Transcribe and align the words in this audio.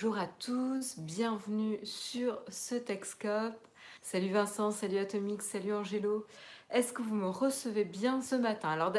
Bonjour 0.00 0.18
à 0.18 0.28
tous, 0.28 0.96
bienvenue 1.00 1.80
sur 1.82 2.40
ce 2.48 2.76
Texcope. 2.76 3.58
Salut 4.00 4.30
Vincent, 4.30 4.70
salut 4.70 4.98
Atomique, 4.98 5.42
salut 5.42 5.72
Angelo. 5.72 6.24
Est-ce 6.70 6.92
que 6.92 7.02
vous 7.02 7.16
me 7.16 7.26
recevez 7.26 7.84
bien 7.84 8.20
ce 8.20 8.36
matin? 8.36 8.68
Alors, 8.68 8.92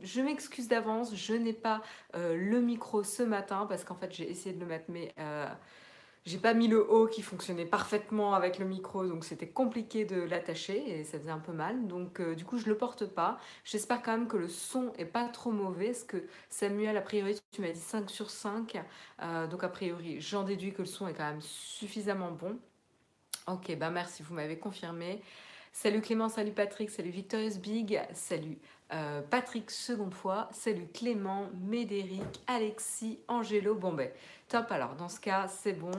je 0.00 0.20
m'excuse 0.20 0.68
d'avance, 0.68 1.12
je 1.16 1.34
n'ai 1.34 1.54
pas 1.54 1.82
euh, 2.14 2.36
le 2.36 2.60
micro 2.60 3.02
ce 3.02 3.24
matin 3.24 3.66
parce 3.68 3.82
qu'en 3.82 3.96
fait, 3.96 4.14
j'ai 4.14 4.30
essayé 4.30 4.54
de 4.54 4.60
le 4.60 4.66
mettre, 4.66 4.84
mais 4.86 5.12
euh, 5.18 5.48
j'ai 6.24 6.38
pas 6.38 6.54
mis 6.54 6.68
le 6.68 6.90
haut 6.90 7.06
qui 7.06 7.22
fonctionnait 7.22 7.66
parfaitement 7.66 8.34
avec 8.34 8.58
le 8.58 8.64
micro, 8.64 9.06
donc 9.06 9.24
c'était 9.24 9.48
compliqué 9.48 10.04
de 10.04 10.22
l'attacher 10.22 11.00
et 11.00 11.04
ça 11.04 11.18
faisait 11.18 11.30
un 11.30 11.38
peu 11.38 11.52
mal. 11.52 11.86
Donc, 11.86 12.20
euh, 12.20 12.34
du 12.34 12.44
coup, 12.44 12.58
je 12.58 12.66
le 12.66 12.76
porte 12.76 13.06
pas. 13.06 13.38
J'espère 13.64 14.02
quand 14.02 14.12
même 14.12 14.28
que 14.28 14.36
le 14.36 14.48
son 14.48 14.92
est 14.98 15.04
pas 15.04 15.28
trop 15.28 15.52
mauvais. 15.52 15.88
Parce 15.88 16.04
que 16.04 16.24
Samuel, 16.48 16.96
a 16.96 17.02
priori, 17.02 17.38
tu 17.52 17.60
m'as 17.60 17.70
dit 17.70 17.78
5 17.78 18.08
sur 18.10 18.30
5. 18.30 18.82
donc, 19.50 19.64
a 19.64 19.68
priori, 19.68 20.20
j'en 20.20 20.44
déduis 20.44 20.72
que 20.72 20.82
le 20.82 20.88
son 20.88 21.08
est 21.08 21.14
quand 21.14 21.28
même 21.28 21.42
suffisamment 21.42 22.30
bon. 22.30 22.58
Ok, 23.46 23.76
bah 23.76 23.90
merci, 23.90 24.22
vous 24.22 24.34
m'avez 24.34 24.58
confirmé. 24.58 25.20
Salut 25.76 26.00
Clément, 26.00 26.28
salut 26.28 26.52
Patrick, 26.52 26.88
salut 26.88 27.10
Victorious 27.10 27.58
Big, 27.58 28.00
salut 28.12 28.58
euh, 28.92 29.22
Patrick 29.22 29.70
seconde 29.70 30.14
fois, 30.14 30.48
salut 30.52 30.86
Clément, 30.94 31.50
Médéric, 31.60 32.22
Alexis, 32.46 33.18
Angelo. 33.28 33.74
Bon 33.74 33.92
ben, 33.92 34.08
top 34.48 34.70
alors, 34.70 34.94
dans 34.94 35.08
ce 35.08 35.18
cas, 35.18 35.48
c'est 35.48 35.72
bon. 35.72 35.90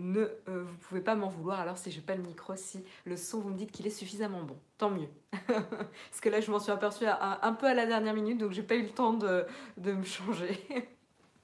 Ne, 0.00 0.20
euh, 0.48 0.64
vous 0.64 0.76
pouvez 0.88 1.02
pas 1.02 1.14
m'en 1.14 1.28
vouloir 1.28 1.60
alors 1.60 1.76
si 1.76 1.90
je 1.90 2.00
pas 2.00 2.14
le 2.14 2.22
micro, 2.22 2.56
si 2.56 2.82
le 3.04 3.16
son 3.16 3.40
vous 3.40 3.50
me 3.50 3.56
dites 3.56 3.70
qu'il 3.70 3.86
est 3.86 3.90
suffisamment 3.90 4.42
bon. 4.42 4.56
Tant 4.78 4.90
mieux. 4.90 5.08
Parce 5.46 6.20
que 6.22 6.30
là 6.30 6.40
je 6.40 6.50
m'en 6.50 6.58
suis 6.58 6.72
aperçue 6.72 7.04
un 7.06 7.52
peu 7.52 7.66
à 7.66 7.74
la 7.74 7.86
dernière 7.86 8.14
minute 8.14 8.38
donc 8.38 8.52
j'ai 8.52 8.62
pas 8.62 8.76
eu 8.76 8.82
le 8.82 8.90
temps 8.90 9.12
de, 9.12 9.46
me 9.76 10.04
changer. 10.04 10.58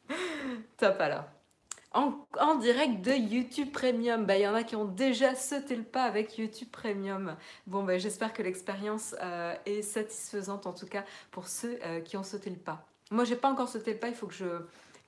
top 0.79 1.01
alors 1.01 1.24
en, 1.92 2.56
direct 2.56 3.01
de 3.01 3.12
YouTube 3.12 3.70
Premium. 3.73 4.27
Bah, 4.27 4.37
il 4.37 4.42
y 4.42 4.48
en 4.48 4.55
a 4.55 4.62
qui 4.62 4.77
ont 4.77 4.84
déjà 4.84 5.34
sauté 5.34 5.77
le 5.77 5.82
pas 5.82 6.04
avec 6.04 6.37
YouTube 6.38 6.68
Premium. 6.71 7.37
Bon, 7.66 7.84
bah, 7.84 7.99
j'espère 7.99 8.32
que 8.32 8.43
l'expérience 8.43 9.15
euh, 9.23 9.54
est 9.65 9.82
satisfaisante, 9.82 10.66
en 10.66 10.73
tout 10.73 10.87
cas 10.87 11.04
pour 11.30 11.49
ceux 11.49 11.79
euh, 11.84 12.01
qui 12.01 12.16
ont 12.16 12.23
sauté 12.23 12.51
le 12.51 12.57
pas. 12.57 12.87
Moi, 13.10 13.24
j'ai 13.24 13.37
pas 13.37 13.49
encore 13.49 13.68
sauté 13.68 13.93
le 13.93 13.99
pas, 13.99 14.09
il 14.09 14.15
faut 14.15 14.27
que 14.27 14.34
je, 14.34 14.45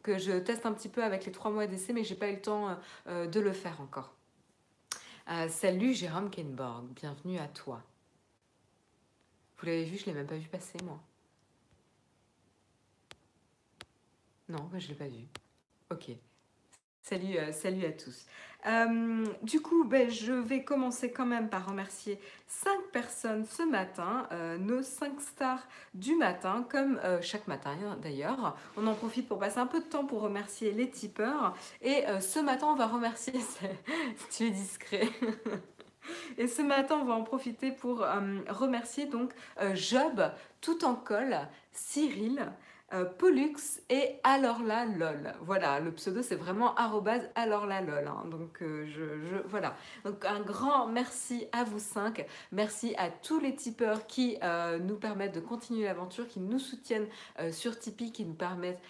que 0.02 0.18
je 0.18 0.32
teste 0.38 0.66
un 0.66 0.72
petit 0.72 0.88
peu 0.88 1.02
avec 1.02 1.26
les 1.26 1.32
trois 1.32 1.50
mois 1.50 1.66
d'essai, 1.66 1.92
mais 1.92 2.04
j'ai 2.04 2.14
pas 2.14 2.28
eu 2.28 2.34
le 2.36 2.42
temps 2.42 2.78
euh, 3.06 3.26
de 3.26 3.40
le 3.40 3.52
faire 3.52 3.80
encore. 3.80 4.14
salut 5.48 5.94
Jérôme 5.94 6.30
Kenborg, 6.30 6.86
bienvenue 6.94 7.38
à 7.38 7.48
toi. 7.48 7.82
Vous 9.58 9.66
l'avez 9.66 9.84
vu, 9.84 9.98
je 9.98 10.06
l'ai 10.06 10.12
même 10.12 10.26
pas 10.26 10.36
vu 10.36 10.48
passer, 10.48 10.78
moi. 10.84 11.00
Non, 14.48 14.70
je 14.78 14.88
l'ai 14.88 14.94
pas 14.94 15.08
vu. 15.08 15.26
Ok. 15.90 16.10
Salut, 17.08 17.38
euh, 17.38 17.52
salut 17.52 17.86
à 17.86 17.92
tous. 17.92 18.26
Euh, 18.66 19.24
du 19.42 19.62
coup, 19.62 19.84
ben, 19.84 20.10
je 20.10 20.34
vais 20.34 20.62
commencer 20.62 21.10
quand 21.10 21.24
même 21.24 21.48
par 21.48 21.66
remercier 21.66 22.20
cinq 22.46 22.78
personnes 22.92 23.46
ce 23.46 23.62
matin, 23.62 24.26
euh, 24.32 24.58
nos 24.58 24.82
cinq 24.82 25.18
stars 25.18 25.66
du 25.94 26.16
matin, 26.16 26.66
comme 26.70 27.00
chaque 27.22 27.48
matin 27.48 27.70
hein, 27.82 27.96
d'ailleurs. 28.02 28.58
On 28.76 28.86
en 28.86 28.92
profite 28.92 29.26
pour 29.26 29.38
passer 29.38 29.56
un 29.56 29.66
peu 29.66 29.80
de 29.80 29.86
temps 29.86 30.04
pour 30.04 30.20
remercier 30.20 30.72
les 30.72 30.90
tipeurs. 30.90 31.56
Et 31.80 32.04
ce 32.20 32.40
matin, 32.40 32.66
on 32.66 32.74
va 32.74 32.86
remercier, 32.86 33.32
si 33.40 34.28
tu 34.30 34.46
es 34.48 34.50
discret. 34.50 35.08
Et 36.36 36.46
ce 36.46 36.60
matin, 36.60 36.98
on 37.00 37.04
va 37.06 37.14
en 37.14 37.22
profiter 37.22 37.70
pour 37.70 38.06
remercier 38.50 39.06
donc 39.06 39.32
Job, 39.74 40.30
tout 40.60 40.84
en 40.84 40.94
col, 40.94 41.38
Cyril, 41.72 42.52
euh, 42.94 43.04
Pollux 43.04 43.80
et 43.90 44.18
alors 44.24 44.62
là 44.62 44.86
lol. 44.86 45.34
Voilà, 45.42 45.78
le 45.78 45.92
pseudo 45.92 46.22
c'est 46.22 46.36
vraiment 46.36 46.74
arrobase 46.74 47.28
alors 47.34 47.66
là 47.66 47.82
lol. 47.82 48.06
Hein. 48.06 48.24
donc 48.30 48.62
euh, 48.62 48.86
je, 48.86 49.36
voilà. 49.46 49.76
Donc 50.04 50.24
un 50.24 50.40
grand 50.40 50.86
merci 50.86 51.46
à 51.52 51.64
vous 51.64 51.78
cinq. 51.78 52.26
Merci 52.50 52.94
à 52.96 53.10
tous 53.10 53.40
les 53.40 53.54
tipeurs 53.54 54.06
qui 54.06 54.38
euh, 54.42 54.78
nous 54.78 54.96
permettent 54.96 55.34
de 55.34 55.40
continuer 55.40 55.84
l'aventure, 55.84 56.26
qui 56.28 56.40
nous 56.40 56.58
soutiennent 56.58 57.08
sur 57.50 57.78
Tipeee, 57.78 58.10
qui 58.10 58.24
nous 58.24 58.34
permettent 58.34 58.80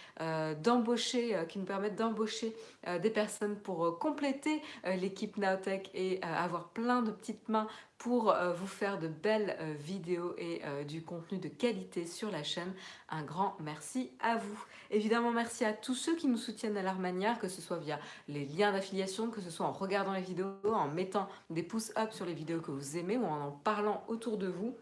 d'embaucher, 0.63 1.37
qui 1.49 1.59
nous 1.59 1.65
permettent 1.65 1.97
d'embaucher 1.97 2.55
des 3.01 3.11
personnes 3.11 3.57
pour 3.57 3.99
compléter 3.99 4.63
l'équipe 4.85 5.37
Naotech 5.37 5.91
et 5.95 6.21
avoir 6.23 6.69
plein 6.69 7.03
de 7.03 7.11
petites 7.11 7.49
mains 7.49 7.67
pour 7.99 8.31
euh, 8.31 8.53
vous 8.53 8.67
faire 8.67 8.99
de 8.99 9.09
belles 9.09 9.57
euh, 9.61 9.75
vidéos 9.75 10.35
et 10.39 10.63
euh, 10.65 10.85
du 10.85 11.03
contenu 11.03 11.39
de 11.39 11.49
qualité 11.49 12.07
sur 12.07 12.31
la 12.31 12.45
chaîne. 12.45 12.73
Un 13.09 13.25
grand 13.25 13.57
merci 13.61 14.13
à 14.21 14.37
vous. 14.37 14.65
Évidemment, 14.91 15.33
merci 15.33 15.65
à 15.65 15.73
tous 15.73 15.97
ceux 15.97 16.15
qui 16.15 16.29
nous 16.29 16.37
soutiennent 16.37 16.77
à 16.77 16.83
leur 16.83 16.99
manière, 16.99 17.39
que 17.39 17.49
ce 17.49 17.61
soit 17.61 17.79
via 17.79 17.99
les 18.29 18.47
liens 18.47 18.73
d'affiliation, 18.73 19.31
que 19.31 19.41
ce 19.41 19.51
soit 19.51 19.67
en 19.67 19.73
regardant 19.73 20.13
les 20.13 20.23
vidéos, 20.23 20.55
en 20.65 20.89
mettant 20.89 21.29
des 21.51 21.65
pouces 21.65 21.93
up 21.99 22.13
sur 22.13 22.25
les 22.25 22.35
vidéos 22.35 22.61
que 22.61 22.71
vous 22.71 22.97
aimez 22.97 23.17
ou 23.17 23.25
en 23.25 23.49
en 23.49 23.51
parlant 23.51 24.05
autour 24.07 24.39
de 24.39 24.47
vous. 24.47 24.77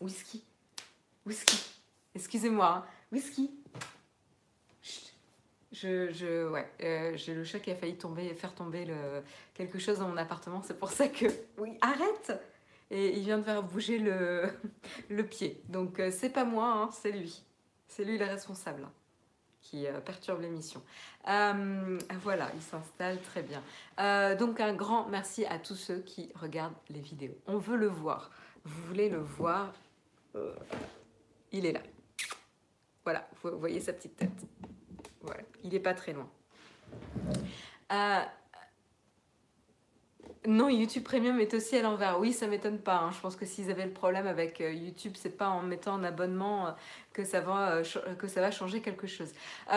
Whisky, 0.00 0.44
whisky, 1.24 1.56
excusez-moi, 2.14 2.66
hein. 2.66 2.84
whisky, 3.12 3.50
je, 5.74 6.12
je, 6.12 6.48
ouais, 6.48 6.70
euh, 6.82 7.16
j'ai 7.16 7.34
le 7.34 7.42
chat 7.42 7.58
qui 7.58 7.70
a 7.70 7.74
failli 7.74 7.96
tomber, 7.96 8.32
faire 8.34 8.54
tomber 8.54 8.86
quelque 9.54 9.78
chose 9.78 9.98
dans 9.98 10.08
mon 10.08 10.16
appartement. 10.16 10.62
C'est 10.62 10.78
pour 10.78 10.90
ça 10.90 11.08
que, 11.08 11.26
oui, 11.58 11.76
arrête 11.80 12.32
Et 12.90 13.16
il 13.16 13.24
vient 13.24 13.38
de 13.38 13.42
faire 13.42 13.62
bouger 13.62 13.98
le, 13.98 14.48
le 15.10 15.26
pied. 15.26 15.60
Donc, 15.68 15.98
euh, 15.98 16.10
c'est 16.12 16.30
pas 16.30 16.44
moi, 16.44 16.72
hein, 16.72 16.90
c'est 16.92 17.10
lui. 17.10 17.42
C'est 17.88 18.04
lui 18.04 18.18
le 18.18 18.24
responsable 18.24 18.86
qui 19.60 19.86
euh, 19.86 19.98
perturbe 20.00 20.42
l'émission. 20.42 20.80
voilà, 21.24 22.50
il 22.54 22.62
s'installe 22.62 23.20
très 23.22 23.42
bien. 23.42 23.62
donc, 24.36 24.60
un 24.60 24.74
grand 24.74 25.08
merci 25.08 25.44
à 25.44 25.58
tous 25.58 25.76
ceux 25.76 25.98
qui 25.98 26.30
regardent 26.36 26.74
les 26.88 27.00
vidéos. 27.00 27.36
On 27.46 27.58
veut 27.58 27.76
le 27.76 27.88
voir. 27.88 28.30
Vous 28.64 28.86
voulez 28.86 29.08
le 29.08 29.18
voir 29.18 29.72
Il 31.50 31.66
est 31.66 31.72
là. 31.72 31.82
Voilà, 33.02 33.28
vous 33.42 33.58
voyez 33.58 33.80
sa 33.80 33.92
petite 33.92 34.16
tête. 34.16 34.46
Voilà, 35.24 35.42
il 35.62 35.70
n'est 35.70 35.80
pas 35.80 35.94
très 35.94 36.12
loin. 36.12 36.28
Euh, 37.92 38.20
non, 40.46 40.68
YouTube 40.68 41.04
Premium 41.04 41.40
est 41.40 41.54
aussi 41.54 41.76
à 41.76 41.82
l'envers. 41.82 42.20
Oui, 42.20 42.32
ça 42.32 42.46
m'étonne 42.46 42.78
pas. 42.78 42.98
Hein. 42.98 43.10
Je 43.12 43.20
pense 43.20 43.36
que 43.36 43.46
s'ils 43.46 43.70
avaient 43.70 43.86
le 43.86 43.92
problème 43.92 44.26
avec 44.26 44.60
euh, 44.60 44.72
YouTube, 44.72 45.14
c'est 45.16 45.36
pas 45.36 45.48
en 45.48 45.62
mettant 45.62 45.94
un 45.94 46.04
abonnement 46.04 46.66
euh, 46.66 46.70
que, 47.14 47.24
ça 47.24 47.40
va, 47.40 47.80
que 48.18 48.28
ça 48.28 48.40
va 48.42 48.50
changer 48.50 48.82
quelque 48.82 49.06
chose. 49.06 49.32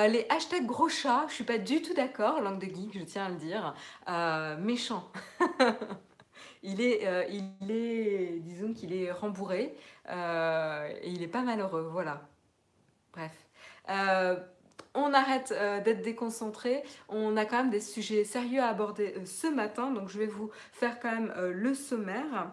les 0.09 0.25
hashtags 0.29 0.65
gros 0.65 0.89
chat, 0.89 1.25
je 1.29 1.35
suis 1.35 1.43
pas 1.45 1.57
du 1.57 1.81
tout 1.81 1.93
d'accord, 1.93 2.41
langue 2.41 2.59
de 2.59 2.65
geek, 2.65 2.99
je 2.99 3.03
tiens 3.05 3.25
à 3.25 3.29
le 3.29 3.35
dire. 3.35 3.73
méchant. 4.59 5.09
il, 6.63 6.81
est, 6.81 7.29
il 7.31 7.71
est, 7.71 8.39
disons 8.39 8.73
qu'il 8.73 8.93
est 8.93 9.11
rembourré 9.11 9.75
et 10.09 11.09
il 11.09 11.23
est 11.23 11.31
pas 11.31 11.43
malheureux, 11.43 11.87
voilà. 11.89 12.27
Bref 13.13 13.31
on 14.97 15.13
arrête 15.13 15.53
euh, 15.55 15.79
d'être 15.79 16.01
déconcentré. 16.01 16.83
On 17.07 17.37
a 17.37 17.45
quand 17.45 17.57
même 17.57 17.69
des 17.69 17.79
sujets 17.79 18.23
sérieux 18.23 18.61
à 18.61 18.67
aborder 18.67 19.13
euh, 19.15 19.25
ce 19.25 19.47
matin, 19.47 19.91
donc 19.91 20.09
je 20.09 20.17
vais 20.17 20.27
vous 20.27 20.49
faire 20.73 20.99
quand 20.99 21.11
même 21.11 21.33
euh, 21.37 21.53
le 21.53 21.73
sommaire. 21.73 22.51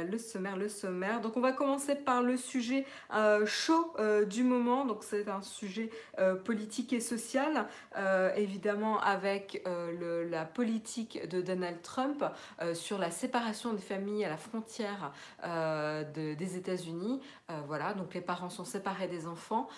Euh, 0.00 0.04
le 0.04 0.18
sommaire, 0.18 0.56
le 0.56 0.68
sommaire. 0.68 1.20
Donc 1.20 1.36
on 1.36 1.40
va 1.40 1.52
commencer 1.52 1.94
par 1.94 2.22
le 2.22 2.36
sujet 2.36 2.86
euh, 3.14 3.46
chaud 3.46 3.92
euh, 3.98 4.24
du 4.24 4.42
moment. 4.42 4.84
Donc 4.84 5.04
c'est 5.04 5.28
un 5.28 5.42
sujet 5.42 5.90
politique 6.44 6.92
et 6.92 7.00
social, 7.00 7.66
évidemment 8.36 9.00
avec 9.00 9.66
la 9.66 10.44
politique 10.44 11.28
de 11.28 11.40
Donald 11.40 11.80
Trump 11.82 12.24
sur 12.74 12.98
la 12.98 13.10
séparation 13.10 13.72
des 13.72 13.82
familles 13.82 14.24
à 14.24 14.28
la 14.28 14.36
frontière 14.36 15.12
des 16.14 16.56
États-Unis. 16.56 17.20
voilà, 17.66 17.94
donc 17.94 18.14
les 18.14 18.20
parents 18.20 18.50
sont 18.50 18.64
séparés 18.64 19.08
des 19.08 19.26
enfants 19.26 19.68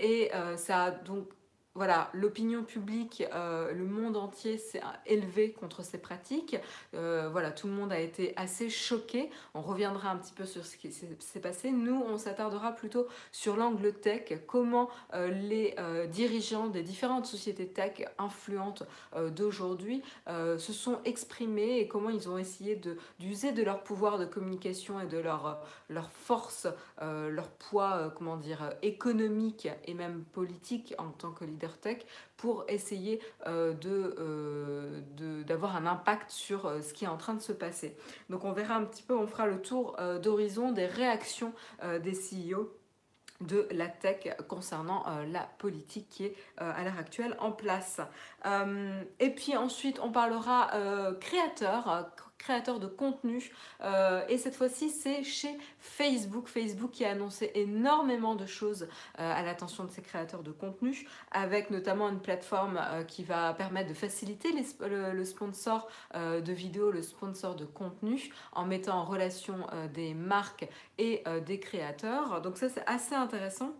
et 0.00 0.30
ça 0.56 0.84
a 0.84 0.90
donc 0.90 1.28
voilà, 1.76 2.08
l'opinion 2.14 2.64
publique, 2.64 3.22
euh, 3.34 3.70
le 3.72 3.84
monde 3.84 4.16
entier 4.16 4.56
s'est 4.56 4.80
élevé 5.04 5.52
contre 5.52 5.84
ces 5.84 5.98
pratiques. 5.98 6.56
Euh, 6.94 7.28
voilà, 7.30 7.50
tout 7.50 7.66
le 7.66 7.74
monde 7.74 7.92
a 7.92 8.00
été 8.00 8.32
assez 8.36 8.70
choqué. 8.70 9.28
On 9.52 9.60
reviendra 9.60 10.10
un 10.10 10.16
petit 10.16 10.32
peu 10.32 10.46
sur 10.46 10.64
ce 10.64 10.78
qui 10.78 10.90
s'est 10.90 11.40
passé. 11.40 11.70
Nous, 11.72 12.02
on 12.08 12.16
s'attardera 12.16 12.72
plutôt 12.72 13.06
sur 13.30 13.56
l'angle 13.56 13.92
tech, 13.92 14.32
comment 14.46 14.88
euh, 15.12 15.28
les 15.28 15.76
dirigeants 16.10 16.68
des 16.68 16.82
différentes 16.82 17.26
sociétés 17.26 17.66
tech 17.66 18.06
influentes 18.18 18.84
d'aujourd'hui 19.34 20.02
se 20.26 20.72
sont 20.72 20.98
exprimés 21.04 21.80
et 21.80 21.88
comment 21.88 22.08
ils 22.08 22.28
ont 22.28 22.38
essayé 22.38 22.80
d'user 23.18 23.52
de, 23.52 23.62
leur 23.62 23.82
pouvoir 23.82 24.18
de 24.18 24.24
communication 24.24 25.00
et 25.00 25.06
de 25.06 25.18
leur, 25.18 25.62
leur 25.90 26.10
force, 26.10 26.66
leur 27.00 27.48
poids, 27.48 28.12
comment 28.16 28.36
dire, 28.36 28.70
économique 28.82 29.68
et 29.84 29.94
même 29.94 30.24
politique 30.32 30.94
en 30.98 31.10
tant 31.10 31.32
que 31.32 31.44
leader 31.44 31.65
tech 31.74 31.98
pour 32.36 32.64
essayer 32.68 33.20
euh, 33.46 33.74
euh, 33.84 35.00
de, 35.16 35.42
d'avoir 35.42 35.76
un 35.76 35.86
impact 35.86 36.30
sur 36.30 36.66
euh, 36.66 36.82
ce 36.82 36.92
qui 36.92 37.04
est 37.04 37.08
en 37.08 37.16
train 37.16 37.34
de 37.34 37.40
se 37.40 37.52
passer. 37.52 37.96
Donc 38.30 38.44
on 38.44 38.52
verra 38.52 38.76
un 38.76 38.84
petit 38.84 39.02
peu, 39.02 39.16
on 39.16 39.26
fera 39.26 39.46
le 39.46 39.60
tour 39.60 39.96
d'horizon 40.22 40.72
des 40.72 40.86
réactions 40.86 41.52
des 42.02 42.12
CEO 42.12 42.72
de 43.40 43.68
la 43.70 43.88
tech 43.88 44.28
concernant 44.48 45.04
la 45.30 45.48
politique 45.58 46.08
qui 46.08 46.24
est 46.24 46.34
à 46.56 46.82
l'heure 46.84 46.98
actuelle 46.98 47.36
en 47.38 47.52
place. 47.52 48.00
et 49.20 49.30
puis 49.30 49.56
ensuite, 49.56 50.00
on 50.00 50.10
parlera 50.10 50.70
créateur, 51.20 52.10
créateur 52.38 52.78
de 52.78 52.86
contenu. 52.86 53.50
Euh, 53.82 54.22
et 54.28 54.38
cette 54.38 54.54
fois-ci, 54.54 54.90
c'est 54.90 55.22
chez 55.22 55.56
Facebook. 55.78 56.48
Facebook 56.48 56.90
qui 56.90 57.04
a 57.04 57.10
annoncé 57.10 57.50
énormément 57.54 58.34
de 58.34 58.46
choses 58.46 58.88
euh, 59.18 59.32
à 59.32 59.42
l'attention 59.42 59.84
de 59.84 59.90
ses 59.90 60.02
créateurs 60.02 60.42
de 60.42 60.52
contenu, 60.52 61.06
avec 61.30 61.70
notamment 61.70 62.08
une 62.08 62.20
plateforme 62.20 62.80
euh, 62.80 63.04
qui 63.04 63.24
va 63.24 63.52
permettre 63.54 63.88
de 63.88 63.94
faciliter 63.94 64.50
le, 64.52 65.24
sponsor 65.24 65.88
de 66.14 66.52
vidéos, 66.52 66.90
le 66.90 67.02
sponsor 67.02 67.56
de 67.56 67.64
contenu, 67.64 68.32
en 68.52 68.64
mettant 68.64 68.98
en 68.98 69.04
relation 69.04 69.66
des 69.92 70.14
marques 70.14 70.68
et 70.98 71.24
des 71.44 71.58
créateurs. 71.58 72.40
Donc 72.40 72.56
ça, 72.56 72.68
c'est 72.68 72.84
assez 72.86 73.14
intéressant 73.14 73.72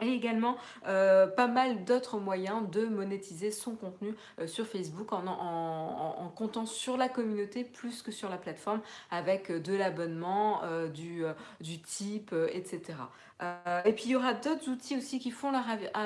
et 0.00 0.08
également 0.08 0.56
euh, 0.86 1.26
pas 1.26 1.46
mal 1.46 1.84
d'autres 1.84 2.18
moyens 2.18 2.68
de 2.70 2.86
monétiser 2.86 3.50
son 3.50 3.74
contenu 3.76 4.14
euh, 4.38 4.46
sur 4.46 4.66
Facebook 4.66 5.12
en, 5.12 6.32
comptant 6.36 6.66
sur 6.66 6.96
la 6.96 7.08
communauté 7.08 7.64
plus 7.64 8.02
que 8.02 8.12
sur 8.12 8.28
la 8.28 8.36
plateforme 8.36 8.80
avec 9.10 9.50
de 9.50 9.74
l'abonnement, 9.74 10.62
euh, 10.64 10.88
du 10.88 11.80
type, 11.80 12.34
etc. 12.52 12.94
Euh, 13.42 13.82
et 13.84 13.92
puis 13.92 14.04
il 14.06 14.10
y 14.12 14.16
aura 14.16 14.32
d'autres 14.32 14.68
outils 14.70 14.96
aussi 14.96 15.18
qui 15.18 15.30
font 15.30 15.50
leur, 15.50 15.64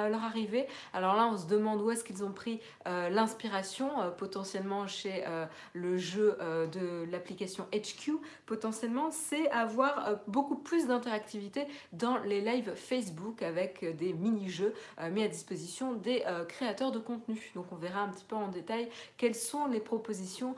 leur, 0.09 0.25
arrivée. 0.25 0.67
Alors 0.93 1.15
là, 1.15 1.29
on 1.33 1.37
se 1.37 1.47
demande 1.47 1.81
où 1.81 1.91
est-ce 1.91 2.03
qu'ils 2.03 2.25
ont 2.25 2.33
pris 2.33 2.61
euh, 2.89 3.09
l'inspiration, 3.09 4.01
euh, 4.01 4.11
potentiellement 4.11 4.87
chez 4.87 5.25
le 5.73 5.99
jeu 5.99 6.37
de 6.73 7.07
l'application 7.11 7.67
HQ. 7.73 8.13
Potentiellement, 8.47 9.11
c'est 9.11 9.51
avoir 9.51 10.21
beaucoup 10.27 10.57
plus 10.57 10.87
d'interactivité 10.87 11.67
dans 11.93 12.19
les 12.19 12.41
lives 12.41 12.75
Facebook 12.75 13.43
avec 13.43 13.85
des 13.97 14.13
mini-jeux 14.13 14.75
mis 15.11 15.23
à 15.23 15.29
disposition 15.29 15.95
des 15.95 16.25
créateurs 16.49 16.93
de 16.93 16.99
contenu. 16.99 17.53
Donc 17.55 17.67
on 17.73 17.77
verra 17.77 18.03
un 18.03 18.09
petit 18.09 18.25
peu 18.25 18.37
en 18.37 18.49
détail 18.49 18.89
quelles 19.17 19.35
sont 19.35 19.67
les 19.67 19.81
propositions 19.81 20.55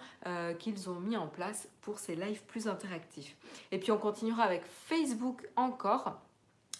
qu'ils 0.58 0.88
ont 0.88 1.00
mis 1.00 1.16
en 1.16 1.26
place 1.26 1.68
pour 1.80 1.98
ces 1.98 2.14
lives 2.14 2.42
plus 2.44 2.68
interactifs. 2.68 3.36
Et 3.70 3.78
puis 3.78 3.92
on 3.92 3.98
continuera 3.98 4.44
avec 4.44 4.62
Facebook 4.64 5.48
encore. 5.56 6.20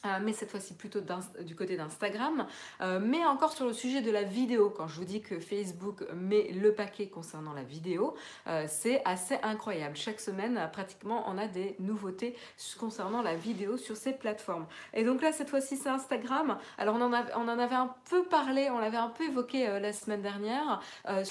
Euh, 0.05 0.19
mais 0.21 0.33
cette 0.33 0.51
fois-ci 0.51 0.75
plutôt 0.75 1.01
du 1.41 1.55
côté 1.55 1.77
d'Instagram, 1.77 2.47
euh, 2.81 2.99
mais 3.01 3.25
encore 3.25 3.53
sur 3.53 3.67
le 3.67 3.73
sujet 3.73 4.03
de 4.03 4.11
la 4.11 4.25
vidéo. 4.25 4.71
Quand 4.71 4.89
je 4.89 4.97
vous 4.97 5.05
dis 5.05 5.23
que 5.23 5.39
Facebook 5.39 6.05
met 6.15 6.51
le 6.53 6.75
paquet 6.75 7.07
concernant 7.07 7.53
la 7.53 7.63
vidéo, 7.63 8.15
euh, 8.49 8.65
c'est 8.69 9.01
assez 9.05 9.39
incroyable. 9.43 9.97
Chaque 9.97 10.19
semaine, 10.19 10.69
pratiquement, 10.73 11.25
on 11.29 11.39
a 11.39 11.47
des 11.47 11.77
nouveautés 11.79 12.35
concernant 12.81 13.23
la 13.23 13.37
vidéo 13.37 13.77
sur 13.77 13.97
ces 13.97 14.13
plateformes. 14.13 14.67
Et 14.93 15.05
donc 15.05 15.23
là, 15.23 15.31
cette 15.31 15.51
fois-ci, 15.51 15.77
c'est 15.77 15.89
Instagram. 15.89 16.59
Alors, 16.79 16.97
on 16.97 17.03
en, 17.03 17.13
on 17.37 17.49
en 17.49 17.59
avait 17.59 17.77
un 17.77 17.95
peu 18.11 18.25
parlé, 18.25 18.71
on 18.71 18.79
l'avait 18.79 18.97
un 18.97 19.09
peu 19.09 19.25
évoqué 19.25 19.79
la 19.81 19.93
semaine 19.93 20.23
dernière, 20.23 20.81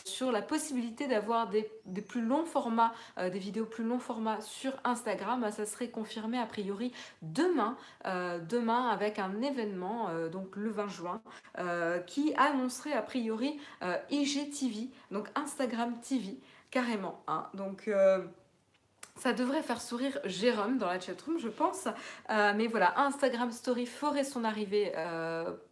sur 0.06 0.32
la 0.32 0.42
possibilité 0.42 1.08
d'avoir 1.08 1.50
des, 1.50 1.70
des, 1.86 2.02
plus 2.02 2.22
longs 2.22 2.46
formats, 2.46 2.94
des 3.18 3.40
vidéos 3.40 3.66
plus 3.66 3.84
longs 3.84 4.00
formats 4.00 4.42
sur 4.42 4.74
Instagram. 4.84 5.50
Ça 5.52 5.66
serait 5.66 5.90
confirmé 5.90 6.38
a 6.38 6.46
priori 6.46 6.92
demain. 7.22 7.78
demain 8.06 8.90
avec 8.90 9.20
un 9.20 9.42
événement, 9.42 10.10
euh, 10.10 10.30
donc 10.30 10.56
le 10.56 10.70
20 10.70 10.88
juin, 10.88 11.22
euh, 11.58 12.00
qui 12.00 12.34
annoncerait 12.36 12.94
a 12.94 13.02
priori 13.02 13.60
euh, 13.84 13.98
IGTV, 14.10 14.90
donc 15.12 15.28
Instagram 15.36 16.00
TV, 16.02 16.38
carrément. 16.70 17.24
Hein. 17.28 17.48
Donc 17.54 17.90
ça 19.16 19.34
devrait 19.34 19.62
faire 19.62 19.82
sourire 19.82 20.20
Jérôme 20.26 20.78
dans 20.78 20.88
la 20.88 21.00
chatroom, 21.00 21.38
je 21.38 21.50
pense. 21.50 21.88
mais 22.30 22.68
voilà, 22.68 23.00
Instagram 23.00 23.52
Story 23.52 23.86
ferait 23.86 24.24
son 24.24 24.44
arrivée 24.44 24.94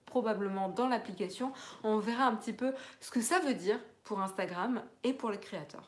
probablement 0.05 0.69
dans 0.69 0.87
l'application. 0.87 1.53
On 1.83 1.99
verra 1.99 2.25
un 2.25 2.35
petit 2.35 2.53
peu 2.53 2.73
ce 2.99 3.11
que 3.11 3.21
ça 3.21 3.39
veut 3.39 3.53
dire 3.53 3.79
pour 4.03 4.21
Instagram 4.21 4.81
et 5.03 5.13
pour 5.13 5.29
les 5.29 5.39
créateurs. 5.39 5.87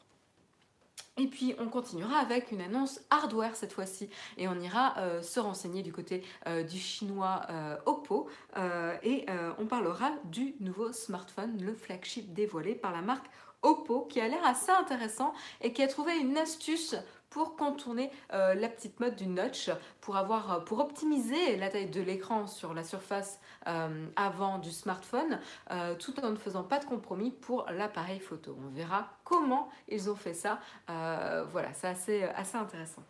Et 1.17 1.27
puis 1.27 1.53
on 1.59 1.67
continuera 1.67 2.17
avec 2.17 2.51
une 2.51 2.61
annonce 2.61 3.01
hardware 3.09 3.55
cette 3.55 3.73
fois-ci. 3.73 4.09
Et 4.37 4.47
on 4.47 4.59
ira 4.59 4.97
euh, 4.97 5.21
se 5.21 5.39
renseigner 5.39 5.83
du 5.83 5.91
côté 5.91 6.23
euh, 6.47 6.63
du 6.63 6.77
chinois 6.77 7.41
euh, 7.49 7.77
Oppo. 7.85 8.29
Et 9.03 9.25
on 9.57 9.65
parlera 9.65 10.11
du 10.25 10.55
nouveau 10.59 10.91
smartphone, 10.91 11.61
le 11.61 11.73
flagship 11.73 12.33
dévoilé 12.33 12.75
par 12.75 12.91
la 12.91 13.01
marque 13.01 13.25
Oppo 13.61 14.05
qui 14.05 14.19
a 14.19 14.27
l'air 14.27 14.43
assez 14.45 14.71
intéressant 14.71 15.33
et 15.61 15.73
qui 15.73 15.83
a 15.83 15.87
trouvé 15.87 16.17
une 16.17 16.37
astuce 16.37 16.95
pour 17.31 17.55
contourner 17.55 18.11
euh, 18.33 18.53
la 18.53 18.69
petite 18.69 18.99
mode 18.99 19.15
du 19.15 19.25
notch, 19.25 19.71
pour, 20.01 20.17
avoir, 20.17 20.51
euh, 20.53 20.59
pour 20.59 20.79
optimiser 20.79 21.55
la 21.55 21.69
taille 21.69 21.89
de 21.89 22.01
l'écran 22.01 22.45
sur 22.45 22.75
la 22.75 22.83
surface 22.83 23.39
euh, 23.67 24.05
avant 24.15 24.59
du 24.59 24.69
smartphone, 24.69 25.39
tout 25.99 26.19
en 26.19 26.29
ne 26.31 26.35
faisant 26.35 26.63
pas 26.63 26.79
de 26.79 26.85
compromis 26.85 27.31
pour 27.31 27.65
l'appareil 27.71 28.19
photo. 28.19 28.57
On 28.63 28.69
verra 28.69 29.07
comment 29.23 29.69
ils 29.87 30.09
ont 30.09 30.15
fait 30.15 30.33
ça. 30.33 30.59
voilà, 30.87 31.73
c'est 31.73 31.87
assez, 31.87 32.23
assez 32.23 32.57
intéressant. 32.57 33.03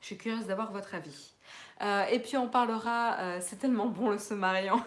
Je 0.00 0.06
suis 0.06 0.16
curieuse 0.16 0.46
d'avoir 0.46 0.72
votre 0.72 0.94
avis. 0.94 1.31
Et 1.82 2.18
puis 2.20 2.36
on 2.36 2.48
parlera, 2.48 3.40
c'est 3.40 3.56
tellement 3.56 3.86
bon 3.86 4.10
le 4.10 4.18
Sommarian. 4.18 4.80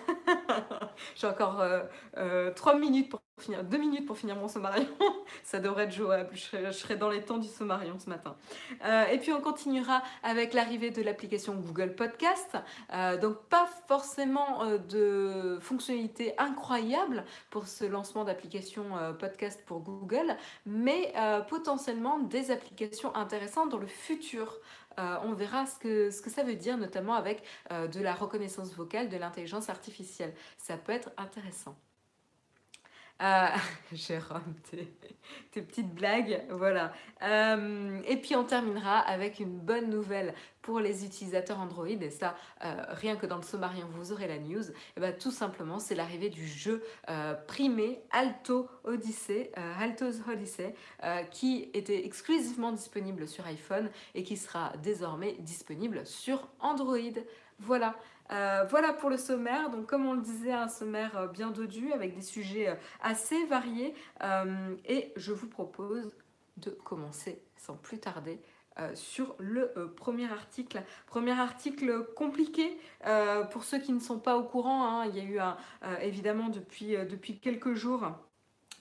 J'ai 1.15 1.27
encore 1.27 1.63
3 2.56 2.75
minutes 2.75 3.09
pour 3.09 3.21
finir, 3.38 3.63
deux 3.63 3.77
minutes 3.77 4.06
pour 4.06 4.18
finir 4.18 4.36
mon 4.36 4.47
sommarion. 4.47 4.88
ça 5.44 5.59
devrait 5.59 5.83
être 5.83 5.92
jouable. 5.92 6.30
Je 6.33 6.71
serai, 6.71 6.95
dans 6.95 7.09
les 7.09 7.21
temps 7.21 7.38
du 7.38 7.47
sommarion 7.47 8.00
ce 8.00 8.09
matin. 8.09 8.36
Euh, 8.86 9.06
et 9.07 9.18
puis 9.18 9.33
on 9.33 9.42
continuera 9.42 10.01
avec 10.24 10.53
l'arrivée 10.53 10.89
de 10.89 11.01
l'application 11.01 11.56
Google 11.56 11.95
Podcast. 11.95 12.57
Euh, 12.94 13.18
donc 13.18 13.44
pas 13.50 13.68
forcément 13.88 14.63
euh, 14.63 14.77
de 14.77 15.59
fonctionnalités 15.59 16.33
incroyables 16.38 17.25
pour 17.50 17.68
ce 17.68 17.86
lancement 17.86 18.24
d'application 18.24 18.86
podcast 19.19 19.62
pour 19.65 19.80
Google, 19.80 20.36
mais 20.65 21.13
potentiellement 21.50 22.19
des 22.19 22.51
applications 22.51 23.15
intéressantes 23.15 23.69
dans 23.69 23.77
le 23.77 23.88
futur. 23.88 24.59
On 24.97 25.33
verra 25.33 25.65
ce 25.65 25.77
que, 25.80 26.09
ce 26.09 26.21
que 26.21 26.30
ça 26.30 26.44
veut 26.44 26.56
dire, 26.56 26.77
notamment 26.77 27.13
avec 27.15 27.44
de 27.71 28.01
la 28.01 28.13
reconnaissance 28.13 28.74
vocale, 28.74 29.09
de 29.09 29.18
l'intelligence 29.18 29.69
artificielle. 29.69 30.33
Ça 30.57 30.77
peut 30.77 30.92
être 30.92 31.12
intéressant. 31.18 31.77
Euh, 33.22 33.48
Jérôme, 33.94 34.56
tes, 35.52 35.62
petites 35.62 35.94
blagues, 35.94 36.44
voilà. 36.50 36.92
Euh, 37.24 38.02
et 38.06 38.18
puis 38.18 38.36
on 38.36 38.44
terminera 38.44 39.00
avec 39.00 39.40
une 39.40 39.58
bonne 39.58 39.90
nouvelle 39.90 40.34
pour 40.62 40.80
les 40.82 41.06
utilisateurs 41.06 41.60
Android, 41.60 41.88
et 41.88 42.10
ça, 42.10 42.36
euh, 42.64 42.76
rien 42.90 43.16
que 43.16 43.26
dans 43.26 43.38
le 43.38 43.44
sommarien, 43.44 43.88
vous 43.92 44.12
aurez 44.12 44.28
la 44.28 44.38
news. 44.38 44.64
Et 44.98 45.00
bien, 45.00 45.14
tout 45.14 45.32
simplement, 45.32 45.80
c'est 45.80 45.96
l'arrivée 45.96 46.30
du 46.30 46.46
jeu 46.46 46.84
primé 47.48 48.02
Alto 48.12 48.68
Odyssey, 48.84 49.52
Alto's 49.80 50.22
Odyssey, 50.28 50.76
qui 51.31 51.69
était 51.74 52.06
exclusivement 52.06 52.72
disponible 52.72 53.28
sur 53.28 53.45
iPhone 53.45 53.90
et 54.14 54.24
qui 54.24 54.36
sera 54.36 54.74
désormais 54.84 55.34
disponible 55.40 56.06
sur 56.06 56.48
Android. 56.60 56.98
Voilà. 57.60 57.95
Euh, 58.32 58.66
voilà 58.70 58.94
pour 58.94 59.10
le 59.10 59.18
sommaire. 59.18 59.70
Donc, 59.70 59.86
comme 59.86 60.06
on 60.06 60.14
le 60.14 60.22
disait, 60.22 60.52
un 60.52 60.68
sommaire 60.68 61.18
euh, 61.18 61.28
bien 61.28 61.52
dodu 61.52 61.92
avec 61.94 62.16
des 62.16 62.22
sujets 62.22 62.70
euh, 62.70 62.76
assez 63.02 63.46
variés. 63.46 63.94
et 64.86 65.14
je 65.16 65.32
vous 65.32 65.48
propose 65.48 66.12
de 66.58 66.72
commencer 66.72 67.42
sans 67.58 67.76
plus 67.76 68.00
tarder 68.00 68.40
sur 68.94 69.36
le 69.40 69.72
premier 69.96 70.30
article. 70.30 70.84
Premier 71.08 71.40
article 71.40 72.06
compliqué 72.16 72.78
pour 73.52 73.64
ceux 73.64 73.80
qui 73.80 73.94
ne 73.94 74.00
sont 74.00 74.20
pas 74.20 74.38
au 74.38 74.44
courant. 74.44 74.86
Hein. 74.86 75.06
il 75.06 75.16
y 75.16 75.22
a 75.22 75.24
eu 75.24 75.40
évidemment 76.02 76.50
depuis, 76.50 76.98
depuis 77.08 77.40
quelques 77.40 77.74
jours 77.74 78.06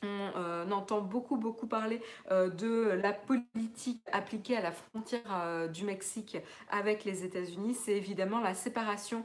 on 0.04 0.32
euh, 0.36 0.70
entend 0.70 1.00
beaucoup 1.00 1.36
beaucoup 1.36 1.66
parler 1.66 2.00
euh, 2.30 2.48
de 2.50 3.00
la 3.02 3.12
politique 3.12 4.02
appliquée 4.12 4.56
à 4.56 4.60
la 4.60 4.72
frontière 4.72 5.22
euh, 5.30 5.68
du 5.68 5.84
Mexique 5.84 6.36
avec 6.70 7.04
les 7.04 7.24
États-Unis. 7.24 7.74
C'est 7.74 7.96
évidemment 7.96 8.40
la 8.40 8.54
séparation 8.54 9.24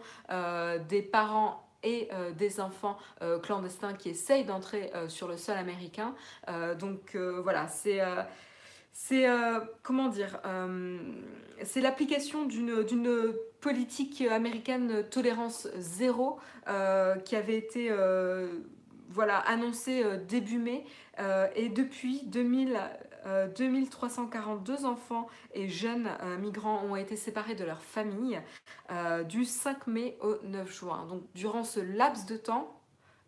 des 0.90 1.02
parents 1.02 1.66
et 1.84 2.10
des 2.38 2.60
enfants 2.60 2.98
clandestins 3.42 3.94
qui 3.94 4.10
essayent 4.10 4.46
d'entrer 4.46 4.92
sur 5.08 5.28
le 5.28 5.38
sol 5.38 5.58
américain. 5.58 6.14
donc 6.80 7.16
voilà, 7.16 7.68
c'est 7.68 8.02
c'est 8.92 9.26
comment 9.82 10.10
dire 10.10 10.40
c'est 11.64 11.82
l'application 11.82 12.46
d'une 12.46 13.34
politique 13.62 14.22
américaine 14.22 15.04
tolérance 15.10 15.68
zéro 15.78 16.40
qui 17.26 17.36
avait 17.36 17.58
été 17.58 17.92
voilà, 19.10 19.40
annoncé 19.40 20.04
euh, 20.04 20.18
début 20.18 20.60
mai. 20.60 20.86
Euh, 21.20 21.48
et 21.56 21.70
depuis 21.70 22.22
2000, 22.26 22.80
2342 23.58 24.74
euh, 24.74 24.88
enfants 24.88 25.28
et 25.54 25.68
jeunes 25.68 26.10
migrants 26.40 26.82
ont 26.84 26.96
été 26.96 27.18
séparés 27.18 27.56
de 27.56 27.66
leur 27.66 27.84
famille 27.84 28.40
du 29.28 29.44
5 29.44 29.88
mai 29.88 30.18
au 30.22 30.38
9 30.44 30.72
juin. 30.72 31.06
Donc 31.08 31.24
durant 31.36 31.66
ce 31.66 31.82
laps 31.82 32.26
de 32.26 32.38
temps, 32.38 32.80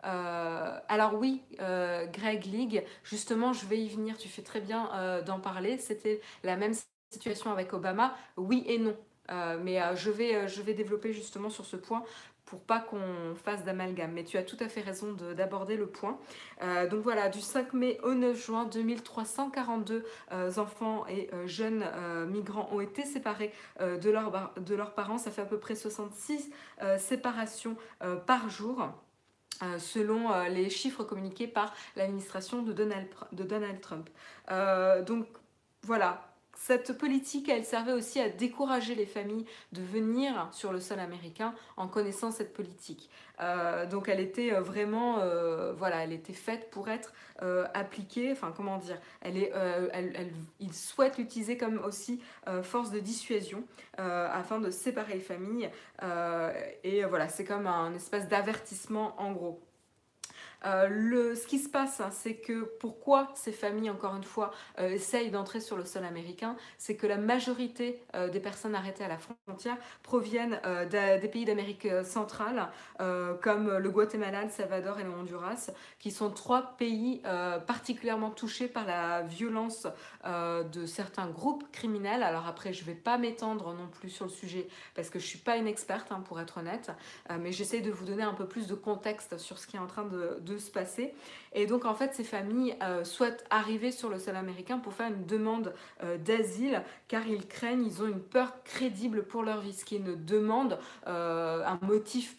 alors 0.04 1.16
oui, 1.16 1.44
Greg 1.60 2.46
League, 2.46 2.86
justement, 3.04 3.52
je 3.52 3.66
vais 3.66 3.80
y 3.80 3.90
venir, 3.90 4.18
tu 4.18 4.30
fais 4.30 4.42
très 4.42 4.62
bien 4.62 5.22
d'en 5.26 5.42
parler. 5.42 5.78
C'était 5.78 6.22
la 6.44 6.56
même 6.56 6.74
situation 7.12 7.52
avec 7.52 7.74
Obama, 7.74 8.16
oui 8.38 8.64
et 8.68 8.78
non. 8.78 8.96
mais 9.60 9.82
je, 9.96 10.10
vais, 10.10 10.48
je 10.48 10.62
vais 10.62 10.74
développer 10.74 11.12
justement 11.12 11.50
sur 11.50 11.66
ce 11.66 11.76
point 11.76 12.04
pas 12.60 12.80
qu'on 12.80 13.36
fasse 13.36 13.64
d'amalgame. 13.64 14.12
Mais 14.12 14.24
tu 14.24 14.38
as 14.38 14.44
tout 14.44 14.58
à 14.60 14.68
fait 14.68 14.82
raison 14.82 15.14
d'aborder 15.14 15.78
le 15.78 15.88
point. 15.88 16.20
Euh, 16.62 16.88
donc 16.88 17.02
voilà, 17.02 17.30
du 17.30 17.42
5 17.42 17.74
mai 17.74 18.00
au 18.04 18.14
9 18.14 18.46
juin 18.46 18.66
2342 18.66 20.04
euh, 20.32 20.52
enfants 20.58 21.06
et 21.08 21.30
euh, 21.34 21.48
jeunes 21.48 21.86
migrants 22.28 22.70
ont 22.72 22.82
été 22.82 23.06
séparés 23.06 23.52
de, 23.80 24.10
leur, 24.10 24.54
de 24.58 24.76
leurs 24.76 24.94
parents. 24.94 25.18
Ça 25.18 25.32
fait 25.32 25.42
à 25.42 25.46
peu 25.46 25.58
près 25.58 25.76
66 25.76 26.50
séparations 26.98 27.76
par 28.26 28.50
jour. 28.50 28.88
selon 29.78 30.30
les 30.46 30.70
chiffres 30.70 31.04
communiqués 31.04 31.48
par 31.48 31.74
l'administration 31.96 32.64
de 32.64 32.74
Donald, 32.74 33.08
de 33.32 33.44
Donald 33.44 33.80
Trump. 33.82 34.10
donc 35.06 35.28
voilà, 35.84 36.31
cette 36.64 36.96
politique, 36.96 37.50
elle 37.50 37.66
servait 37.66 37.92
aussi 37.92 38.20
à 38.20 38.30
décourager 38.30 38.94
les 38.94 39.08
familles 39.08 39.46
de 39.72 39.82
venir 39.82 40.48
sur 40.52 40.72
le 40.72 40.80
sol 40.80 41.00
américain 41.00 41.56
en 41.76 41.88
connaissant 41.88 42.30
cette 42.30 42.54
politique. 42.54 43.10
Euh, 43.40 43.88
donc 43.88 44.08
elle 44.08 44.20
était 44.20 44.54
euh, 44.54 44.62
vraiment, 44.62 45.18
euh, 45.22 45.74
voilà, 45.74 46.04
elle 46.04 46.14
était 46.14 46.34
faite 46.34 46.70
pour 46.70 46.88
être 46.90 47.14
appliquée, 47.74 48.32
enfin 48.32 48.54
comment 48.56 48.78
dire, 48.78 49.00
elle 49.22 49.36
est, 49.36 49.52
elle, 49.94 50.32
il 50.60 50.74
souhaite 50.76 51.18
l'utiliser 51.18 51.58
comme 51.58 51.80
aussi 51.84 52.22
force 52.62 52.92
de 52.92 53.00
dissuasion 53.00 53.64
afin 53.98 54.60
de 54.60 54.70
séparer 54.70 55.16
les 55.16 55.22
familles. 55.22 55.72
et 56.84 57.04
voilà, 57.06 57.30
c'est 57.30 57.44
comme 57.44 57.66
un 57.66 57.96
espèce 57.96 58.28
d'avertissement 58.28 59.16
en 59.20 59.32
gros. 59.32 59.60
Euh, 60.66 60.88
le, 60.90 61.36
ce 61.36 61.48
qui 61.48 61.60
se 61.60 61.70
passe, 61.70 62.00
hein, 62.00 62.10
c'est 62.12 62.36
que 62.36 62.64
pourquoi 62.80 63.30
ces 63.36 63.52
familles, 63.52 63.90
encore 63.90 64.16
une 64.16 64.24
fois, 64.24 64.52
euh, 64.80 64.90
essayent 64.90 65.32
d'entrer 65.32 65.60
sur 65.60 65.78
le 65.78 65.86
sol 65.86 66.06
américain, 66.06 66.56
c'est 66.78 66.96
que 66.96 67.08
la 67.08 67.18
majorité 67.18 68.02
euh, 68.16 68.30
des 68.30 68.40
personnes 68.40 68.76
arrêtées 68.76 69.04
à 69.04 69.08
la 69.08 69.18
frontière 69.18 69.78
proviennent 70.04 70.60
des 70.90 71.28
pays 71.28 71.46
d'Amérique 71.46 71.88
centrale, 72.04 72.70
comme 73.42 73.78
le 73.78 73.90
Guatemala, 73.90 74.44
le 74.44 74.50
Salvador 74.50 75.00
et 75.00 75.04
le 75.04 75.10
Honduras, 75.10 75.72
qui 76.00 76.12
sont 76.12 76.30
trois 76.30 76.76
pays 76.78 77.22
particulièrement 77.68 78.30
touchés 78.30 78.68
par 78.68 78.86
la 78.86 79.22
violence 79.22 79.88
de 80.26 80.86
certains 80.86 81.28
groupes 81.28 81.70
criminels. 81.72 82.24
Alors 82.24 82.48
après, 82.48 82.74
je 82.74 82.82
ne 82.82 82.88
vais 82.88 82.96
pas 82.96 83.18
m'étendre 83.18 83.74
non 83.74 83.88
plus 83.88 84.10
sur 84.10 84.26
le 84.26 84.32
sujet 84.32 84.68
parce 84.96 85.10
que 85.10 85.20
je 85.20 85.26
ne 85.26 85.30
suis 85.30 85.40
pas 85.40 85.58
une 85.58 85.68
experte, 85.68 86.12
hein, 86.12 86.22
pour 86.26 86.40
être 86.40 86.58
honnête, 86.58 86.92
mais 87.40 87.52
j'essaie 87.52 87.82
de 87.82 87.92
vous 87.92 88.06
donner 88.06 88.24
un 88.24 88.34
peu 88.34 88.48
plus 88.48 88.68
de 88.68 88.76
contexte 88.76 89.38
sur 89.38 89.58
ce 89.58 89.68
qui 89.68 89.76
est 89.76 89.80
en 89.80 89.88
train 89.88 90.06
de 90.06 90.51
se 90.58 90.72
passer. 90.72 91.14
Et 91.54 91.66
donc 91.66 91.86
en 91.86 91.94
fait, 91.94 92.14
ces 92.14 92.24
familles 92.24 92.76
euh, 92.82 93.04
souhaitent 93.04 93.46
arriver 93.50 93.92
sur 93.92 94.10
le 94.10 94.20
sol 94.20 94.36
américain 94.36 94.78
pour 94.78 94.94
faire 94.94 95.08
une 95.08 95.26
demande 95.26 95.74
euh, 96.04 96.18
d'asile 96.18 96.82
car 97.08 97.28
ils 97.28 97.48
craignent, 97.48 97.86
ils 97.86 98.02
ont 98.02 98.08
une 98.08 98.22
peur 98.22 98.64
crédible 98.64 99.24
pour 99.24 99.44
leur 99.44 99.62
vie, 99.62 99.74
ce 99.74 99.86
qui 99.86 99.96
est 99.96 100.00
une 100.00 100.16
demande, 100.24 100.80
euh, 101.08 101.66
un 101.66 101.80
motif 101.86 102.36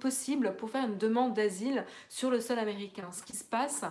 possible 0.00 0.54
pour 0.56 0.70
faire 0.70 0.86
une 0.86 0.98
demande 0.98 1.34
d'asile 1.34 1.84
sur 2.08 2.30
le 2.30 2.40
sol 2.40 2.58
américain. 2.58 3.08
Ce 3.12 3.22
qui 3.22 3.36
se 3.36 3.44
passe, 3.44 3.84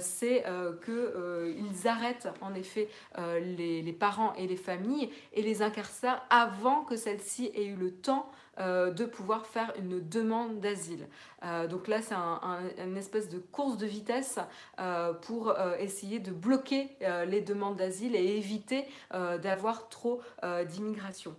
c'est 0.00 0.44
qu'ils 0.84 1.88
arrêtent 1.88 2.28
en 2.40 2.54
effet 2.54 2.88
les, 3.18 3.92
parents 3.92 4.34
et 4.34 4.46
les 4.46 4.56
familles 4.56 5.10
et 5.32 5.42
les 5.42 5.62
incarcèrent 5.62 6.24
avant 6.30 6.84
que 6.84 6.96
celles-ci 6.96 7.50
aient 7.54 7.66
eu 7.66 7.76
le 7.76 7.92
temps 7.92 8.30
euh, 8.60 8.90
de 8.90 9.06
pouvoir 9.06 9.46
faire 9.46 9.72
une 9.78 10.06
demande 10.06 10.60
d'asile. 10.60 11.08
Euh, 11.42 11.66
donc 11.66 11.88
là, 11.88 12.02
c'est 12.02 12.14
un, 12.14 12.60
une 12.84 12.98
espèce 12.98 13.30
de 13.30 13.38
course 13.38 13.78
de 13.78 13.86
vitesse 13.86 14.38
euh, 14.78 15.14
pour 15.14 15.58
essayer 15.78 16.18
de 16.18 16.32
bloquer 16.32 16.90
les 17.26 17.40
demandes 17.40 17.76
d'asile 17.76 18.14
et 18.14 18.36
éviter 18.36 18.84
d'avoir 19.10 19.88
trop 19.88 20.20
d'immigration. 20.68 21.34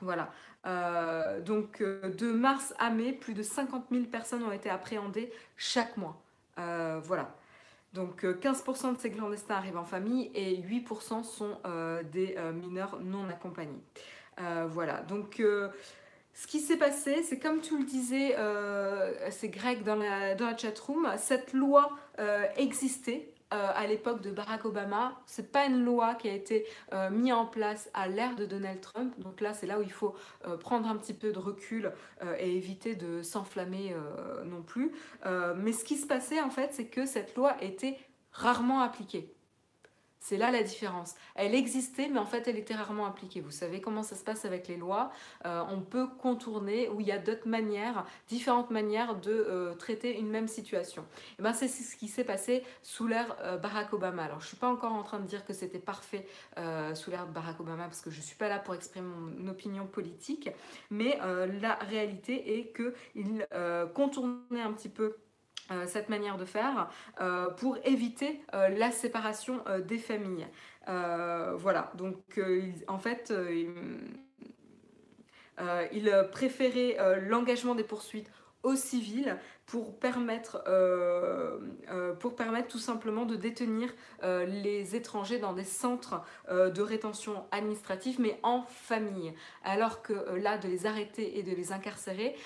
Voilà. 0.00 0.32
Donc 0.64 1.82
de 1.82 2.32
mars 2.32 2.74
à 2.78 2.90
mai, 2.90 3.12
plus 3.12 3.34
de 3.34 3.42
50 3.42 3.86
000 3.90 4.04
personnes 4.04 4.42
ont 4.42 4.52
été 4.52 4.70
appréhendées 4.70 5.32
chaque 5.56 5.96
mois. 5.96 6.20
voilà. 6.56 7.34
Donc 7.92 8.24
15% 8.24 8.96
de 8.96 9.00
ces 9.00 9.10
clandestins 9.10 9.54
arrivent 9.54 9.76
en 9.76 9.84
famille 9.84 10.30
et 10.34 10.56
8% 10.62 11.22
sont 11.22 11.58
des 12.12 12.36
mineurs 12.54 12.98
non 13.02 13.28
accompagnés. 13.28 13.82
voilà. 14.38 15.02
Donc 15.02 15.40
ce 16.34 16.48
qui 16.48 16.58
s'est 16.58 16.76
passé, 16.76 17.22
c'est 17.22 17.38
comme 17.38 17.60
tu 17.60 17.78
le 17.78 17.84
disais, 17.84 18.34
euh, 18.36 19.12
c'est 19.30 19.48
Greg 19.48 19.84
dans 19.84 19.94
la, 19.94 20.34
dans 20.34 20.46
la 20.46 20.56
chatroom, 20.56 21.08
cette 21.16 21.52
loi 21.52 21.96
euh, 22.18 22.44
existait 22.56 23.28
euh, 23.52 23.70
à 23.74 23.86
l'époque 23.86 24.20
de 24.20 24.30
Barack 24.30 24.64
Obama. 24.64 25.20
C'est 25.26 25.52
pas 25.52 25.66
une 25.66 25.84
loi 25.84 26.14
qui 26.14 26.28
a 26.28 26.32
été 26.32 26.66
mise 27.10 27.32
en 27.32 27.46
place 27.46 27.90
à 27.94 28.08
l'ère 28.08 28.36
de 28.36 28.46
Donald 28.46 28.80
Trump. 28.80 29.14
Donc 29.18 29.40
là, 29.40 29.52
c'est 29.54 29.66
là 29.66 29.78
où 29.78 29.82
il 29.82 29.92
faut 29.92 30.14
prendre 30.60 30.88
un 30.88 30.96
petit 30.96 31.14
peu 31.14 31.32
de 31.32 31.38
recul 31.38 31.92
et 32.38 32.56
éviter 32.56 32.94
de 32.94 33.22
s'enflammer 33.22 33.94
non 34.44 34.62
plus. 34.62 34.92
mais 35.56 35.72
ce 35.72 35.84
qui 35.84 35.96
se 35.96 36.06
passait 36.06 36.40
en 36.40 36.50
fait, 36.50 36.72
c'est 36.72 36.86
que 36.86 37.06
cette 37.06 37.34
loi 37.36 37.56
était 37.62 37.98
rarement 38.32 38.80
appliquée. 38.80 39.33
C'est 40.24 40.38
là 40.38 40.50
la 40.50 40.62
différence. 40.62 41.16
Elle 41.34 41.54
existait, 41.54 42.08
mais 42.08 42.18
en 42.18 42.24
fait, 42.24 42.48
elle 42.48 42.56
était 42.56 42.74
rarement 42.74 43.04
appliquée. 43.04 43.42
Vous 43.42 43.50
savez 43.50 43.82
comment 43.82 44.02
ça 44.02 44.16
se 44.16 44.24
passe 44.24 44.46
avec 44.46 44.68
les 44.68 44.78
lois. 44.78 45.12
Euh, 45.44 45.62
on 45.68 45.82
peut 45.82 46.06
contourner, 46.06 46.88
ou 46.88 47.02
il 47.02 47.06
y 47.06 47.12
a 47.12 47.18
d'autres 47.18 47.46
manières, 47.46 48.06
différentes 48.26 48.70
manières 48.70 49.16
de 49.16 49.30
euh, 49.30 49.74
traiter 49.74 50.18
une 50.18 50.30
même 50.30 50.48
situation. 50.48 51.02
Et 51.02 51.34
eh 51.40 51.42
ben, 51.42 51.52
c'est 51.52 51.68
ce 51.68 51.94
qui 51.94 52.08
s'est 52.08 52.24
passé 52.24 52.62
sous 52.82 53.06
l'ère 53.06 53.36
euh, 53.42 53.58
Barack 53.58 53.92
Obama. 53.92 54.24
Alors, 54.24 54.40
je 54.40 54.46
ne 54.46 54.48
suis 54.48 54.56
pas 54.56 54.70
encore 54.70 54.94
en 54.94 55.02
train 55.02 55.20
de 55.20 55.26
dire 55.26 55.44
que 55.44 55.52
c'était 55.52 55.78
parfait 55.78 56.26
sous 56.94 57.10
l'ère 57.10 57.26
Barack 57.26 57.60
Obama, 57.60 57.84
parce 57.84 58.00
que 58.00 58.10
je 58.10 58.16
ne 58.16 58.22
suis 58.22 58.36
pas 58.36 58.48
là 58.48 58.58
pour 58.58 58.74
exprimer 58.74 59.06
mon 59.06 59.48
opinion 59.48 59.84
politique, 59.86 60.48
mais 60.90 61.18
la 61.60 61.74
réalité 61.74 62.58
est 62.58 62.74
qu'il 62.74 63.46
contournait 63.92 64.62
un 64.62 64.72
petit 64.72 64.88
peu 64.88 65.16
cette 65.86 66.08
manière 66.08 66.36
de 66.36 66.44
faire 66.44 66.90
euh, 67.20 67.50
pour 67.50 67.78
éviter 67.84 68.40
euh, 68.54 68.68
la 68.68 68.90
séparation 68.90 69.62
des 69.86 69.98
familles. 69.98 70.46
voilà, 70.86 71.92
donc 71.94 72.16
en 72.88 72.98
fait, 72.98 73.32
il 75.92 76.26
préférait 76.32 76.96
l'engagement 77.20 77.74
des 77.74 77.84
poursuites 77.84 78.30
aux 78.62 78.76
civils 78.76 79.36
pour 79.66 79.98
permettre, 79.98 80.62
euh, 80.68 81.58
euh, 81.90 82.14
pour 82.14 82.36
permettre 82.36 82.68
tout 82.68 82.78
simplement 82.78 83.24
de 83.24 83.34
détenir 83.34 83.90
euh, 84.22 84.44
les 84.44 84.94
étrangers 84.94 85.38
dans 85.38 85.52
des 85.52 85.64
centres 85.64 86.22
de 86.50 86.82
rétention 86.82 87.44
administrative, 87.50 88.20
mais 88.20 88.38
en 88.42 88.62
famille. 88.62 89.32
Alors 89.62 90.02
que 90.02 90.12
là, 90.36 90.58
de 90.58 90.68
les 90.68 90.86
arrêter 90.86 91.38
et 91.38 91.42
de 91.42 91.54
les 91.54 91.72
incarcérer, 91.72 92.36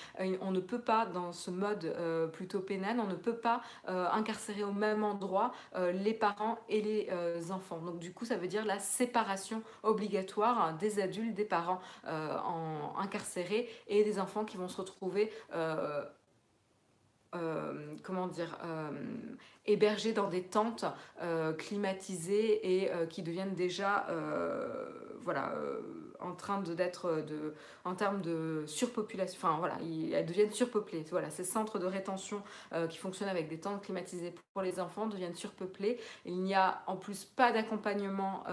on 0.41 0.51
ne 0.51 0.59
peut 0.59 0.79
pas, 0.79 1.05
dans 1.05 1.31
ce 1.31 1.51
mode 1.51 1.93
plutôt 2.31 2.59
pénal, 2.59 2.99
on 2.99 3.07
ne 3.07 3.15
peut 3.15 3.35
pas 3.35 3.61
incarcérer 3.87 4.63
au 4.63 4.71
même 4.71 5.03
endroit 5.03 5.53
les 5.75 6.13
parents 6.13 6.57
et 6.69 6.81
les 6.81 7.51
enfants. 7.51 7.79
Donc 7.79 7.99
du 7.99 8.13
coup, 8.13 8.25
ça 8.25 8.37
veut 8.37 8.47
dire 8.47 8.65
la 8.65 8.79
séparation 8.79 9.61
obligatoire 9.83 10.61
hein, 10.61 10.73
des 10.79 11.01
adultes, 11.01 11.35
des 11.35 11.45
parents 11.45 11.81
en, 12.05 12.93
incarcérés 12.97 13.69
et 13.87 14.03
des 14.03 14.19
enfants 14.19 14.45
qui 14.45 14.57
vont 14.57 14.69
se 14.69 14.77
retrouver 14.77 15.31
euh, 17.35 17.73
comment 18.01 18.25
dire, 18.27 18.57
euh, 18.65 18.89
hébergés 19.67 20.13
dans 20.13 20.29
des 20.29 20.41
tentes 20.41 20.85
euh, 21.21 21.53
climatisées 21.53 22.81
et 22.81 22.91
qui 23.09 23.21
deviennent 23.21 23.53
déjà, 23.53 24.07
voilà, 25.21 25.53
en 26.19 26.33
train 26.33 26.61
d'être, 26.61 27.23
de, 27.27 27.53
en 27.85 27.93
termes 27.93 28.21
de 28.21 28.63
surpopulation, 28.65 29.37
enfin 29.37 29.57
voilà, 29.59 29.77
elles 30.11 30.25
deviennent 30.25 30.51
surpeuplées. 30.51 31.05
Voilà, 31.11 31.29
ces 31.29 31.43
centres 31.43 31.77
de 31.77 31.85
rétention 31.85 32.41
qui 32.89 32.97
fonctionnent 32.97 33.29
avec 33.29 33.47
des 33.47 33.59
tentes 33.59 33.83
climatisées 33.83 34.33
pour 34.53 34.63
les 34.63 34.79
enfants 34.79 35.07
deviennent 35.07 35.35
surpeuplés. 35.35 35.99
Il 36.25 36.41
n'y 36.41 36.55
a 36.55 36.81
en 36.87 36.95
plus 36.95 37.25
pas 37.25 37.51
d'accompagnement 37.51 38.43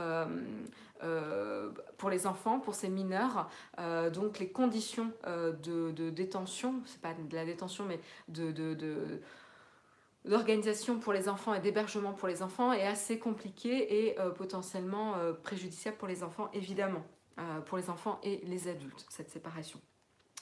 euh, 1.03 1.71
pour 1.99 2.11
les 2.11 2.27
enfants, 2.27 2.61
pour 2.61 2.75
ces 2.75 2.89
mineurs. 2.89 3.51
Euh, 3.79 4.11
donc 4.11 4.39
les 4.39 4.49
conditions 4.49 5.13
euh, 5.27 5.53
de, 5.53 5.91
de, 5.93 6.11
détention, 6.11 6.83
c'est 6.87 7.01
pas 7.01 7.15
de 7.15 7.35
la 7.35 7.45
détention, 7.45 7.85
mais 7.85 8.01
d'organisation 10.25 10.99
pour 10.99 11.13
les 11.13 11.29
enfants 11.29 11.55
et 11.55 11.61
d'hébergement 11.61 12.13
pour 12.13 12.29
les 12.29 12.43
enfants 12.43 12.73
est 12.73 12.87
assez 12.87 13.19
compliqué 13.19 14.09
et 14.09 14.17
potentiellement 14.37 15.15
préjudiciable 15.43 15.97
pour 15.97 16.09
les 16.09 16.23
enfants, 16.23 16.51
évidemment, 16.53 17.05
pour 17.67 17.79
les 17.79 17.91
enfants 17.91 18.19
et 18.23 18.41
les 18.45 18.69
adultes, 18.69 19.07
cette 19.09 19.31
séparation. 19.31 19.81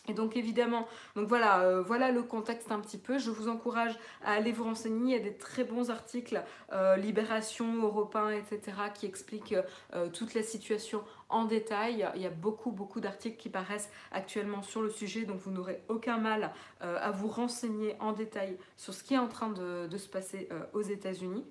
Et 0.08 0.12
donc 0.12 0.36
évidemment, 0.36 0.86
euh, 1.16 1.82
voilà 1.82 2.10
le 2.10 2.22
contexte 2.22 2.70
un 2.70 2.80
petit 2.80 2.98
peu. 2.98 3.18
Je 3.18 3.30
vous 3.30 3.48
encourage 3.48 3.98
à 4.22 4.32
aller 4.32 4.52
vous 4.52 4.64
renseigner. 4.64 5.16
Il 5.16 5.18
y 5.18 5.20
a 5.20 5.24
des 5.24 5.36
très 5.36 5.64
bons 5.64 5.90
articles, 5.90 6.42
euh, 6.72 6.96
Libération, 6.96 7.82
Europe 7.82 8.16
etc., 8.38 8.76
qui 8.92 9.06
expliquent 9.06 9.56
euh, 9.94 10.08
toute 10.08 10.34
la 10.34 10.42
situation 10.42 11.02
en 11.28 11.44
détail. 11.46 12.06
Il 12.14 12.22
y 12.22 12.26
a 12.26 12.30
beaucoup, 12.30 12.70
beaucoup 12.70 13.00
d'articles 13.00 13.38
qui 13.38 13.48
paraissent 13.48 13.90
actuellement 14.12 14.62
sur 14.62 14.82
le 14.82 14.90
sujet, 14.90 15.24
donc 15.24 15.38
vous 15.38 15.50
n'aurez 15.50 15.80
aucun 15.88 16.18
mal 16.18 16.52
à 16.80 17.10
vous 17.10 17.28
renseigner 17.28 17.96
en 17.98 18.12
détail 18.12 18.56
sur 18.76 18.94
ce 18.94 19.02
qui 19.02 19.14
est 19.14 19.18
en 19.18 19.26
train 19.26 19.48
de 19.48 19.96
se 19.96 20.08
passer 20.08 20.48
aux 20.74 20.82
États-Unis. 20.82 21.44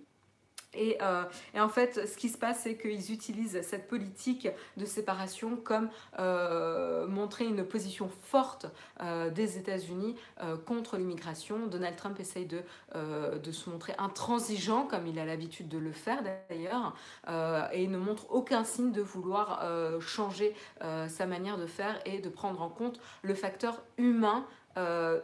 Et, 0.75 0.97
euh, 1.01 1.23
et, 1.53 1.59
en 1.59 1.69
fait, 1.69 2.07
ce 2.07 2.17
qui 2.17 2.29
se 2.29 2.37
passe, 2.37 2.61
c'est 2.63 2.75
qu'ils 2.77 3.11
utilisent 3.11 3.61
cette 3.61 3.87
politique 3.87 4.47
de 4.77 4.85
séparation 4.85 5.55
comme 5.55 5.89
euh, 6.19 7.07
montrer 7.07 7.45
une 7.45 7.63
position 7.63 8.09
forte 8.23 8.65
euh, 9.01 9.29
des 9.29 9.57
États-Unis 9.57 10.15
contre 10.65 10.97
l'immigration. 10.97 11.67
Donald 11.67 11.95
Trump 11.95 12.19
essaye 12.19 12.45
de, 12.45 12.63
se 13.51 13.69
montrer 13.69 13.93
intransigeant, 13.97 14.85
comme 14.85 15.07
il 15.07 15.19
a 15.19 15.25
l'habitude 15.25 15.69
de 15.69 15.77
le 15.77 15.91
faire 15.91 16.21
d'ailleurs, 16.49 16.95
et 17.71 17.87
ne 17.87 17.97
montre 17.97 18.31
aucun 18.31 18.63
signe 18.63 18.91
de 18.91 19.01
vouloir 19.01 19.65
changer 19.99 20.55
sa 20.81 21.25
manière 21.25 21.57
de 21.57 21.65
faire 21.65 21.99
et 22.05 22.19
de 22.19 22.29
prendre 22.29 22.61
en 22.61 22.69
compte 22.69 22.99
le 23.21 23.33
facteur 23.33 23.81
humain, 23.97 24.45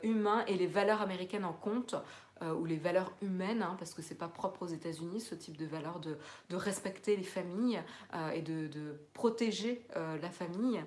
humain 0.03 0.43
et 0.47 0.55
les 0.55 0.67
valeurs 0.67 1.01
américaines 1.01 1.45
en 1.45 1.53
compte 1.53 1.95
euh, 2.41 2.53
ou 2.53 2.65
les 2.65 2.77
valeurs 2.77 3.11
humaines, 3.21 3.61
hein, 3.61 3.75
parce 3.77 3.93
que 3.93 4.01
c'est 4.01 4.15
pas 4.15 4.27
propre 4.27 4.63
aux 4.63 4.67
États-Unis, 4.67 5.21
ce 5.21 5.35
type 5.35 5.57
de 5.57 5.65
valeur 5.65 5.99
de, 5.99 6.17
de 6.49 6.55
respecter 6.55 7.15
les 7.15 7.23
familles 7.23 7.81
euh, 8.13 8.31
et 8.31 8.41
de, 8.41 8.67
de 8.67 8.99
protéger 9.13 9.85
euh, 9.95 10.17
la 10.21 10.29
famille. 10.29 10.83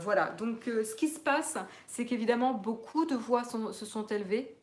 Voilà, 0.00 0.30
donc 0.30 0.62
ce 0.64 0.94
qui 0.94 1.08
se 1.08 1.20
passe, 1.20 1.58
c'est 1.86 2.06
qu'évidemment 2.06 2.54
beaucoup 2.54 3.04
de 3.04 3.14
voix 3.14 3.44
se 3.44 3.84
sont 3.84 4.06
élevées 4.06 4.57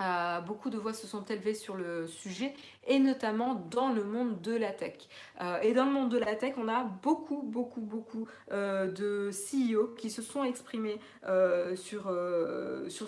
euh, 0.00 0.40
beaucoup 0.40 0.70
de 0.70 0.78
voix 0.78 0.92
se 0.92 1.06
sont 1.06 1.24
élevées 1.24 1.54
sur 1.54 1.74
le 1.74 2.06
sujet 2.06 2.54
et 2.86 2.98
notamment 2.98 3.54
dans 3.54 3.92
le 3.92 4.04
monde 4.04 4.40
de 4.42 4.54
la 4.54 4.70
tech. 4.72 4.94
Euh, 5.40 5.60
et 5.60 5.72
dans 5.72 5.84
le 5.84 5.92
monde 5.92 6.10
de 6.10 6.18
la 6.18 6.34
tech, 6.36 6.54
on 6.58 6.68
a 6.68 6.84
beaucoup, 6.84 7.42
beaucoup, 7.42 7.80
beaucoup 7.80 8.28
euh, 8.52 8.90
de 8.90 9.30
CEO 9.30 9.94
qui 9.96 10.10
se 10.10 10.22
sont 10.22 10.44
exprimés 10.44 11.00
sur 11.74 12.10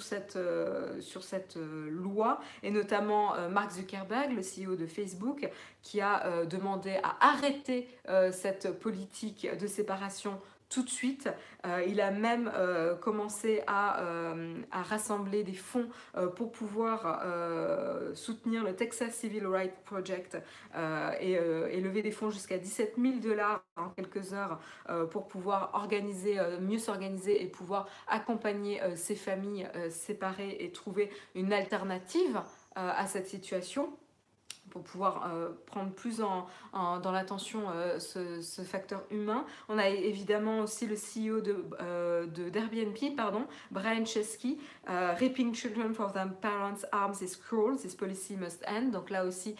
cette 0.02 1.58
loi 1.90 2.40
et 2.62 2.70
notamment 2.70 3.34
Mark 3.50 3.72
Zuckerberg, 3.72 4.32
le 4.32 4.42
CEO 4.42 4.76
de 4.76 4.86
Facebook, 4.86 5.48
qui 5.82 6.00
a 6.00 6.44
demandé 6.46 6.98
à 7.02 7.16
arrêter 7.20 7.88
cette 8.32 8.78
politique 8.78 9.46
de 9.58 9.66
séparation 9.66 10.40
tout 10.68 10.82
de 10.82 10.90
suite. 10.90 11.28
Euh, 11.66 11.84
il 11.86 12.00
a 12.00 12.10
même 12.10 12.50
euh, 12.54 12.94
commencé 12.94 13.62
à, 13.66 14.00
euh, 14.02 14.60
à, 14.70 14.82
rassembler 14.82 15.42
des 15.42 15.54
fonds 15.54 15.88
pour 16.36 16.52
pouvoir 16.52 17.22
soutenir 18.14 18.64
le 18.64 18.74
Texas 18.74 19.14
Civil 19.14 19.46
Rights 19.46 19.74
Project 19.84 20.38
et, 21.20 21.32
et, 21.32 21.80
lever 21.80 22.02
des 22.02 22.10
fonds 22.10 22.30
jusqu'à 22.30 22.58
17 22.58 22.94
000 22.98 23.14
dollars 23.16 23.62
en 23.76 23.90
quelques 23.90 24.32
heures 24.32 24.60
pour 25.10 25.28
pouvoir 25.28 25.70
organiser, 25.74 26.38
mieux 26.60 26.78
s'organiser 26.78 27.42
et 27.42 27.46
pouvoir 27.46 27.88
accompagner 28.08 28.80
ces 28.96 29.14
familles 29.14 29.68
séparées 29.90 30.56
et 30.60 30.72
trouver 30.72 31.10
une 31.34 31.52
alternative 31.52 32.40
à 32.74 33.06
cette 33.06 33.26
situation 33.26 33.92
pour 34.70 34.82
pouvoir 34.82 35.30
euh, 35.32 35.50
prendre 35.66 35.90
plus 35.92 36.20
en, 36.22 36.46
dans 36.72 37.12
l'attention 37.12 37.62
euh, 37.70 37.98
ce, 37.98 38.62
facteur 38.62 39.02
humain. 39.10 39.44
On 39.68 39.78
a 39.78 39.88
évidemment 39.88 40.60
aussi 40.60 40.86
le 40.86 40.94
CEO 40.94 41.40
de, 41.40 41.64
euh, 41.80 42.26
d'Airbnb, 42.26 42.96
pardon, 43.16 43.46
Brian 43.70 44.04
Chesky, 44.04 44.58
Raping 44.86 45.54
Children 45.54 45.94
for 45.94 46.12
their 46.12 46.28
parents' 46.40 46.84
arms 46.92 47.20
is 47.22 47.36
cruel, 47.36 47.76
this 47.76 47.94
policy 47.94 48.36
must 48.36 48.64
end. 48.68 48.90
Donc 48.92 49.10
là 49.10 49.24
aussi, 49.24 49.54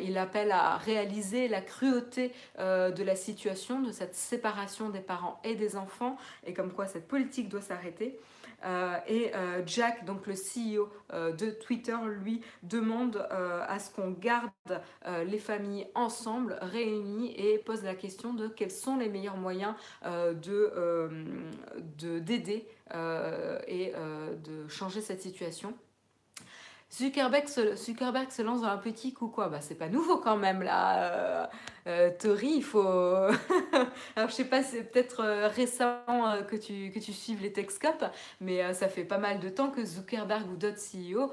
il 0.00 0.18
appelle 0.18 0.50
à 0.50 0.76
réaliser 0.76 1.48
la 1.48 1.60
cruauté 1.60 2.32
de 2.58 3.02
la 3.02 3.16
situation, 3.16 3.80
de 3.80 3.92
cette 3.92 4.14
séparation 4.14 4.90
des 4.90 5.00
parents 5.00 5.40
et 5.44 5.54
des 5.54 5.76
enfants, 5.76 6.16
et 6.46 6.54
comme 6.54 6.72
quoi 6.72 6.86
cette 6.86 7.08
politique 7.08 7.48
doit 7.48 7.60
s'arrêter. 7.60 8.18
Euh, 8.64 8.98
et 9.06 9.34
euh, 9.34 9.62
Jack, 9.66 10.04
donc 10.04 10.26
le 10.26 10.34
CEO 10.34 10.88
euh, 11.12 11.32
de 11.32 11.50
Twitter, 11.50 11.96
lui 12.22 12.40
demande 12.62 13.26
à 13.30 13.78
ce 13.78 13.90
qu'on 13.90 14.10
garde 14.10 14.50
les 15.26 15.38
familles 15.38 15.86
ensemble, 15.94 16.58
réunies, 16.60 17.34
et 17.36 17.58
pose 17.58 17.82
la 17.82 17.94
question 17.94 18.34
de 18.34 18.48
quels 18.48 18.70
sont 18.70 18.96
les 18.96 19.08
meilleurs 19.08 19.36
moyens 19.36 19.74
de, 20.04 21.00
d'aider 21.98 22.66
et 23.68 23.92
de 23.92 24.68
changer 24.68 25.00
cette 25.00 25.22
situation. 25.22 25.74
Zuckerberg 26.96 27.48
se, 27.48 27.74
Zuckerberg 27.76 28.30
se 28.30 28.42
lance 28.42 28.60
dans 28.60 28.68
un 28.68 28.78
petit 28.78 29.12
coup 29.12 29.28
quoi. 29.28 29.48
Bah 29.48 29.60
c'est 29.60 29.74
pas 29.74 29.88
nouveau 29.88 30.18
quand 30.18 30.36
même 30.36 30.62
là. 30.62 31.02
Euh, 31.02 31.46
euh, 31.86 32.10
Tori 32.18 32.54
il 32.56 32.62
faut 32.62 32.80
alors 34.16 34.30
je 34.30 34.34
sais 34.34 34.46
pas 34.46 34.62
c'est 34.62 34.84
peut-être 34.84 35.20
euh, 35.20 35.48
récent 35.48 35.98
euh, 36.08 36.42
que 36.42 36.56
tu 36.56 36.90
que 36.90 36.98
tu 36.98 37.12
suives 37.12 37.42
les 37.42 37.52
Techscope 37.52 38.06
mais 38.40 38.72
ça 38.72 38.88
fait 38.88 39.04
pas 39.04 39.18
mal 39.18 39.38
de 39.38 39.50
temps 39.50 39.70
que 39.70 39.84
Zuckerberg 39.84 40.50
ou 40.50 40.56
d'autres 40.56 40.78
CEO 40.78 41.30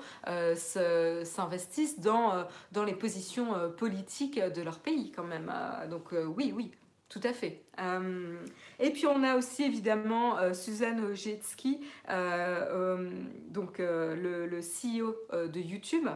s'investissent 1.23 1.99
dans 1.99 2.45
dans 2.71 2.83
les 2.83 2.95
positions 2.95 3.71
politiques 3.77 4.39
de 4.39 4.61
leur 4.61 4.79
pays 4.79 5.11
quand 5.11 5.23
même. 5.23 5.51
Donc 5.89 6.11
oui 6.11 6.53
oui 6.55 6.71
tout 7.11 7.19
à 7.25 7.33
fait. 7.33 7.61
Euh, 7.79 8.37
et 8.79 8.91
puis 8.91 9.05
on 9.05 9.21
a 9.21 9.35
aussi 9.35 9.63
évidemment 9.63 10.37
euh, 10.37 10.53
Suzanne 10.53 11.03
Ojetsky, 11.03 11.81
euh, 12.09 12.65
euh 12.71 13.09
donc 13.49 13.79
le, 13.79 14.61
CEO 14.61 15.15
de 15.47 15.59
YouTube, 15.59 16.07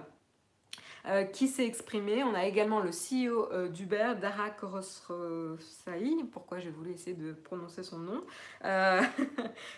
qui 1.33 1.47
s'est 1.47 1.65
exprimé. 1.65 2.23
On 2.23 2.33
a 2.33 2.45
également 2.45 2.79
le 2.79 2.89
CEO 2.89 3.67
d'Uber, 3.69 4.13
Dara 4.19 4.49
Khosrowshahi, 4.49 6.23
pourquoi 6.31 6.59
j'ai 6.59 6.69
voulu 6.69 6.91
essayer 6.91 7.15
de 7.15 7.33
prononcer 7.33 7.83
son 7.83 7.99
nom, 7.99 8.23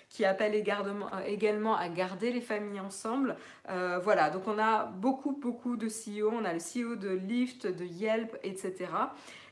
qui 0.10 0.26
appelle 0.26 0.56
également 0.56 1.76
à 1.76 1.90
garder 1.90 2.32
les 2.32 2.42
familles 2.42 2.80
ensemble. 2.80 3.36
voilà, 3.68 4.30
donc 4.30 4.48
on 4.48 4.58
a 4.58 4.86
beaucoup, 4.86 5.34
beaucoup 5.34 5.76
de 5.76 5.88
CEO. 5.88 6.32
On 6.32 6.46
a 6.46 6.54
le 6.54 6.60
CEO 6.60 6.96
de 6.96 7.10
Lyft, 7.10 7.68
de 7.68 7.86
Yelp, 7.86 8.38
etc. 8.44 8.88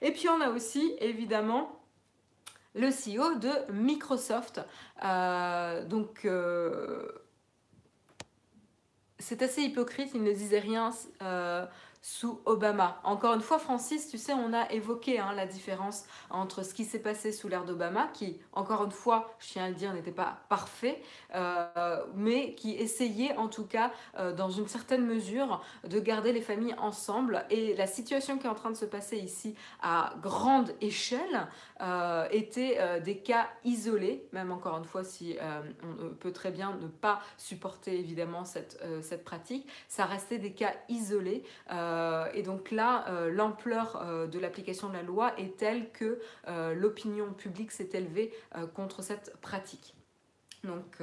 Et 0.01 0.11
puis 0.11 0.29
on 0.29 0.41
a 0.41 0.49
aussi 0.49 0.95
évidemment 0.99 1.79
le 2.75 2.89
CEO 2.89 3.35
de 3.35 3.71
Microsoft. 3.71 4.61
Euh, 5.03 5.85
donc 5.85 6.25
euh, 6.25 7.07
c'est 9.25 9.41
assez 9.41 9.63
hypocrite, 9.63 10.11
il 10.13 10.21
ne 10.21 10.31
disait 10.31 10.59
rien 10.59 10.91
euh, 11.23 11.65
sous 12.03 12.39
Obama. 12.45 13.01
Encore 13.03 13.33
une 13.33 13.41
fois, 13.41 13.57
Francis, 13.57 14.07
tu 14.07 14.19
sais, 14.19 14.33
on 14.33 14.53
a 14.53 14.71
évoqué 14.71 15.17
hein, 15.17 15.33
la 15.35 15.47
différence 15.47 16.03
entre 16.29 16.63
ce 16.63 16.75
qui 16.75 16.85
s'est 16.85 16.99
passé 16.99 17.31
sous 17.31 17.47
l'ère 17.47 17.65
d'Obama, 17.65 18.07
qui, 18.13 18.37
encore 18.53 18.83
une 18.83 18.91
fois, 18.91 19.35
je 19.39 19.53
tiens 19.53 19.63
à 19.65 19.69
le 19.69 19.73
dire, 19.73 19.91
n'était 19.93 20.11
pas 20.11 20.37
parfait, 20.47 21.01
euh, 21.33 22.05
mais 22.13 22.53
qui 22.53 22.75
essayait, 22.75 23.35
en 23.35 23.47
tout 23.47 23.65
cas, 23.65 23.91
euh, 24.19 24.31
dans 24.31 24.51
une 24.51 24.67
certaine 24.67 25.03
mesure, 25.03 25.63
de 25.83 25.99
garder 25.99 26.31
les 26.31 26.41
familles 26.41 26.75
ensemble. 26.77 27.43
Et 27.49 27.75
la 27.75 27.87
situation 27.87 28.37
qui 28.37 28.45
est 28.45 28.51
en 28.51 28.53
train 28.53 28.69
de 28.69 28.77
se 28.77 28.85
passer 28.85 29.17
ici, 29.17 29.55
à 29.81 30.13
grande 30.21 30.71
échelle, 30.81 31.47
euh, 31.81 32.25
était 32.31 32.77
euh, 32.79 33.01
des 33.01 33.17
cas 33.17 33.49
isolés, 33.65 34.25
même 34.31 34.51
encore 34.51 34.77
une 34.77 34.85
fois, 34.85 35.03
si 35.03 35.37
euh, 35.41 35.61
on 35.83 36.13
peut 36.15 36.31
très 36.31 36.51
bien 36.51 36.77
ne 36.81 36.87
pas 36.87 37.21
supporter, 37.37 37.99
évidemment, 37.99 38.45
cette, 38.45 38.81
cette 39.01 39.25
pratique, 39.25 39.67
ça 39.89 40.05
restait 40.05 40.37
des 40.37 40.53
cas 40.53 40.73
isolés. 40.89 41.43
Et 42.33 42.43
donc 42.43 42.71
là, 42.71 43.05
l'ampleur 43.29 44.27
de 44.27 44.39
l'application 44.39 44.89
de 44.89 44.93
la 44.93 45.03
loi 45.03 45.37
est 45.39 45.57
telle 45.57 45.91
que 45.91 46.19
l'opinion 46.73 47.33
publique 47.33 47.71
s'est 47.71 47.89
élevée 47.93 48.33
contre 48.73 49.01
cette 49.01 49.35
pratique. 49.41 49.95
Donc 50.63 50.99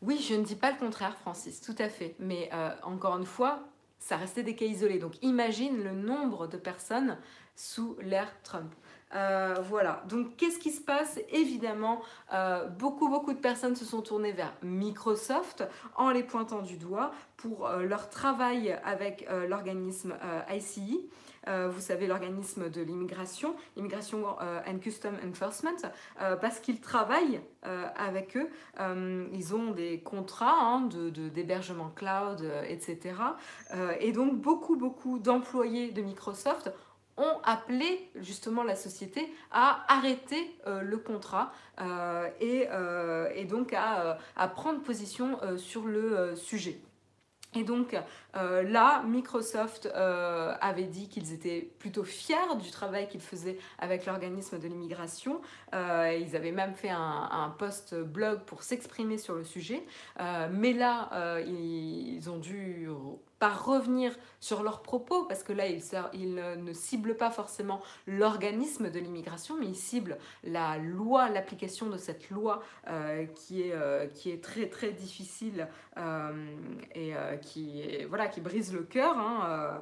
oui, 0.00 0.18
je 0.18 0.34
ne 0.34 0.42
dis 0.42 0.56
pas 0.56 0.70
le 0.70 0.78
contraire, 0.78 1.16
Francis, 1.18 1.60
tout 1.60 1.76
à 1.78 1.88
fait. 1.88 2.14
Mais 2.18 2.50
encore 2.82 3.16
une 3.18 3.26
fois, 3.26 3.60
ça 3.98 4.16
restait 4.16 4.42
des 4.42 4.54
cas 4.54 4.66
isolés. 4.66 4.98
Donc 4.98 5.14
imagine 5.22 5.82
le 5.82 5.92
nombre 5.92 6.46
de 6.46 6.56
personnes 6.56 7.18
sous 7.54 7.96
l'ère 8.00 8.32
Trump. 8.42 8.72
Euh, 9.14 9.56
voilà, 9.68 10.02
donc 10.08 10.36
qu'est-ce 10.36 10.58
qui 10.58 10.70
se 10.70 10.80
passe? 10.80 11.20
Évidemment, 11.30 12.00
euh, 12.32 12.66
beaucoup, 12.66 13.08
beaucoup 13.08 13.32
de 13.32 13.38
personnes 13.38 13.76
se 13.76 13.84
sont 13.84 14.00
tournées 14.00 14.32
vers 14.32 14.52
Microsoft 14.62 15.64
en 15.96 16.10
les 16.10 16.22
pointant 16.22 16.62
du 16.62 16.76
doigt 16.76 17.12
pour 17.36 17.66
euh, 17.66 17.82
leur 17.82 18.08
travail 18.08 18.78
avec 18.84 19.28
l'organisme 19.48 20.14
euh, 20.22 20.54
ICE. 20.54 21.00
vous 21.46 21.80
savez, 21.80 22.06
l'organisme 22.06 22.70
de 22.70 22.82
l'immigration, 22.82 23.56
Immigration 23.76 24.36
and 24.40 24.78
Custom 24.78 25.16
Enforcement, 25.28 25.76
parce 26.40 26.60
qu'ils 26.60 26.80
travaillent 26.80 27.40
avec 27.96 28.36
eux. 28.36 28.48
ils 29.32 29.54
ont 29.54 29.72
des 29.72 30.00
contrats 30.00 30.56
hein, 30.60 30.88
d'hébergement 31.34 31.88
de, 31.88 31.94
cloud, 31.94 32.52
etc. 32.68 33.16
et 33.98 34.12
donc, 34.12 34.36
beaucoup, 34.36 34.76
beaucoup 34.76 35.18
d'employés 35.18 35.90
de 35.90 36.02
Microsoft 36.02 36.70
ont 37.16 37.38
appelé 37.44 38.10
justement 38.16 38.62
la 38.62 38.76
société 38.76 39.32
à 39.50 39.84
arrêter 39.88 40.54
euh, 40.66 40.80
le 40.80 40.98
contrat 40.98 41.52
euh, 41.80 42.28
et, 42.40 42.66
euh, 42.70 43.30
et, 43.34 43.44
donc 43.44 43.72
à, 43.72 44.18
à, 44.36 44.48
prendre 44.48 44.80
position 44.82 45.38
sur 45.56 45.84
le 45.84 46.34
sujet. 46.36 46.78
Et 47.54 47.64
donc 47.64 47.94
là, 48.32 49.02
Microsoft 49.02 49.86
avait 49.94 50.86
dit 50.86 51.10
qu'ils 51.10 51.34
étaient 51.34 51.70
plutôt 51.78 52.02
fiers 52.02 52.56
du 52.62 52.70
travail 52.70 53.08
qu'ils 53.08 53.20
faisaient 53.20 53.58
avec 53.78 54.06
l'organisme 54.06 54.58
de 54.58 54.66
l'immigration. 54.68 55.42
Ils 55.74 56.34
avaient 56.34 56.50
même 56.50 56.74
fait 56.74 56.88
un 56.88 57.54
post 57.58 57.94
blog 57.94 58.40
pour 58.46 58.62
s'exprimer 58.62 59.18
sur 59.18 59.34
le 59.34 59.44
sujet. 59.44 59.84
mais 60.50 60.72
là, 60.72 61.10
ils 61.46 62.30
ont 62.30 62.38
dû 62.38 62.88
revenir 63.50 64.16
sur 64.40 64.62
leurs 64.62 64.82
propos, 64.82 65.24
parce 65.24 65.42
que 65.42 65.52
là, 65.52 65.64
ils, 65.66 66.34
ne 66.34 66.72
ciblent 66.72 67.16
pas 67.16 67.30
forcément 67.30 67.80
l'organisme 68.06 68.90
de 68.90 68.98
l'immigration, 68.98 69.56
mais 69.58 69.66
ils 69.66 69.76
ciblent 69.76 70.18
la 70.44 70.78
loi, 70.78 71.28
l'application 71.28 71.88
de 71.88 71.96
cette 71.96 72.30
loi 72.30 72.62
euh, 72.88 73.26
qui, 73.26 73.62
est, 73.62 73.72
euh, 73.72 74.06
qui 74.06 74.30
est 74.30 74.42
très 74.42 74.68
très 74.68 74.92
difficile 74.92 75.68
euh, 75.96 76.46
et 76.94 77.12
qui, 77.40 78.04
voilà, 78.08 78.28
qui 78.28 78.40
brise 78.40 78.72
le 78.72 78.82
cœur. 78.82 79.16
Hein, 79.18 79.80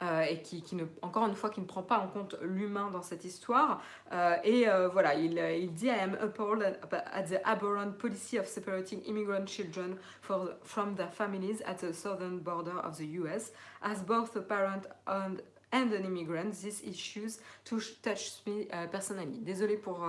euh, 0.00 0.20
et 0.22 0.40
qui, 0.42 0.62
ne, 0.76 0.84
encore 1.02 1.26
une 1.26 1.34
fois, 1.34 1.50
qui 1.50 1.60
ne 1.60 1.66
prend 1.66 1.82
pas 1.82 1.98
en 1.98 2.06
compte 2.06 2.36
l'humain 2.40 2.88
dans 2.92 3.02
cette 3.02 3.24
histoire. 3.24 3.82
Euh, 4.12 4.36
et 4.44 4.68
euh, 4.68 4.88
voilà, 4.88 5.14
il, 5.14 5.36
il, 5.38 5.72
dit 5.72 5.86
I 5.86 5.90
am 5.90 6.16
appalled 6.20 6.62
at 6.62 7.24
the 7.24 7.40
aberrant 7.44 7.98
policy 7.98 8.38
of 8.38 8.46
separating 8.46 9.02
immigrant 9.06 9.46
children 9.46 9.96
for, 10.22 10.54
from 10.62 10.94
their 10.94 11.10
families 11.10 11.62
at 11.66 11.78
the 11.78 11.92
southern 11.92 12.38
border 12.38 12.78
of 12.84 12.96
the 12.96 13.06
US. 13.20 13.50
As 13.82 14.04
both 14.04 14.36
a 14.36 14.40
parent 14.40 14.86
and 15.06 15.42
and 15.70 15.92
an 15.92 16.04
immigrant, 16.04 16.54
these 16.62 16.80
issues 16.82 17.40
touch 17.64 18.42
me 18.46 18.66
personally. 18.90 19.26
Désolée 19.42 19.76
pour 19.76 20.00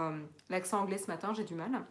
l'accent 0.50 0.80
anglais 0.80 1.00
ce 1.00 1.08
matin, 1.08 1.34
j'ai 1.34 1.44
du 1.44 1.54
mal. 1.56 1.84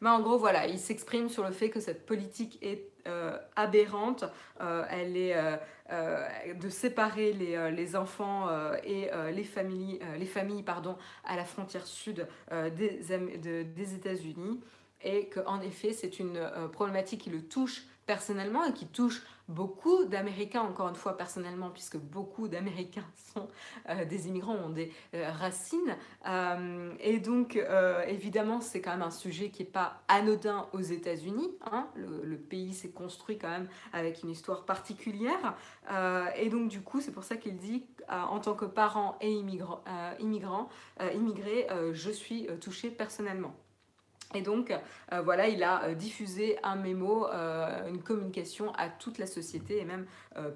Mais 0.00 0.08
en 0.08 0.20
gros, 0.20 0.38
voilà, 0.38 0.66
il 0.66 0.78
s'exprime 0.78 1.28
sur 1.28 1.44
le 1.44 1.52
fait 1.52 1.68
que 1.68 1.80
cette 1.80 2.06
politique 2.06 2.58
est 2.62 2.91
euh, 3.06 3.36
aberrante. 3.56 4.24
Euh, 4.60 4.84
elle 4.90 5.16
est 5.16 5.34
euh, 5.36 6.54
de 6.54 6.68
séparer 6.68 7.32
les, 7.32 7.70
les 7.72 7.96
enfants 7.96 8.48
et 8.84 9.10
les 9.32 9.44
familles, 9.44 10.00
les 10.18 10.26
familles 10.26 10.62
pardon, 10.62 10.96
à 11.24 11.36
la 11.36 11.44
frontière 11.44 11.86
sud 11.86 12.26
des, 12.50 13.64
des 13.64 13.94
États-Unis. 13.94 14.60
Et 15.02 15.28
qu'en 15.28 15.60
effet, 15.60 15.92
c'est 15.92 16.18
une 16.18 16.40
problématique 16.72 17.22
qui 17.22 17.30
le 17.30 17.42
touche 17.42 17.82
personnellement 18.06 18.64
et 18.64 18.72
qui 18.72 18.86
touche 18.86 19.22
beaucoup 19.48 20.04
d'Américains, 20.04 20.62
encore 20.62 20.88
une 20.88 20.94
fois 20.94 21.16
personnellement, 21.16 21.70
puisque 21.70 21.96
beaucoup 21.96 22.48
d'Américains 22.48 23.06
sont 23.34 23.48
euh, 23.88 24.04
des 24.04 24.28
immigrants, 24.28 24.54
ont 24.54 24.70
des 24.70 24.92
euh, 25.14 25.30
racines. 25.30 25.96
Euh, 26.28 26.92
et 27.00 27.18
donc, 27.18 27.58
évidemment, 28.06 28.60
c'est 28.60 28.80
quand 28.80 28.92
même 28.92 29.02
un 29.02 29.10
sujet 29.10 29.50
qui 29.50 29.62
n'est 29.62 29.68
pas 29.68 30.02
anodin 30.08 30.68
aux 30.72 30.80
États-Unis. 30.80 31.50
Hein. 31.70 31.88
Le, 31.96 32.36
pays 32.36 32.74
s'est 32.74 32.90
construit 32.90 33.38
quand 33.38 33.48
même 33.48 33.68
avec 33.92 34.22
une 34.22 34.30
histoire 34.30 34.64
particulière. 34.64 35.54
et 36.36 36.48
donc, 36.48 36.68
du 36.68 36.80
coup, 36.80 37.00
c'est 37.00 37.12
pour 37.12 37.24
ça 37.24 37.36
qu'il 37.36 37.56
dit, 37.56 37.84
en 38.08 38.40
tant 38.40 38.54
que 38.54 38.64
parent 38.64 39.16
et 39.20 39.30
immigrant, 39.30 39.82
immigrant 40.18 40.68
immigré, 41.14 41.66
je 41.92 42.10
suis 42.10 42.46
touché 42.60 42.90
personnellement. 42.90 43.54
Et 44.34 44.42
donc, 44.42 44.72
euh, 45.12 45.20
voilà, 45.22 45.48
il 45.48 45.62
a 45.62 45.84
euh, 45.84 45.94
diffusé 45.94 46.58
un 46.62 46.76
mémo, 46.76 47.26
euh, 47.26 47.88
une 47.88 48.02
communication 48.02 48.72
à 48.74 48.88
toute 48.88 49.18
la 49.18 49.26
société 49.26 49.78
et 49.78 49.84
même 49.84 50.06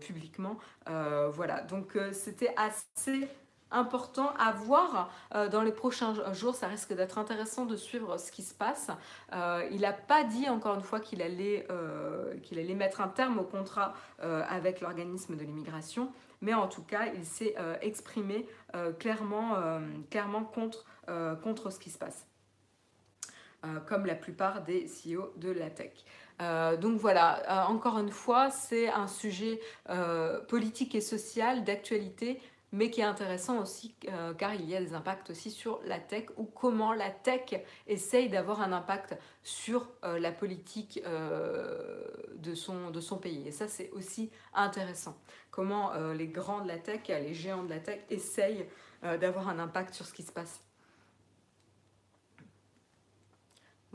publiquement. 0.00 0.56
voilà, 0.86 1.60
donc 1.62 1.98
c'était 2.12 2.54
assez 2.56 3.28
important 3.70 4.30
à 4.38 4.52
voir 4.52 5.10
dans 5.50 5.62
les 5.62 5.72
prochains 5.72 6.14
jours. 6.32 6.54
Ça 6.54 6.66
risque 6.66 6.94
d'être 6.94 7.18
intéressant 7.18 7.66
de 7.66 7.76
suivre 7.76 8.18
ce 8.18 8.32
qui 8.32 8.42
se 8.42 8.54
passe. 8.54 8.90
il 9.70 9.80
n'a 9.80 9.92
pas 9.92 10.24
dit, 10.24 10.48
encore 10.48 10.74
une 10.74 10.82
fois, 10.82 11.00
qu'il 11.00 11.20
allait, 11.22 11.66
qu'il 12.42 12.58
allait 12.58 12.74
mettre 12.74 13.00
un 13.00 13.08
terme 13.08 13.38
au 13.38 13.44
contrat 13.44 13.94
avec 14.18 14.80
l'organisme 14.80 15.36
de 15.36 15.44
l'immigration, 15.44 16.10
mais 16.40 16.54
en 16.54 16.68
tout 16.68 16.82
cas, 16.82 17.06
il 17.14 17.24
s'est 17.24 17.54
exprimé 17.82 18.46
clairement, 18.98 19.56
clairement 20.10 20.44
contre, 20.44 20.86
contre 21.42 21.70
ce 21.70 21.78
qui 21.78 21.90
se 21.90 21.98
passe. 21.98 22.26
Euh, 23.66 23.80
comme 23.80 24.06
la 24.06 24.14
plupart 24.14 24.62
des 24.62 24.86
CEO 24.86 25.32
de 25.36 25.50
la 25.50 25.70
tech. 25.70 25.92
Euh, 26.42 26.76
donc 26.76 26.98
voilà, 26.98 27.66
euh, 27.66 27.72
encore 27.72 27.98
une 27.98 28.10
fois, 28.10 28.50
c'est 28.50 28.88
un 28.88 29.06
sujet 29.06 29.60
politique 30.48 30.94
et 30.94 31.00
social 31.00 31.64
d'actualité, 31.64 32.40
mais 32.72 32.90
qui 32.90 33.00
est 33.00 33.04
intéressant 33.04 33.60
aussi 33.60 33.94
car 34.38 34.54
il 34.54 34.68
y 34.68 34.76
a 34.76 34.80
des 34.80 34.92
impacts 34.92 35.30
aussi 35.30 35.50
sur 35.50 35.80
la 35.84 35.98
tech 35.98 36.26
ou 36.36 36.44
comment 36.44 36.92
la 36.92 37.10
tech 37.10 37.54
essaye 37.86 38.28
d'avoir 38.28 38.60
un 38.60 38.72
impact 38.72 39.16
sur 39.42 39.88
la 40.02 40.32
politique 40.32 41.00
de, 42.34 42.54
son, 42.54 42.90
de 42.90 43.00
son 43.00 43.18
pays. 43.18 43.46
Et 43.46 43.52
ça, 43.52 43.68
c'est 43.68 43.90
aussi 43.90 44.30
intéressant. 44.52 45.16
Comment 45.50 45.92
les 46.12 46.28
grands 46.28 46.60
de 46.60 46.68
la 46.68 46.78
tech, 46.78 47.02
les 47.08 47.34
géants 47.34 47.62
de 47.62 47.70
la 47.70 47.78
tech 47.78 48.00
essayent 48.10 48.66
d'avoir 49.02 49.48
un 49.48 49.58
impact 49.58 49.94
sur 49.94 50.04
ce 50.04 50.12
qui 50.12 50.24
se 50.24 50.32
passe 50.32 50.65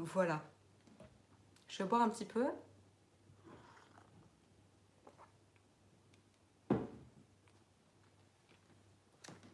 Voilà. 0.03 0.41
Je 1.67 1.83
vais 1.83 1.89
boire 1.89 2.01
un 2.01 2.09
petit 2.09 2.25
peu. 2.25 2.45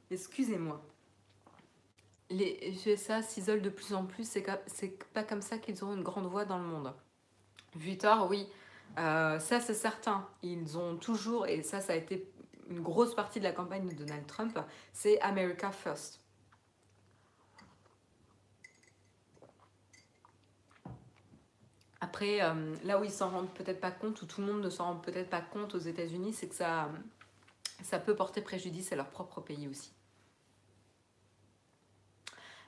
Excusez-moi. 0.10 0.82
Les 2.30 2.82
USA 2.86 3.22
s'isolent 3.22 3.62
de 3.62 3.70
plus 3.70 3.94
en 3.94 4.06
plus, 4.06 4.28
c'est 4.68 5.04
pas 5.14 5.24
comme 5.24 5.42
ça 5.42 5.58
qu'ils 5.58 5.84
auront 5.84 5.96
une 5.96 6.04
grande 6.04 6.28
voix 6.28 6.46
dans 6.46 6.58
le 6.58 6.66
monde. 6.66 6.94
Vuitton, 7.76 8.28
oui, 8.30 8.48
euh, 8.98 9.40
ça 9.40 9.60
c'est 9.60 9.74
certain. 9.74 10.28
Ils 10.44 10.78
ont 10.78 10.98
toujours, 10.98 11.46
et 11.48 11.62
ça 11.62 11.82
ça 11.82 11.94
a 11.94 11.96
été 11.96 12.30
une 12.70 12.82
grosse 12.82 13.16
partie 13.16 13.40
de 13.40 13.46
la 13.46 13.52
campagne 13.54 13.88
de 13.88 13.94
Donald 13.94 14.26
Trump, 14.28 14.58
c'est 14.94 15.20
America 15.22 15.72
First. 15.72 16.22
Après, 22.00 22.42
euh, 22.42 22.76
là 22.84 23.00
où 23.00 23.04
ils 23.04 23.12
s'en 23.12 23.30
rendent 23.30 23.54
peut-être 23.54 23.80
pas 23.80 23.92
compte, 23.92 24.22
ou 24.22 24.26
tout 24.26 24.42
le 24.42 24.48
monde 24.48 24.62
ne 24.62 24.70
s'en 24.70 24.86
rend 24.86 24.96
peut-être 24.98 25.30
pas 25.30 25.42
compte 25.42 25.74
aux 25.74 25.80
États-Unis, 25.80 26.34
c'est 26.34 26.48
que 26.48 26.56
ça, 26.56 26.90
ça 27.84 28.00
peut 28.00 28.16
porter 28.16 28.42
préjudice 28.42 28.92
à 28.92 28.96
leur 28.96 29.10
propre 29.10 29.42
pays 29.42 29.68
aussi. 29.68 29.97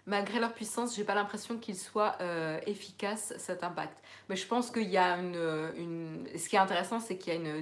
Malgré 0.10 0.40
leur 0.40 0.54
puissance, 0.54 0.96
j'ai 0.96 1.04
pas 1.04 1.14
l'impression 1.14 1.58
qu'ils 1.58 1.78
soient 1.78 2.16
euh, 2.20 2.60
efficaces 2.66 3.34
cet 3.38 3.64
impact. 3.64 3.96
Mais 4.28 4.36
je 4.36 4.48
pense 4.48 4.72
qu'il 4.72 4.90
y 4.90 4.98
a 4.98 5.18
une, 5.18 5.72
une, 5.78 6.28
Ce 6.36 6.50
qui 6.50 6.56
est 6.56 6.60
intéressant, 6.60 7.00
c'est 7.00 7.18
qu'il 7.18 7.34
y 7.34 7.36
a 7.36 7.40
une 7.40 7.62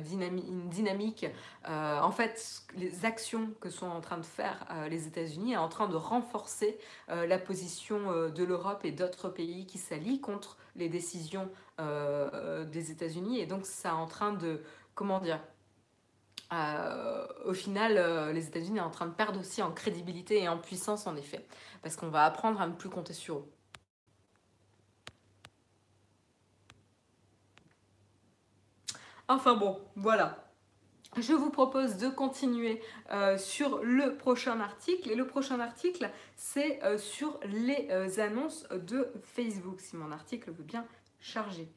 dynamique. 0.70 1.26
Euh, 1.68 2.00
en 2.00 2.12
fait, 2.12 2.64
les 2.78 3.06
actions 3.06 3.52
que 3.60 3.70
sont 3.70 3.88
en 3.88 4.02
train 4.02 4.18
de 4.18 4.26
faire 4.26 4.66
les 4.90 5.08
États-Unis 5.08 5.54
est 5.54 5.58
en 5.58 5.70
train 5.70 5.88
de 5.88 5.96
renforcer 5.96 6.78
la 7.10 7.38
position 7.38 8.30
de 8.30 8.44
l'Europe 8.44 8.86
et 8.86 8.92
d'autres 8.92 9.30
pays 9.30 9.66
qui 9.66 9.78
s'allient 9.78 10.22
contre 10.22 10.58
les 10.78 10.90
décisions 10.90 11.50
euh, 11.80 12.66
des 12.66 12.90
États-Unis. 12.90 13.40
Et 13.40 13.46
donc, 13.46 13.68
ça 13.68 13.90
est 13.90 13.92
en 13.92 14.08
train 14.08 14.34
de, 14.34 14.62
comment 14.96 15.20
dire, 15.20 15.40
euh, 16.54 17.28
au 17.46 17.54
final, 17.54 17.98
euh, 17.98 18.32
les 18.32 18.48
États-Unis 18.48 18.80
sont 18.80 18.86
en 18.86 18.90
train 18.90 19.08
de 19.08 19.14
perdre 19.14 19.40
aussi 19.40 19.62
en 19.62 19.72
crédibilité 19.72 20.42
et 20.44 20.48
en 20.48 20.58
puissance, 20.58 21.08
en 21.08 21.16
effet, 21.16 21.46
parce 21.82 21.96
qu'on 21.96 22.10
va 22.10 22.26
apprendre 22.26 22.62
à 22.62 22.68
ne 22.68 22.74
plus 22.74 22.90
compter 22.90 23.14
sur 23.14 23.38
eux. 23.40 23.52
Enfin 29.28 29.56
bon, 29.56 29.80
voilà. 29.96 30.46
Je 31.18 31.34
vous 31.34 31.50
propose 31.50 31.98
de 31.98 32.08
continuer 32.08 32.82
sur 33.38 33.84
le 33.84 34.16
prochain 34.16 34.62
article. 34.62 35.10
Et 35.12 35.16
le 35.16 35.28
prochain 35.28 35.60
article, 35.60 36.10
c'est 36.36 36.80
sur 36.98 37.38
les 37.44 38.20
annonces 38.20 38.66
de 38.70 39.12
Facebook, 39.24 39.82
si 39.82 39.98
mon 39.98 40.12
article 40.12 40.52
veut 40.52 40.64
bien 40.64 40.86
charger. 41.20 41.68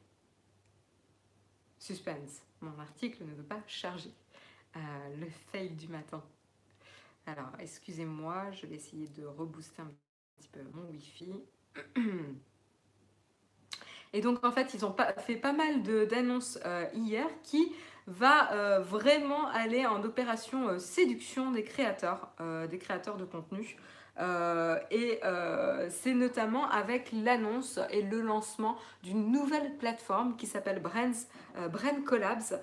Suspense. 1.79 2.43
Mon 2.61 2.77
article 2.79 3.25
ne 3.25 3.33
veut 3.33 3.43
pas 3.43 3.61
charger. 3.67 4.13
Euh, 4.75 4.79
le 5.19 5.27
fail 5.51 5.71
du 5.71 5.87
matin. 5.87 6.23
Alors, 7.25 7.51
excusez-moi, 7.59 8.51
je 8.51 8.65
vais 8.67 8.75
essayer 8.75 9.07
de 9.09 9.25
rebooster 9.25 9.81
un 9.81 9.91
petit 10.37 10.49
peu 10.49 10.61
mon 10.73 10.89
Wi-Fi. 10.89 11.33
Et 14.13 14.21
donc, 14.21 14.45
en 14.45 14.51
fait, 14.51 14.73
ils 14.73 14.85
ont 14.85 14.95
fait 15.19 15.35
pas 15.35 15.53
mal 15.53 15.83
d'annonces 16.07 16.57
euh, 16.65 16.85
hier 16.93 17.27
qui 17.43 17.73
va 18.07 18.51
euh, 18.53 18.79
vraiment 18.79 19.47
aller 19.49 19.85
en 19.85 20.03
opération 20.03 20.79
séduction 20.79 21.51
des 21.51 21.63
créateurs, 21.63 22.31
des 22.69 22.77
créateurs 22.77 23.17
de 23.17 23.25
contenu. 23.25 23.77
Euh, 24.19 24.77
et 24.91 25.19
euh, 25.23 25.87
c'est 25.89 26.13
notamment 26.13 26.69
avec 26.69 27.11
l'annonce 27.13 27.79
et 27.91 28.01
le 28.01 28.21
lancement 28.21 28.75
d'une 29.03 29.31
nouvelle 29.31 29.77
plateforme 29.77 30.35
qui 30.35 30.47
s'appelle 30.47 30.81
Brands, 30.81 31.27
euh, 31.57 31.69
Collabs 32.05 32.59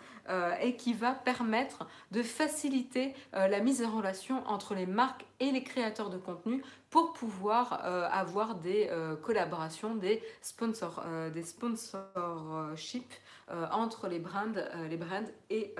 et 0.60 0.76
qui 0.76 0.92
va 0.92 1.12
permettre 1.12 1.86
de 2.10 2.22
faciliter 2.22 3.14
la 3.32 3.60
mise 3.60 3.82
en 3.82 3.96
relation 3.96 4.46
entre 4.46 4.74
les 4.74 4.84
marques 4.84 5.24
et 5.40 5.50
les 5.50 5.62
créateurs 5.62 6.10
de 6.10 6.18
contenu 6.18 6.62
pour 6.90 7.14
pouvoir 7.14 7.82
avoir 8.12 8.56
des 8.56 8.90
collaborations, 9.22 9.94
des, 9.94 10.22
des 11.32 11.42
sponsorships 11.42 13.14
entre 13.72 14.08
les 14.08 14.18
brands, 14.18 14.52
les 14.90 14.98
brands 14.98 15.30
et, 15.48 15.74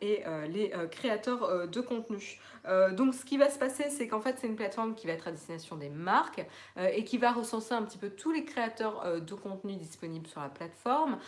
et 0.00 0.24
les 0.48 0.72
créateurs 0.90 1.68
de 1.68 1.80
contenu. 1.80 2.38
Euh, 2.66 2.92
donc 2.92 3.14
ce 3.14 3.24
qui 3.24 3.36
va 3.36 3.50
se 3.50 3.58
passer, 3.58 3.88
c'est 3.90 4.08
qu'en 4.08 4.20
fait 4.20 4.36
c'est 4.38 4.46
une 4.46 4.56
plateforme 4.56 4.94
qui 4.94 5.06
va 5.06 5.14
être 5.14 5.28
à 5.28 5.30
destination 5.30 5.76
des 5.76 5.88
marques 5.88 6.46
euh, 6.76 6.88
et 6.92 7.04
qui 7.04 7.18
va 7.18 7.32
recenser 7.32 7.74
un 7.74 7.82
petit 7.82 7.98
peu 7.98 8.10
tous 8.10 8.32
les 8.32 8.44
créateurs 8.44 9.04
euh, 9.04 9.20
de 9.20 9.34
contenu 9.34 9.76
disponibles 9.76 10.26
sur 10.26 10.40
la 10.40 10.48
plateforme 10.48 11.18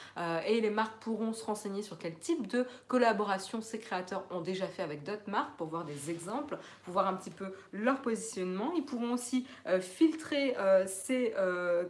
et 0.47 0.61
les 0.61 0.71
marques 0.71 1.03
pourront 1.03 1.33
se 1.33 1.45
renseigner 1.45 1.83
sur 1.83 1.99
quel 1.99 2.15
type 2.19 2.47
de 2.47 2.67
collaboration 2.89 3.61
ces 3.61 3.79
créateurs 3.79 4.25
ont 4.31 4.41
déjà 4.41 4.67
fait 4.67 4.83
avec 4.83 5.03
d'autres 5.03 5.29
marques 5.29 5.57
pour 5.57 5.69
voir 5.69 5.85
des 5.85 6.11
exemples, 6.11 6.59
pour 6.85 6.93
voir 6.93 7.07
un 7.07 7.15
petit 7.15 7.31
peu 7.31 7.53
leur 7.73 8.01
positionnement. 8.03 8.73
Ils 8.77 8.85
pourront 8.85 9.13
aussi 9.13 9.47
filtrer 9.81 10.55
ces 10.87 11.35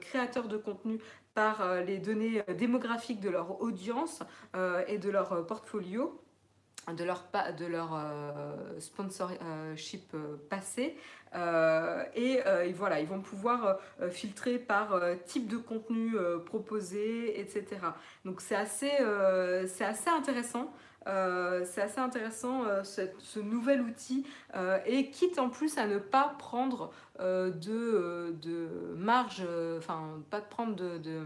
créateurs 0.01 0.49
de 0.49 0.57
contenu 0.57 0.99
par 1.35 1.83
les 1.83 1.99
données 1.99 2.43
démographiques 2.57 3.21
de 3.21 3.31
leur 3.31 3.61
audience 3.61 4.23
et 4.89 4.99
de 4.99 5.11
leur 5.11 5.47
portfolio 5.47 6.21
de 6.91 7.05
leur, 7.67 7.95
euh, 7.95 8.81
sponsorship 8.81 10.15
euh, 10.15 10.37
passé. 10.51 10.97
Euh, 11.35 12.05
et, 12.15 12.43
voilà, 12.73 13.01
ils 13.01 13.07
vont 13.07 13.21
pouvoir 13.21 13.79
filtrer 14.11 14.59
par 14.59 15.01
type 15.25 15.49
de 15.49 15.57
contenu 15.57 16.15
proposé, 16.45 17.41
etc. 17.41 17.65
Donc 18.25 18.41
c'est 18.41 18.57
assez, 18.57 18.91
c'est 19.67 19.85
assez 19.85 20.11
intéressant. 20.11 20.71
c'est 21.07 21.81
assez 21.81 22.01
intéressant 22.01 22.65
ce, 22.85 23.39
nouvel 23.39 23.81
outil 23.81 24.27
et 24.85 25.11
quitte 25.11 25.39
en 25.39 25.49
plus 25.49 25.79
à 25.79 25.87
ne 25.87 25.99
pas 25.99 26.35
prendre 26.39 26.93
de, 27.19 28.35
de 28.43 28.69
marge, 28.97 29.47
enfin 29.79 30.23
pas 30.29 30.41
de 30.41 30.47
prendre 30.47 30.75
de, 30.77 30.99
de 30.99 31.23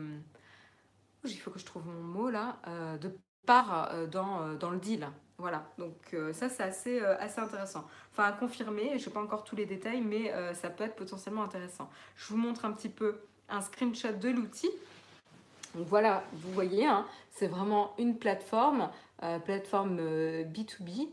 il 1.24 1.36
faut 1.38 1.50
que 1.50 1.58
je 1.58 1.66
trouve 1.66 1.84
mon 1.84 2.02
mot 2.02 2.30
là, 2.30 2.58
de 3.00 3.10
part 3.44 3.92
dans, 4.08 4.54
dans 4.54 4.70
le 4.70 4.78
deal. 4.78 5.08
Voilà, 5.38 5.66
donc 5.76 5.92
euh, 6.14 6.32
ça 6.32 6.48
c'est 6.48 6.62
assez, 6.62 7.00
euh, 7.00 7.18
assez 7.18 7.40
intéressant. 7.40 7.84
Enfin 8.10 8.24
à 8.24 8.32
confirmer, 8.32 8.98
je 8.98 9.06
n'ai 9.06 9.12
pas 9.12 9.20
encore 9.20 9.44
tous 9.44 9.54
les 9.54 9.66
détails, 9.66 10.00
mais 10.00 10.32
euh, 10.32 10.54
ça 10.54 10.70
peut 10.70 10.84
être 10.84 10.96
potentiellement 10.96 11.42
intéressant. 11.42 11.90
Je 12.16 12.28
vous 12.28 12.38
montre 12.38 12.64
un 12.64 12.72
petit 12.72 12.88
peu 12.88 13.20
un 13.50 13.60
screenshot 13.60 14.12
de 14.12 14.30
l'outil. 14.30 14.70
Donc 15.74 15.86
voilà, 15.88 16.24
vous 16.32 16.52
voyez, 16.52 16.86
hein, 16.86 17.04
c'est 17.32 17.48
vraiment 17.48 17.94
une 17.98 18.16
plateforme, 18.16 18.88
plateforme 19.44 19.98
B2B, 19.98 21.10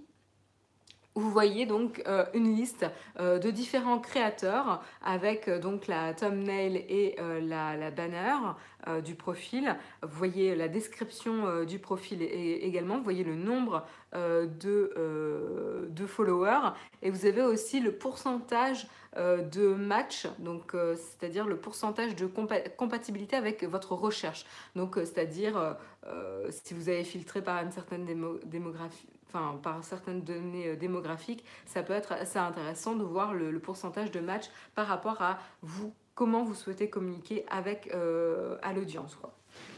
vous 1.15 1.30
voyez 1.30 1.65
donc 1.65 2.02
euh, 2.08 2.26
une 2.34 2.56
liste 2.56 2.86
euh, 3.19 3.38
de 3.38 3.52
différents 3.52 3.99
créateurs 3.99 4.84
avec 5.04 5.47
euh, 5.47 5.60
donc 5.60 5.88
la 5.88 6.13
thumbnail 6.13 6.78
et 6.89 7.15
la, 7.41 7.76
la, 7.76 7.91
banner 7.91 8.36
du 9.04 9.15
profil. 9.15 9.76
Vous 10.02 10.17
voyez 10.17 10.56
la 10.56 10.67
description 10.67 11.63
du 11.63 11.80
profil 11.80 12.21
et, 12.21 12.65
également. 12.65 12.97
Vous 12.97 13.04
voyez 13.04 13.23
le 13.23 13.36
nombre 13.36 13.86
de, 14.13 15.88
de, 15.89 16.06
followers 16.06 16.73
et 17.02 17.10
vous 17.10 17.26
avez 17.26 17.41
aussi 17.43 17.80
le 17.80 17.93
pourcentage 17.93 18.88
de 19.15 19.73
match, 19.73 20.28
donc 20.39 20.76
c'est-à-dire 20.95 21.47
le 21.47 21.58
pourcentage 21.58 22.15
de 22.15 22.26
compatibilité 22.26 23.36
avec 23.36 23.63
votre 23.63 23.93
recherche. 23.93 24.45
Donc 24.76 24.95
c'est-à-dire 24.95 25.78
si 26.49 26.73
vous 26.73 26.89
avez 26.89 27.04
filtré 27.04 27.41
par 27.41 27.63
une 27.63 27.71
certaine 27.71 28.06
démographie 28.45 29.08
enfin, 29.28 29.60
par 29.62 29.84
certaines 29.84 30.22
données 30.22 30.70
euh, 30.70 30.76
démographiques, 30.76 31.44
ça 31.66 31.84
peut 31.84 31.94
être 31.94 32.14
assez 32.14 32.40
intéressant 32.40 32.96
de 32.96 33.04
voir 33.04 33.34
le, 33.34 33.60
pourcentage 33.60 34.12
de 34.12 34.20
match 34.20 34.46
par 34.76 34.88
rapport 34.88 35.22
à 35.22 35.40
vous, 35.62 35.94
comment 36.16 36.44
vous 36.44 36.54
souhaitez 36.54 36.90
communiquer 36.90 37.46
avec 37.50 37.90
euh, 37.94 38.58
à 38.62 38.74
l'audience. 38.74 39.18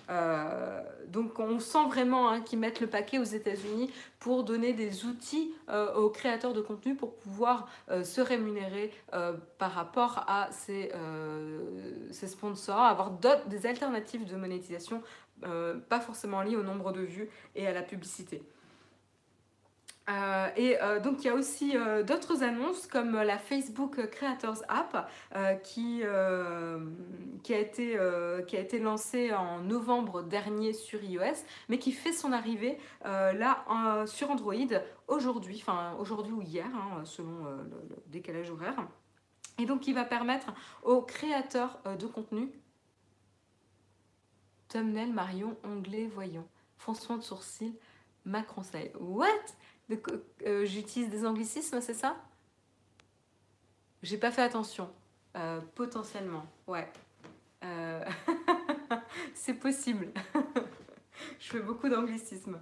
Euh, 0.10 0.82
donc 1.08 1.40
on 1.40 1.60
sent 1.60 1.86
vraiment 1.90 2.30
hein, 2.30 2.40
qu'ils 2.40 2.60
mettent 2.60 2.80
le 2.80 2.88
paquet 2.88 3.18
aux 3.18 3.24
États-Unis 3.24 3.92
pour 4.20 4.44
donner 4.44 4.72
des 4.74 5.06
outils 5.06 5.54
aux 5.96 6.10
créateurs 6.10 6.54
de 6.54 6.62
contenu 6.62 6.96
pour 6.96 7.16
pouvoir 7.16 7.68
se 8.04 8.22
rémunérer 8.22 8.92
par 9.58 9.72
rapport 9.72 10.24
à 10.28 10.48
ces, 10.52 10.92
ces 12.12 12.28
sponsors, 12.28 12.80
avoir 12.80 13.12
des 13.48 13.66
alternatives 13.66 14.26
de 14.26 14.36
monétisation 14.36 15.02
pas 15.42 16.00
forcément 16.00 16.42
liées 16.42 16.56
au 16.56 16.64
nombre 16.64 16.94
de 16.94 17.02
vues 17.02 17.30
et 17.56 17.68
à 17.68 17.74
la 17.74 17.82
publicité. 17.82 18.42
Euh, 20.08 20.50
et 20.56 20.80
euh, 20.82 21.00
donc 21.00 21.24
il 21.24 21.28
y 21.28 21.30
a 21.30 21.34
aussi 21.34 21.76
euh, 21.76 22.04
d'autres 22.04 22.44
annonces 22.44 22.86
comme 22.86 23.20
la 23.20 23.40
Facebook 23.40 24.08
Creators 24.12 24.62
App 24.70 25.12
qui, 25.64 26.04
a 26.04 26.80
été, 27.58 27.98
qui 28.48 28.58
a 28.58 28.60
été 28.60 28.80
lancée 28.80 29.34
en 29.34 29.60
novembre 29.60 30.22
dernier 30.22 30.74
sur 30.74 31.04
iOS 31.04 31.44
mais 31.70 31.80
qui 31.80 31.92
fait 31.92 32.12
son 32.12 32.32
arrivée 32.32 32.78
là 33.04 34.06
sur 34.06 34.30
Android 34.30 34.54
aujourd'hui, 35.08 35.58
enfin 35.62 35.96
aujourd'hui 36.00 36.34
ou 36.34 36.42
hier 36.42 36.68
hein, 36.68 37.04
selon 37.06 37.46
le, 37.46 37.96
décalage 38.08 38.52
horaire. 38.52 38.88
Et 39.58 39.66
donc 39.66 39.82
qui 39.82 39.94
va 39.94 40.04
permettre 40.04 40.48
aux 40.84 41.02
créateurs 41.02 41.80
de 41.98 42.06
contenu 42.06 42.50
thumbnail, 44.68 45.12
Marion, 45.12 45.56
onglet, 45.64 46.10
voyons, 46.14 46.48
froncement 46.78 47.18
de 47.18 47.24
sourcils, 47.24 47.78
Macron 48.26 48.64
style. 48.64 48.92
What? 49.00 49.56
Euh, 50.46 50.66
j'utilise 50.66 51.10
des 51.10 51.26
anglicismes, 51.26 51.82
c'est 51.82 51.94
ça? 51.94 52.16
J'ai 54.04 54.18
pas 54.18 54.32
fait 54.32 54.42
attention. 54.42 54.90
Euh, 55.36 55.60
potentiellement, 55.76 56.46
ouais. 56.68 56.88
Euh, 57.64 58.04
c'est 59.34 59.56
possible. 59.56 60.10
Je 61.40 61.50
fais 61.50 61.60
beaucoup 61.60 61.90
d'anglicisme. 61.90 62.60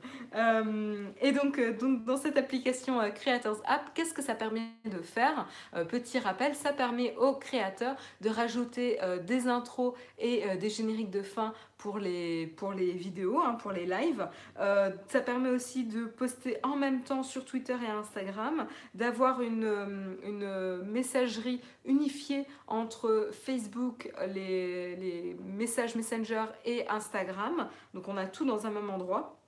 et 1.21 1.31
donc, 1.31 1.59
donc, 1.79 2.05
dans 2.05 2.17
cette 2.17 2.37
application 2.37 2.99
Creators 3.15 3.61
App, 3.65 3.93
qu'est-ce 3.93 4.13
que 4.13 4.21
ça 4.21 4.35
permet 4.35 4.61
de 4.85 5.01
faire? 5.01 5.47
Petit 5.89 6.19
rappel, 6.19 6.55
ça 6.55 6.73
permet 6.73 7.15
aux 7.17 7.33
créateurs 7.33 7.95
de 8.21 8.29
rajouter 8.29 8.99
des 9.25 9.47
intros 9.47 9.93
et 10.19 10.57
des 10.57 10.69
génériques 10.69 11.11
de 11.11 11.21
fin 11.21 11.53
pour 11.83 11.99
les, 11.99 12.47
pour 12.47 12.71
les 12.71 12.93
vidéos, 12.93 13.39
hein, 13.39 13.55
pour 13.55 13.73
les 13.73 13.85
lives. 13.85 14.25
Euh, 14.57 14.91
ça 15.09 15.19
permet 15.19 15.49
aussi 15.49 15.83
de 15.83 16.05
poster 16.05 16.55
en 16.63 16.77
même 16.77 17.01
temps 17.01 17.23
sur 17.23 17.43
Twitter 17.43 17.75
et 17.85 17.91
Instagram, 17.91 18.67
d'avoir 18.93 19.41
une, 19.41 19.65
euh, 19.65 20.15
une, 20.23 20.89
messagerie 20.89 21.59
unifiée 21.83 22.45
entre 22.67 23.31
Facebook, 23.33 24.09
les, 24.33 24.95
les, 24.95 25.35
messages 25.43 25.95
Messenger 25.95 26.45
et 26.63 26.87
Instagram. 26.87 27.67
Donc 27.93 28.07
on 28.07 28.17
a 28.17 28.25
tout 28.25 28.45
dans 28.45 28.65
un 28.65 28.71
même 28.71 28.89
endroit. 28.89 29.39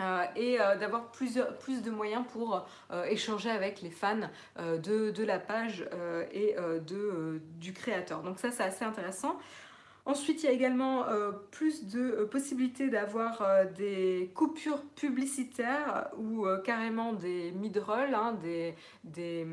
Euh, 0.00 0.24
et 0.36 0.58
d'avoir 0.78 1.10
plus, 1.10 1.34
de 1.34 1.90
moyens 1.90 2.24
pour 2.32 2.64
échanger 3.08 3.50
avec 3.50 3.82
les 3.82 3.90
fans 3.90 4.30
de, 4.56 5.24
la 5.24 5.40
page 5.40 5.88
et 6.30 6.54
de, 6.54 7.42
du 7.58 7.72
créateur. 7.72 8.22
Donc 8.22 8.38
ça 8.38 8.52
c'est 8.52 8.62
assez 8.62 8.84
intéressant. 8.84 9.38
Ensuite, 10.08 10.42
il 10.42 10.46
y 10.46 10.48
a 10.48 10.52
également 10.52 11.06
euh, 11.06 11.32
plus 11.50 11.84
de 11.84 12.00
euh, 12.00 12.26
possibilités 12.26 12.88
d'avoir 12.88 13.42
euh, 13.42 13.66
des 13.66 14.30
coupures 14.34 14.82
publicitaires 14.96 16.08
ou 16.16 16.46
carrément 16.64 17.12
des 17.12 17.50
mid-roll, 17.52 18.14
hein, 18.14 18.32
des, 18.42 18.74
des, 19.04 19.46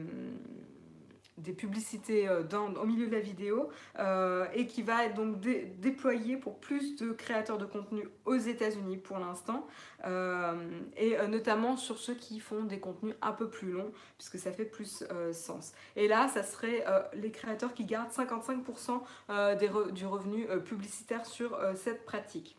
des 1.38 1.52
publicités 1.52 2.28
euh, 2.30 2.44
au 2.82 2.86
milieu 2.86 3.08
de 3.08 3.12
la 3.12 3.20
vidéo 3.20 3.70
euh, 4.00 4.46
et 4.54 4.68
qui 4.68 4.82
va 4.82 5.06
être 5.06 5.16
donc 5.16 5.40
déployé 5.40 6.38
pour 6.38 6.60
plus 6.60 6.96
de 6.96 7.12
créateurs 7.12 7.58
de 7.58 7.66
contenu 7.66 8.08
aux 8.26 8.38
États-Unis 8.38 8.98
pour 8.98 9.20
l'instant 9.20 9.68
euh, 10.06 10.54
et 10.96 11.16
notamment 11.28 11.76
sur 11.78 11.98
ceux 11.98 12.14
qui 12.14 12.40
font 12.40 12.64
des 12.64 12.80
contenus 12.80 13.16
un 13.22 13.34
peu 13.34 13.50
plus 13.50 13.72
longs 13.72 13.92
puisque 14.18 14.38
ça 14.38 14.52
fait 14.52 14.66
plus 14.66 15.04
sens. 15.34 15.74
Et 15.96 16.08
là, 16.08 16.28
ça 16.28 16.44
serait 16.44 16.86
les 17.14 17.32
créateurs 17.32 17.74
qui 17.74 17.86
gardent 17.86 18.12
55% 18.12 19.58
des 19.58 19.70
du 19.92 20.06
revenu 20.06 20.48
publicitaire 20.64 21.26
sur 21.26 21.58
cette 21.76 22.06
pratique. 22.06 22.56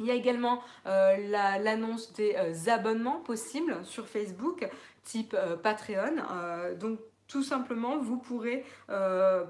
Il 0.00 0.06
y 0.06 0.10
a 0.10 0.14
également 0.14 0.62
l'annonce 0.84 2.12
des 2.12 2.36
abonnements 2.68 3.20
possibles 3.20 3.84
sur 3.84 4.08
Facebook, 4.08 4.68
type 5.04 5.36
Patreon. 5.62 6.16
donc 6.78 6.98
tout 7.32 7.42
simplement, 7.42 7.96
vous 7.96 8.18
pourrez 8.18 8.62
euh, 8.90 9.44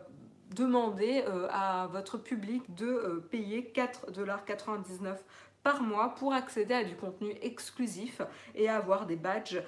demander 0.55 1.25
euh, 1.27 1.49
à 1.51 1.89
votre 1.89 2.17
public 2.17 2.63
de 2.77 2.87
euh, 2.87 3.29
payer 3.29 3.73
4,99$ 3.75 5.17
par 5.65 5.83
mois 5.83 6.15
pour 6.15 6.33
accéder 6.33 6.75
à 6.75 6.85
du 6.85 6.95
contenu 6.95 7.35
exclusif 7.43 8.23
et 8.55 8.69
avoir 8.69 9.07
des 9.07 9.15
badges 9.15 9.63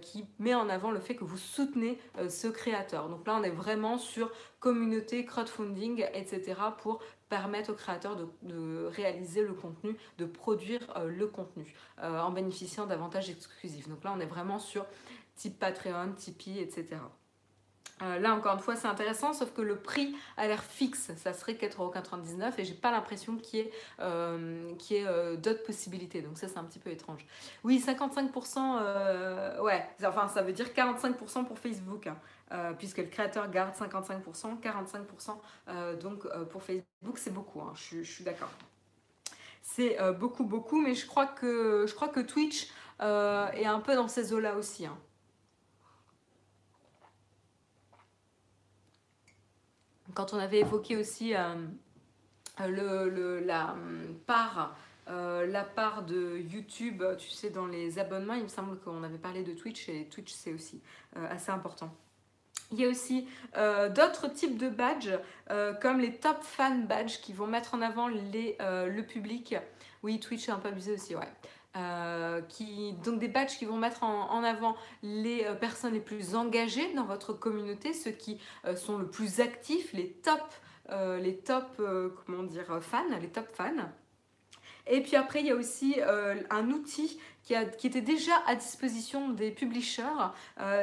qui 0.00 0.24
met 0.38 0.54
en 0.54 0.68
avant 0.68 0.92
le 0.92 1.00
fait 1.00 1.16
que 1.16 1.24
vous 1.24 1.36
soutenez 1.36 1.98
ce 2.28 2.46
créateur. 2.46 3.08
Donc 3.08 3.26
là, 3.26 3.36
on 3.40 3.42
est 3.42 3.50
vraiment 3.50 3.98
sur 3.98 4.30
communauté, 4.60 5.24
crowdfunding, 5.24 6.04
etc. 6.14 6.54
pour 6.78 7.02
permettre 7.28 7.72
aux 7.72 7.74
créateurs 7.74 8.16
de, 8.42 8.86
réaliser 8.86 9.42
le 9.42 9.52
contenu, 9.52 9.96
de 10.18 10.26
produire 10.26 10.80
le 11.04 11.26
contenu 11.26 11.74
en 12.00 12.30
bénéficiant 12.30 12.86
d'avantages 12.86 13.28
exclusifs. 13.28 13.88
Donc 13.88 14.04
là, 14.04 14.14
on 14.16 14.20
est 14.20 14.26
vraiment 14.26 14.60
sur 14.60 14.86
type 15.34 15.58
Patreon, 15.58 16.12
Tipeee, 16.12 16.60
etc. 16.60 16.98
Euh, 18.02 18.18
là 18.18 18.34
encore 18.34 18.54
une 18.54 18.60
fois 18.60 18.74
c'est 18.74 18.88
intéressant 18.88 19.32
sauf 19.32 19.52
que 19.52 19.62
le 19.62 19.76
prix 19.76 20.16
a 20.36 20.46
l'air 20.46 20.62
fixe, 20.62 21.12
ça 21.16 21.32
serait 21.32 21.54
4,99€ 21.54 22.52
et 22.58 22.64
j'ai 22.64 22.74
pas 22.74 22.90
l'impression 22.90 23.36
qu'il 23.36 23.60
y 23.60 23.62
ait, 23.62 23.72
euh, 24.00 24.72
ait 24.90 25.36
d'autres 25.36 25.62
possibilités 25.62 26.20
donc 26.22 26.38
ça 26.38 26.48
c'est 26.48 26.58
un 26.58 26.64
petit 26.64 26.78
peu 26.78 26.90
étrange. 26.90 27.24
Oui 27.64 27.82
55% 27.84 29.60
ouais 29.62 29.86
enfin 30.04 30.28
ça 30.28 30.42
veut 30.42 30.52
dire 30.52 30.66
45% 30.68 31.44
pour 31.44 31.58
Facebook 31.58 32.08
hein, 32.08 32.74
puisque 32.78 32.98
le 32.98 33.04
créateur 33.04 33.48
garde 33.50 33.74
55%, 33.74 34.60
45% 34.60 35.98
donc 36.00 36.26
pour 36.48 36.62
Facebook 36.62 37.16
c'est 37.16 37.32
beaucoup, 37.32 37.60
hein, 37.60 37.72
je, 37.74 38.02
suis 38.02 38.24
d'accord. 38.24 38.50
C'est 39.62 39.96
beaucoup 40.18 40.44
beaucoup 40.44 40.80
mais 40.80 40.94
je 40.94 41.06
crois 41.06 41.26
que, 41.26 41.84
je 41.86 41.94
crois 41.94 42.08
que 42.08 42.20
Twitch 42.20 42.68
est 43.00 43.66
un 43.66 43.80
peu 43.80 43.94
dans 43.94 44.08
ces 44.08 44.32
eaux 44.32 44.40
là 44.40 44.56
aussi. 44.56 44.86
Hein. 44.86 44.96
Quand 50.14 50.32
on 50.32 50.38
avait 50.38 50.60
évoqué 50.60 50.96
aussi 50.96 51.34
euh, 51.34 51.54
la 52.60 53.74
part 54.26 54.76
euh, 55.08 55.46
la 55.46 55.64
part 55.64 56.04
de 56.04 56.38
YouTube, 56.38 57.02
tu 57.18 57.28
sais, 57.28 57.50
dans 57.50 57.66
les 57.66 57.98
abonnements, 57.98 58.34
il 58.34 58.44
me 58.44 58.48
semble 58.48 58.78
qu'on 58.78 59.02
avait 59.02 59.18
parlé 59.18 59.42
de 59.42 59.52
Twitch 59.52 59.88
et 59.88 60.06
Twitch 60.06 60.32
c'est 60.32 60.52
aussi 60.52 60.80
euh, 61.16 61.26
assez 61.28 61.50
important. 61.50 61.92
Il 62.70 62.80
y 62.80 62.86
a 62.86 62.88
aussi 62.88 63.28
d'autres 63.54 64.32
types 64.32 64.56
de 64.56 64.70
badges 64.70 65.18
comme 65.82 66.00
les 66.00 66.16
top 66.16 66.42
fan 66.42 66.86
badges 66.86 67.20
qui 67.20 67.34
vont 67.34 67.46
mettre 67.46 67.74
en 67.74 67.82
avant 67.82 68.08
les, 68.08 68.56
le 68.58 69.02
public. 69.02 69.54
Oui, 70.02 70.18
Twitch 70.18 70.48
est 70.48 70.52
un 70.52 70.58
peu 70.58 70.68
abusé 70.68 70.92
aussi, 70.92 71.14
ouais. 71.14 71.28
Euh, 71.74 72.42
donc 73.02 73.18
des 73.18 73.28
badges 73.28 73.56
qui 73.56 73.64
vont 73.64 73.78
mettre 73.78 74.02
en, 74.02 74.42
avant 74.44 74.76
les 75.02 75.44
euh, 75.44 75.54
personnes 75.54 75.94
les 75.94 76.00
plus 76.00 76.34
engagées 76.34 76.92
dans 76.94 77.04
votre 77.04 77.32
communauté, 77.32 77.94
ceux 77.94 78.10
qui 78.10 78.38
euh, 78.66 78.76
sont 78.76 78.98
le 78.98 79.06
plus 79.06 79.40
actifs, 79.40 79.92
les 79.92 80.10
top, 80.10 80.42
les 80.90 81.38
top 81.38 81.80
comment 82.26 82.42
dire, 82.42 82.80
fans, 82.82 83.04
les 83.20 83.28
top 83.28 83.46
fans. 83.54 83.90
Et 84.86 85.00
puis 85.00 85.16
après, 85.16 85.40
il 85.40 85.46
y 85.46 85.50
a 85.50 85.54
aussi 85.54 85.96
un 86.50 86.70
outil 86.70 87.18
qui, 87.42 87.54
était 87.54 88.00
déjà 88.00 88.32
à 88.46 88.54
disposition 88.54 89.30
des 89.30 89.50
publishers, 89.50 90.02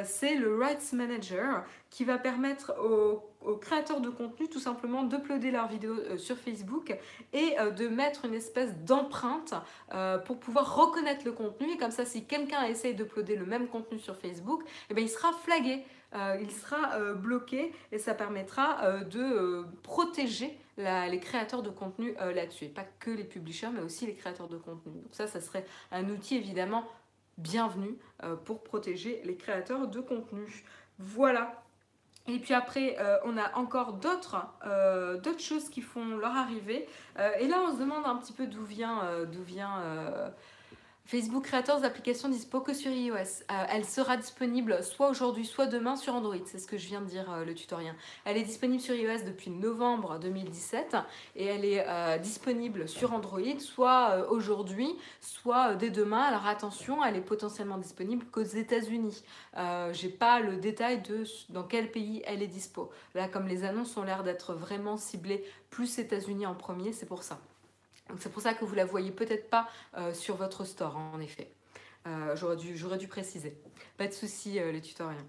c'est 0.03 0.35
le 0.35 0.57
Rights 0.57 0.93
Manager, 0.93 1.63
qui 1.89 2.03
va 2.03 2.17
permettre 2.17 2.73
aux 2.81 3.55
créateurs 3.55 4.01
de 4.01 4.09
contenu 4.09 4.49
tout 4.49 4.59
simplement 4.59 5.03
d'uploader 5.03 5.51
leurs 5.51 5.67
vidéos 5.67 5.93
euh, 5.93 6.17
sur 6.17 6.37
Facebook 6.37 6.95
et 7.33 7.59
euh, 7.59 7.71
de 7.71 7.87
mettre 7.87 8.25
une 8.25 8.33
espèce 8.33 8.75
d'empreinte 8.83 9.53
euh, 9.93 10.17
pour 10.17 10.39
pouvoir 10.39 10.75
reconnaître 10.75 11.25
le 11.25 11.31
contenu. 11.31 11.71
Et 11.71 11.77
comme 11.77 11.91
ça 11.91 12.05
si 12.05 12.25
quelqu'un 12.25 12.63
essaye 12.63 12.95
d'uploader 12.95 13.35
le 13.35 13.45
même 13.45 13.67
contenu 13.67 13.99
sur 13.99 14.15
Facebook 14.17 14.63
eh 14.89 14.93
bien, 14.93 15.03
il 15.03 15.09
sera 15.09 15.31
flagué 15.31 15.83
il 16.13 16.51
sera 16.51 16.99
bloqué 17.13 17.71
et 17.91 17.99
ça 17.99 18.13
permettra 18.13 19.01
de 19.03 19.65
protéger 19.83 20.57
les 20.77 21.19
créateurs 21.19 21.61
de 21.61 21.69
contenu 21.69 22.15
là-dessus. 22.19 22.65
Et 22.65 22.69
pas 22.69 22.85
que 22.99 23.11
les 23.11 23.23
publishers, 23.23 23.69
mais 23.73 23.81
aussi 23.81 24.05
les 24.07 24.15
créateurs 24.15 24.47
de 24.47 24.57
contenu. 24.57 24.93
Donc 24.93 25.13
ça, 25.13 25.27
ça 25.27 25.39
serait 25.39 25.65
un 25.91 26.09
outil 26.09 26.35
évidemment 26.35 26.83
bienvenu 27.37 27.97
pour 28.45 28.63
protéger 28.63 29.21
les 29.23 29.35
créateurs 29.35 29.87
de 29.87 29.99
contenu. 29.99 30.63
Voilà, 30.97 31.63
et 32.29 32.37
puis 32.37 32.53
après, 32.53 32.95
euh, 32.99 33.17
on 33.25 33.37
a 33.37 33.55
encore 33.55 33.99
euh, 34.65 35.17
d'autres 35.17 35.39
choses 35.39 35.69
qui 35.69 35.81
font 35.81 36.17
leur 36.17 36.35
arrivée. 36.35 36.87
Euh, 37.17 37.31
et 37.39 37.47
là, 37.47 37.57
on 37.67 37.73
se 37.73 37.79
demande 37.79 38.05
un 38.05 38.17
petit 38.17 38.33
peu 38.33 38.45
d'où 38.45 38.63
vient, 38.63 39.25
d'où 39.31 39.43
vient 39.43 39.81
Facebook 41.09 41.45
Creators, 41.45 41.79
l'application 41.79 42.29
dispo 42.29 42.61
que 42.61 42.71
sur 42.71 42.91
iOS. 42.91 43.15
Euh, 43.15 43.65
elle 43.71 43.83
sera 43.83 44.15
disponible 44.15 44.83
soit 44.83 45.09
aujourd'hui, 45.09 45.43
soit 45.43 45.65
demain 45.65 45.95
sur 45.95 46.13
Android. 46.13 46.37
C'est 46.45 46.59
ce 46.59 46.67
que 46.67 46.77
je 46.77 46.85
viens 46.85 47.01
de 47.01 47.07
dire, 47.07 47.31
euh, 47.31 47.43
le 47.43 47.55
tutoriel. 47.55 47.95
Elle 48.25 48.37
est 48.37 48.43
disponible 48.43 48.79
sur 48.79 48.93
iOS 48.93 49.23
depuis 49.25 49.49
novembre 49.49 50.19
2017 50.19 50.97
et 51.35 51.45
elle 51.45 51.65
est 51.65 51.83
euh, 51.87 52.19
disponible 52.19 52.87
sur 52.87 53.11
Android 53.11 53.39
soit 53.57 54.29
aujourd'hui, 54.29 54.95
soit 55.19 55.73
dès 55.73 55.89
demain. 55.89 56.21
Alors 56.21 56.45
attention, 56.45 57.03
elle 57.03 57.15
est 57.15 57.21
potentiellement 57.21 57.79
disponible 57.79 58.27
qu'aux 58.27 58.43
États-Unis. 58.43 59.23
J'ai 59.93 60.09
pas 60.09 60.41
le 60.41 60.57
détail 60.57 61.01
de 61.01 61.23
dans 61.49 61.63
quel 61.63 61.89
pays 61.89 62.21
elle 62.27 62.43
est 62.43 62.47
dispo. 62.47 62.91
Là, 63.15 63.27
comme 63.27 63.47
les 63.47 63.63
annonces 63.63 63.97
ont 63.97 64.03
l'air 64.03 64.23
d'être 64.23 64.53
vraiment 64.53 64.95
ciblées 64.95 65.43
plus 65.71 65.97
États-Unis 65.97 66.45
en 66.45 66.53
premier, 66.53 66.93
c'est 66.93 67.07
pour 67.07 67.23
ça 67.23 67.39
c'est 68.17 68.31
pour 68.31 68.41
ça 68.41 68.53
que 68.53 68.65
vous 68.65 68.75
la 68.75 68.85
voyez 68.85 69.11
peut-être 69.11 69.49
pas 69.49 69.69
euh, 69.97 70.13
sur 70.13 70.35
votre 70.35 70.65
store, 70.65 70.97
en 70.97 71.19
effet. 71.19 71.51
Euh, 72.07 72.35
j'aurais, 72.35 72.55
dû, 72.97 73.07
préciser. 73.07 73.57
Pas 73.97 74.07
de 74.07 74.13
souci, 74.13 74.59
euh, 74.59 74.71
les 74.71 74.81
tutoriels. 74.81 75.19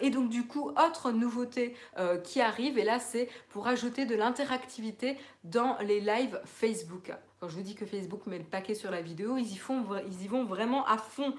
et 0.00 0.10
donc 0.10 0.28
du 0.28 0.46
coup, 0.46 0.70
autre 0.70 1.12
nouveauté 1.12 1.76
qui 2.24 2.40
arrive, 2.40 2.78
et 2.78 2.84
là 2.84 2.98
c'est 2.98 3.28
pour 3.48 3.66
ajouter 3.68 4.04
de 4.04 4.14
l'interactivité 4.14 5.16
dans 5.44 5.78
les 5.80 6.00
lives 6.00 6.40
Facebook. 6.44 7.12
Quand 7.40 7.48
je 7.48 7.56
vous 7.56 7.62
dis 7.62 7.74
que 7.74 7.86
Facebook 7.86 8.26
met 8.26 8.38
le 8.38 8.44
paquet 8.44 8.74
sur 8.74 8.90
la 8.90 9.00
vidéo, 9.00 9.38
ils 9.38 9.52
y, 9.52 10.26
vont 10.28 10.44
vraiment 10.44 10.86
à 10.86 10.98
fond. 10.98 11.34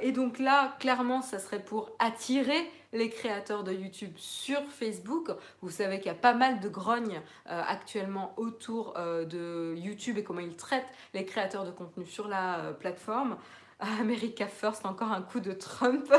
Et 0.00 0.12
donc 0.12 0.38
là, 0.38 0.76
clairement, 0.78 1.22
ça 1.22 1.40
serait 1.40 1.64
pour 1.64 1.90
attirer 1.98 2.70
les 2.94 3.10
créateurs 3.10 3.64
de 3.64 3.72
YouTube 3.72 4.14
sur 4.16 4.62
Facebook. 4.70 5.30
Vous 5.60 5.70
savez 5.70 5.98
qu'il 5.98 6.06
y 6.06 6.10
a 6.10 6.14
pas 6.14 6.32
mal 6.32 6.60
de 6.60 6.68
grognes 6.68 7.20
euh, 7.50 7.62
actuellement 7.66 8.32
autour 8.38 8.94
euh, 8.96 9.24
de 9.24 9.74
YouTube 9.76 10.16
et 10.16 10.24
comment 10.24 10.40
ils 10.40 10.56
traitent 10.56 10.86
les 11.12 11.26
créateurs 11.26 11.66
de 11.66 11.70
contenu 11.70 12.06
sur 12.06 12.28
la 12.28 12.72
plateforme. 12.78 13.36
America 14.00 14.46
First, 14.46 14.86
encore 14.86 15.12
un 15.12 15.20
coup 15.20 15.40
de 15.40 15.52
Trump. 15.52 16.06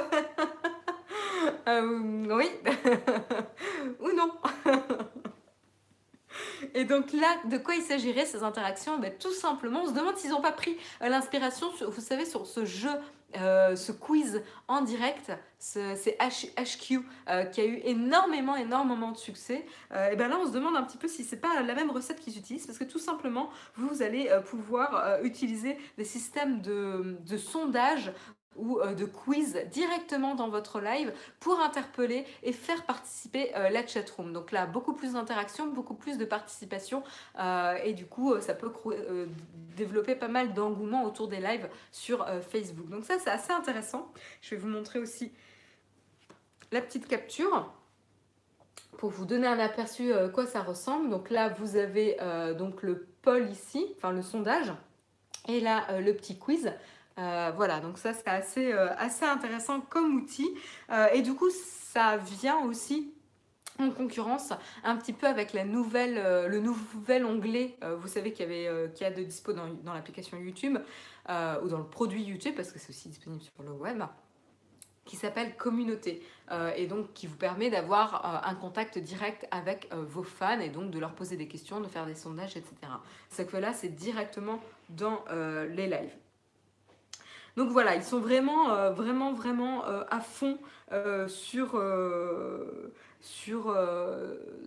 oui 1.68 2.50
ou 4.00 4.12
non 4.12 4.32
et 6.74 6.84
donc 6.86 7.14
là, 7.14 7.38
de 7.46 7.58
quoi 7.58 7.76
il 7.76 7.82
s'agirait 7.82 8.26
ces 8.26 8.44
interactions? 8.44 8.98
Ben, 9.00 9.14
Tout 9.18 9.32
simplement, 9.32 9.84
on 9.84 9.88
se 9.88 9.94
demande 9.94 10.18
s'ils 10.18 10.32
n'ont 10.32 10.42
pas 10.42 10.52
pris 10.52 10.78
euh, 11.02 11.10
l'inspiration, 11.10 11.68
vous 11.88 12.02
savez, 12.02 12.26
sur 12.26 12.46
ce 12.46 12.66
jeu 12.66 12.92
euh, 13.38 13.76
ce 13.76 13.92
quiz 13.92 14.42
en 14.68 14.82
direct, 14.82 15.32
c'est 15.60 16.18
HQ 16.20 17.00
euh, 17.30 17.46
qui 17.46 17.62
a 17.62 17.66
eu 17.66 17.82
énormément, 17.84 18.56
énormément 18.56 19.12
de 19.12 19.18
succès. 19.18 19.66
et 20.12 20.16
bien 20.16 20.28
là, 20.28 20.38
on 20.42 20.48
se 20.48 20.52
demande 20.52 20.76
un 20.76 20.84
petit 20.84 20.98
peu 20.98 21.08
si 21.08 21.24
c'est 21.24 21.40
pas 21.40 21.62
la 21.62 21.76
même 21.76 21.92
recette 21.92 22.20
qu'ils 22.20 22.38
utilisent, 22.38 22.66
parce 22.66 22.78
que 22.78 22.84
tout 22.84 23.00
simplement, 23.00 23.50
vous 23.76 24.02
allez 24.02 24.30
pouvoir 24.46 25.20
utiliser 25.24 25.78
des 25.98 26.04
systèmes 26.04 26.62
de 26.62 27.38
sondage 27.38 28.12
ou 28.56 28.80
euh, 28.80 28.94
de 28.94 29.06
quiz 29.06 29.58
directement 29.72 30.36
dans 30.36 30.50
votre 30.50 30.80
live 30.80 31.14
pour 31.40 31.60
interpeller 31.60 32.26
et 32.44 32.54
faire 32.54 32.86
participer 32.86 33.56
euh, 33.56 33.70
la 33.70 33.86
chatroom. 33.86 34.34
Donc 34.34 34.52
là, 34.52 34.66
beaucoup 34.66 34.94
plus 34.94 35.14
d'interaction, 35.14 35.68
beaucoup 35.68 35.94
plus 35.94 36.18
de 36.18 36.26
participation 36.26 37.04
euh, 37.40 37.76
et 37.84 37.94
du 37.94 38.06
coup, 38.06 38.40
ça 38.42 38.54
peut 38.54 38.72
développer 39.76 40.16
pas 40.16 40.28
mal 40.28 40.54
d'engouement 40.54 41.04
autour 41.04 41.28
des 41.28 41.40
lives 41.40 41.70
sur 41.92 42.26
Facebook. 42.50 42.90
Donc 42.90 43.04
ça, 43.06 43.20
c'est 43.20 43.30
assez 43.30 43.52
intéressant. 43.52 44.12
Je 44.42 44.52
vais 44.52 44.58
vous 44.58 44.68
montrer 44.68 45.00
aussi 45.00 45.32
la 46.72 46.82
petite 46.82 47.08
capture 47.08 47.72
pour 48.98 49.10
vous 49.10 49.26
donner 49.26 49.48
un 49.48 49.60
aperçu 49.60 50.12
quoi 50.34 50.46
ça 50.46 50.62
ressemble. 50.62 51.10
Donc 51.10 51.30
là, 51.30 51.50
vous 51.50 51.76
avez 51.76 52.18
donc 52.58 52.82
le 52.84 53.08
poll 53.22 53.50
ici, 53.50 53.86
enfin 53.98 54.12
le 54.12 54.22
sondage, 54.22 54.72
et 55.48 55.60
là, 55.60 56.00
le 56.00 56.14
petit 56.14 56.38
quiz. 56.38 56.72
Euh, 57.18 57.52
voilà, 57.56 57.80
donc 57.80 57.98
ça 57.98 58.14
c'est 58.14 58.28
assez, 58.28 58.74
euh, 58.74 58.90
intéressant 59.22 59.82
comme 59.82 60.16
outil. 60.16 60.50
Euh, 60.92 61.08
et 61.14 61.22
du 61.22 61.34
coup, 61.34 61.50
ça 61.50 62.18
vient 62.18 62.60
aussi 62.66 63.14
en 63.80 63.90
concurrence 63.90 64.54
un 64.84 64.96
petit 64.96 65.14
peu 65.14 65.28
avec 65.28 65.52
le 65.54 65.64
nouvel 65.64 67.26
onglet, 67.26 67.78
vous 68.00 68.08
savez 68.08 68.32
qu'il 68.32 68.50
y, 68.50 68.68
avait, 68.68 68.90
a 69.02 69.12
de 69.12 69.22
dispo 69.22 69.52
dans, 69.52 69.68
l'application 69.94 70.38
YouTube 70.38 70.78
ou 71.28 71.68
dans 71.68 71.80
le 71.80 71.84
produit 71.84 72.24
YouTube 72.24 72.54
parce 72.56 72.72
que 72.72 72.80
c'est 72.80 72.92
aussi 72.92 73.10
disponible 73.10 73.44
sur 73.44 73.64
le 73.64 73.74
web 73.74 74.02
qui 75.04 75.18
s'appelle 75.18 75.58
Communauté 75.58 76.26
et 76.78 76.88
donc 76.88 77.12
qui 77.12 77.28
vous 77.28 77.36
permet 77.36 77.70
d'avoir 77.70 78.48
un 78.48 78.56
contact 78.56 78.98
direct 78.98 79.46
avec 79.52 79.94
vos 79.94 80.24
fans 80.24 80.62
et 80.62 80.70
donc 80.70 80.90
de 80.90 81.00
leur 81.00 81.14
poser 81.14 81.36
des 81.36 81.50
questions, 81.50 81.82
de 81.82 81.90
faire 81.90 82.06
des 82.06 82.16
sondages, 82.16 82.56
etc. 82.56 82.76
C'est 83.28 83.46
que 83.46 83.58
là, 83.58 83.74
c'est 83.74 83.90
directement 83.90 84.62
dans 84.88 85.26
les 85.68 85.88
lives. 85.88 86.16
Donc 87.56 87.70
voilà, 87.70 87.96
ils 87.96 88.04
sont 88.04 88.20
vraiment, 88.20 88.74
euh, 88.74 88.92
vraiment, 88.92 89.34
vraiment 89.34 89.86
euh, 89.86 90.04
à 90.10 90.20
fond 90.20 90.58
euh, 90.92 91.28
sur, 91.28 91.82
sur, 93.22 93.78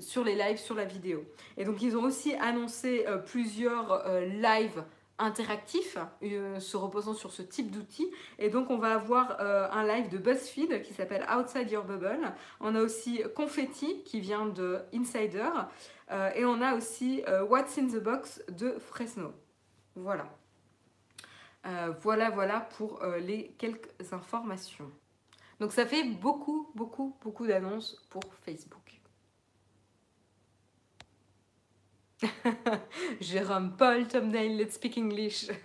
sur 0.01 0.25
les 0.25 0.35
lives, 0.35 0.59
sur 0.59 0.75
la 0.75 0.85
vidéo. 0.85 1.25
Et 1.57 1.65
donc 1.65 1.83
ils 1.83 1.97
ont 1.97 2.03
aussi 2.03 2.35
annoncé 2.35 3.05
plusieurs 3.27 4.05
lives 4.27 4.83
interactifs 5.21 5.99
se 6.23 6.77
reposant 6.77 7.15
sur 7.15 7.33
ce 7.33 7.43
type 7.43 7.71
d'outils. 7.71 8.11
Et 8.39 8.51
donc 8.51 8.71
on 8.71 8.79
va 8.79 8.95
avoir 8.95 9.41
un 9.41 9.85
live 9.87 10.09
de 10.09 10.19
BuzzFeed 10.19 10.83
qui 10.83 10.93
s'appelle 10.95 11.27
Outside 11.37 11.71
Your 11.71 11.85
Bubble. 11.85 12.33
On 12.61 12.75
a 12.75 12.81
aussi 12.81 13.23
Confetti 13.37 14.03
qui 14.05 14.21
vient 14.21 14.47
de 14.47 14.81
Insider. 14.95 15.51
et 16.35 16.45
on 16.45 16.61
a 16.63 16.75
aussi 16.75 17.23
What's 17.49 17.79
in 17.79 17.87
the 17.87 18.03
Box 18.03 18.43
de 18.49 18.73
Fresno. 18.79 19.33
Voilà. 19.95 20.38
Euh, 21.67 21.93
voilà, 22.03 22.31
voilà 22.31 22.61
pour 22.61 23.03
euh, 23.03 23.19
les 23.19 23.55
quelques 23.59 24.13
informations. 24.13 24.91
Donc 25.61 25.73
ça 25.73 25.87
fait 25.87 26.05
beaucoup, 26.05 26.71
beaucoup, 26.75 27.17
beaucoup 27.23 27.47
d'annonces 27.47 28.01
pour 28.11 28.23
Facebook. 28.45 29.01
Jérôme 33.21 33.77
Paul, 33.77 34.07
thumbnail, 34.07 34.57
let's 34.57 34.75
speak 34.75 34.99
English. 34.99 35.49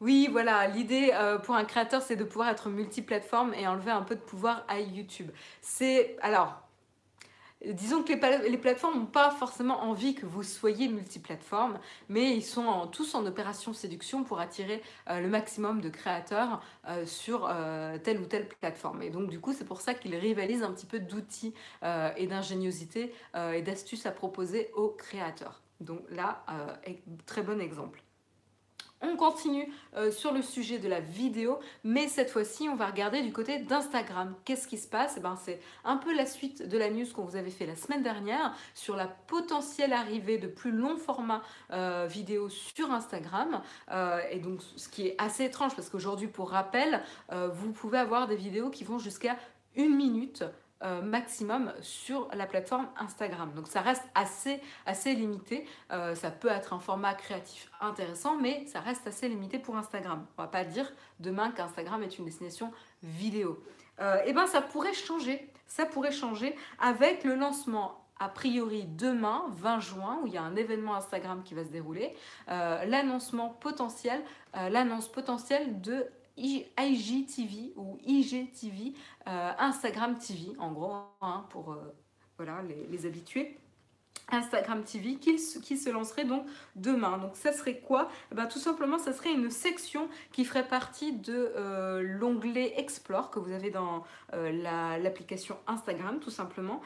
Oui, 0.00 0.28
voilà, 0.30 0.68
l'idée 0.68 1.10
euh, 1.12 1.38
pour 1.38 1.56
un 1.56 1.64
créateur, 1.64 2.02
c'est 2.02 2.14
de 2.14 2.22
pouvoir 2.22 2.48
être 2.50 2.68
multiplateforme 2.68 3.52
et 3.54 3.66
enlever 3.66 3.90
un 3.90 4.02
peu 4.02 4.14
de 4.14 4.20
pouvoir 4.20 4.64
à 4.68 4.78
YouTube. 4.78 5.28
C'est 5.60 6.16
alors, 6.20 6.67
disons 7.64 8.02
que 8.02 8.12
les, 8.48 8.58
plateformes 8.58 8.98
n'ont 8.98 9.06
pas 9.06 9.30
forcément 9.30 9.82
envie 9.82 10.14
que 10.14 10.26
vous 10.26 10.42
soyez 10.42 10.88
multiplateforme, 10.88 11.78
mais 12.08 12.36
ils 12.36 12.44
sont 12.44 12.86
tous 12.88 13.14
en 13.14 13.26
opération 13.26 13.72
séduction 13.72 14.24
pour 14.24 14.40
attirer 14.40 14.82
euh, 15.10 15.20
le 15.20 15.28
maximum 15.28 15.80
de 15.80 15.88
créateurs 15.88 16.62
euh, 16.88 17.06
sur 17.06 17.48
telle 18.04 18.20
ou 18.20 18.26
telle 18.26 18.48
plateforme. 18.48 19.02
Et 19.02 19.10
donc 19.10 19.28
du 19.28 19.40
coup, 19.40 19.52
c'est 19.52 19.64
pour 19.64 19.80
ça 19.80 19.94
qu'ils 19.94 20.14
rivalisent 20.14 20.62
un 20.62 20.72
petit 20.72 20.86
peu 20.86 21.00
d'outils 21.00 21.54
et 22.16 22.26
d'ingéniosité 22.26 23.12
et 23.34 23.62
d'astuces 23.62 24.06
à 24.06 24.10
proposer 24.10 24.70
aux 24.74 24.90
créateurs. 24.90 25.62
Donc 25.80 26.00
là, 26.10 26.44
très 27.26 27.42
bon 27.42 27.60
exemple. 27.60 28.02
On 29.00 29.16
continue 29.16 29.72
euh, 29.96 30.10
sur 30.10 30.32
le 30.32 30.42
sujet 30.42 30.78
de 30.78 30.88
la 30.88 30.98
vidéo, 30.98 31.60
mais 31.84 32.08
cette 32.08 32.30
fois-ci, 32.30 32.68
on 32.68 32.74
va 32.74 32.86
regarder 32.86 33.22
du 33.22 33.32
côté 33.32 33.60
d'Instagram. 33.60 34.34
Qu'est-ce 34.44 34.66
qui 34.66 34.76
se 34.76 34.88
passe? 34.88 35.14
Eh 35.16 35.20
ben, 35.20 35.36
C'est 35.36 35.60
un 35.84 35.98
peu 35.98 36.14
la 36.14 36.26
suite 36.26 36.66
de 36.66 36.76
la 36.76 36.90
news 36.90 37.06
qu'on 37.14 37.24
vous 37.24 37.36
avait 37.36 37.50
fait 37.50 37.66
la 37.66 37.76
semaine 37.76 38.02
dernière 38.02 38.54
sur 38.74 38.96
la 38.96 39.06
potentielle 39.06 39.92
arrivée 39.92 40.38
de 40.38 40.48
plus 40.48 40.72
longs 40.72 40.96
formats 40.96 41.42
euh, 41.70 42.06
vidéo 42.10 42.48
sur 42.48 42.90
Instagram. 42.90 43.62
Euh, 43.92 44.20
et 44.32 44.40
donc, 44.40 44.62
ce 44.74 44.88
qui 44.88 45.06
est 45.06 45.14
assez 45.18 45.44
étrange 45.44 45.76
parce 45.76 45.90
qu'aujourd'hui, 45.90 46.26
pour 46.26 46.50
rappel, 46.50 47.02
vous 47.30 47.72
pouvez 47.72 47.98
avoir 47.98 48.26
des 48.26 48.36
vidéos 48.36 48.70
qui 48.70 48.84
vont 48.84 48.98
jusqu'à 48.98 49.36
une 49.76 49.94
minute. 49.94 50.44
Euh, 50.84 51.02
maximum 51.02 51.72
sur 51.80 52.28
la 52.32 52.46
plateforme 52.46 52.86
Instagram. 53.00 53.52
Donc 53.52 53.66
ça 53.66 53.80
reste 53.80 54.04
assez, 54.14 54.60
assez 54.86 55.12
limité. 55.12 55.66
Euh, 55.90 56.14
ça 56.14 56.30
peut 56.30 56.46
être 56.46 56.72
un 56.72 56.78
format 56.78 57.14
créatif 57.14 57.68
intéressant, 57.80 58.36
mais 58.36 58.64
ça 58.66 58.78
reste 58.78 59.04
assez 59.08 59.28
limité 59.28 59.58
pour 59.58 59.76
Instagram. 59.76 60.24
On 60.36 60.42
va 60.42 60.46
pas 60.46 60.62
dire 60.62 60.88
demain 61.18 61.50
qu'Instagram 61.50 62.04
est 62.04 62.16
une 62.20 62.26
destination 62.26 62.70
vidéo. 63.02 63.60
Euh, 64.00 64.18
et 64.18 64.28
eh 64.28 64.32
ben 64.32 64.46
ça 64.46 64.60
pourrait 64.60 64.94
changer. 64.94 65.50
Ça 65.66 65.84
pourrait 65.84 66.12
changer 66.12 66.54
avec 66.78 67.24
le 67.24 67.34
lancement 67.34 68.04
a 68.20 68.28
priori 68.28 68.84
demain, 68.84 69.46
20 69.56 69.80
juin, 69.80 70.20
où 70.22 70.28
il 70.28 70.34
y 70.34 70.38
a 70.38 70.42
un 70.42 70.54
événement 70.54 70.94
Instagram 70.94 71.42
qui 71.44 71.54
va 71.54 71.64
se 71.64 71.70
dérouler, 71.70 72.16
l'annoncement 72.48 73.48
potentiel, 73.48 74.20
l'annonce 74.54 75.06
potentielle 75.06 75.80
de 75.80 76.04
IGTV 76.38 77.72
ou 77.76 77.98
IGTV, 78.04 78.94
euh, 79.26 79.52
Instagram 79.58 80.18
TV 80.18 80.52
en 80.58 80.72
gros, 80.72 80.94
hein, 81.20 81.44
pour 81.50 81.72
euh, 81.72 81.94
voilà, 82.36 82.62
les, 82.90 83.06
habitués. 83.06 83.58
Instagram 84.30 84.84
TV 84.84 85.14
qui, 85.14 85.38
se 85.38 85.88
lancerait 85.88 86.26
donc 86.26 86.44
demain. 86.76 87.16
Donc 87.16 87.34
ça 87.34 87.50
serait 87.50 87.78
quoi? 87.78 88.10
Eh 88.30 88.34
ben, 88.34 88.44
Tout 88.44 88.58
simplement, 88.58 88.98
ça 88.98 89.14
serait 89.14 89.32
une 89.32 89.50
section 89.50 90.06
qui 90.32 90.44
ferait 90.44 90.68
partie 90.68 91.12
de 91.12 91.50
euh, 91.56 92.02
l'onglet 92.02 92.74
Explore 92.76 93.30
que 93.30 93.38
vous 93.38 93.52
avez 93.52 93.70
dans 93.70 94.04
l'application 94.32 95.56
Instagram 95.66 96.20
tout 96.20 96.30
simplement 96.30 96.82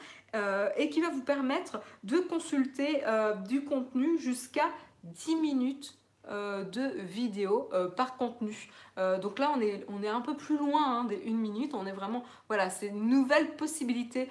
et 0.77 0.89
qui 0.89 1.01
va 1.01 1.09
vous 1.09 1.21
permettre 1.21 1.81
de 2.03 2.19
consulter 2.19 3.03
du 3.45 3.65
contenu 3.65 4.17
jusqu'à 4.17 4.69
10 5.03 5.35
minutes 5.35 5.97
de 6.29 7.01
vidéos 7.01 7.69
euh, 7.73 7.89
par 7.89 8.15
contenu. 8.15 8.69
Euh, 8.97 9.19
donc 9.19 9.39
là, 9.39 9.51
on 9.55 9.59
est, 9.59 9.85
on 9.89 10.01
est 10.03 10.07
un 10.07 10.21
peu 10.21 10.35
plus 10.35 10.57
loin 10.57 10.99
hein, 10.99 11.03
des 11.05 11.17
une 11.17 11.37
minute. 11.37 11.73
On 11.73 11.85
est 11.85 11.91
vraiment, 11.91 12.23
voilà, 12.47 12.69
c'est 12.69 12.87
une 12.87 13.07
nouvelle 13.07 13.55
possibilité 13.55 14.29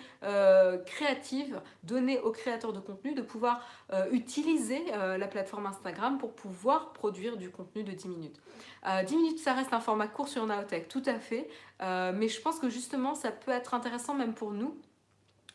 créative 0.86 1.60
donnée 1.82 2.18
aux 2.20 2.30
créateurs 2.30 2.72
de 2.72 2.80
contenu 2.80 3.14
de 3.14 3.22
pouvoir 3.22 3.66
utiliser 4.10 4.84
la 4.92 5.26
plateforme 5.26 5.66
Instagram 5.66 6.18
pour 6.18 6.32
pouvoir 6.34 6.92
produire 6.92 7.36
du 7.36 7.50
contenu 7.50 7.82
de 7.82 7.92
10 7.92 8.08
minutes. 8.08 8.40
10 9.06 9.16
minutes, 9.16 9.38
ça 9.38 9.52
reste 9.52 9.72
un 9.72 9.80
format 9.80 10.06
court 10.06 10.28
sur 10.28 10.46
Naotech, 10.46 10.88
tout 10.88 11.02
à 11.06 11.18
fait. 11.18 11.48
mais 11.80 12.28
je 12.28 12.40
pense 12.40 12.58
que 12.58 12.68
justement, 12.68 13.14
ça 13.14 13.30
peut 13.30 13.50
être 13.50 13.74
intéressant 13.74 14.14
même 14.14 14.34
pour 14.34 14.52
nous 14.52 14.76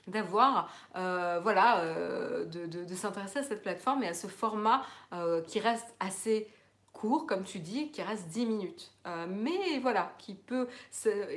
d'avoir, 0.08 0.72
euh, 0.96 1.40
voilà, 1.42 1.82
euh, 1.82 2.46
de, 2.46 2.96
s'intéresser 2.96 3.40
à 3.40 3.44
cette 3.44 3.62
plateforme 3.62 4.04
et 4.04 4.08
à 4.08 4.14
ce 4.14 4.28
format 4.28 4.84
euh, 5.14 5.42
qui 5.42 5.60
reste 5.60 5.96
assez 6.00 6.48
court, 6.94 7.28
comme 7.28 7.44
tu 7.44 7.60
dis, 7.60 7.92
qui 7.92 8.02
reste 8.02 8.28
10 8.30 8.46
minutes. 8.48 8.92
mais 9.30 9.78
voilà, 9.84 10.14
qui 10.18 10.34
peut, 10.34 10.68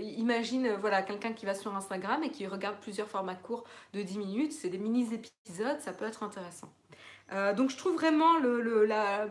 imagine, 0.01 0.73
voilà, 0.81 1.03
quelqu'un 1.03 1.35
qui 1.35 1.45
va 1.45 1.55
sur 1.55 1.77
Instagram 1.77 2.23
et 2.23 2.31
qui 2.31 2.47
regarde 2.47 2.77
plusieurs 2.81 3.09
formats 3.09 3.35
courts 3.35 3.65
de 3.93 4.01
10 4.01 4.19
minutes, 4.19 4.53
c'est 4.53 4.71
des 4.71 4.79
mini-épisodes, 4.79 5.81
ça 5.81 5.93
peut 5.93 6.07
être 6.07 6.23
intéressant. 6.23 6.73
donc 7.57 7.69
je 7.69 7.77
trouve 7.77 7.93
vraiment 7.93 8.39
le, 8.39 8.87
la, 8.87 9.27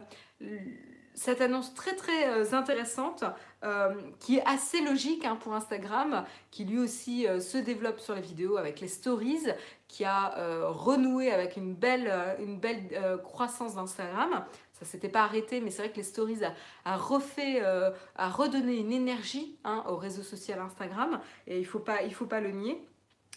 cette 1.20 1.42
annonce 1.42 1.74
très 1.74 1.96
très 1.96 2.54
intéressante 2.54 3.26
euh, 3.66 3.94
qui 4.22 4.38
est 4.38 4.46
assez 4.46 4.80
logique 4.80 5.26
hein, 5.26 5.36
pour 5.36 5.54
Instagram, 5.54 6.24
qui 6.50 6.64
lui 6.64 6.80
aussi 6.80 7.28
euh, 7.28 7.42
se 7.42 7.58
développe 7.58 8.00
sur 8.00 8.16
les 8.16 8.22
vidéos 8.22 8.56
avec 8.56 8.80
les 8.80 8.88
stories, 8.88 9.48
qui 9.90 10.06
a 10.06 10.38
euh, 10.38 10.70
renoué 10.70 11.30
avec 11.30 11.58
une 11.58 11.74
belle, 11.74 12.10
une 12.40 12.58
belle 12.58 13.20
croissance 13.22 13.76
d'Instagram. 13.76 14.46
Ça 14.72 14.86
s'était 14.86 15.10
pas 15.10 15.24
arrêté, 15.24 15.60
mais 15.60 15.72
c'est 15.72 15.82
vrai 15.82 15.92
que 15.92 15.98
les 15.98 16.04
stories 16.04 16.40
a, 16.86 16.96
refait, 16.96 17.62
a 17.62 18.30
redonné 18.30 18.78
une 18.78 18.94
énergie 18.94 19.58
hein, 19.66 19.84
au 19.90 19.98
réseau 19.98 20.24
social 20.24 20.62
Instagram, 20.62 21.20
et 21.48 21.60
il 21.60 21.66
faut 21.66 21.84
il 22.06 22.14
faut 22.14 22.28
pas 22.28 22.40
le 22.40 22.52
nier. 22.52 22.82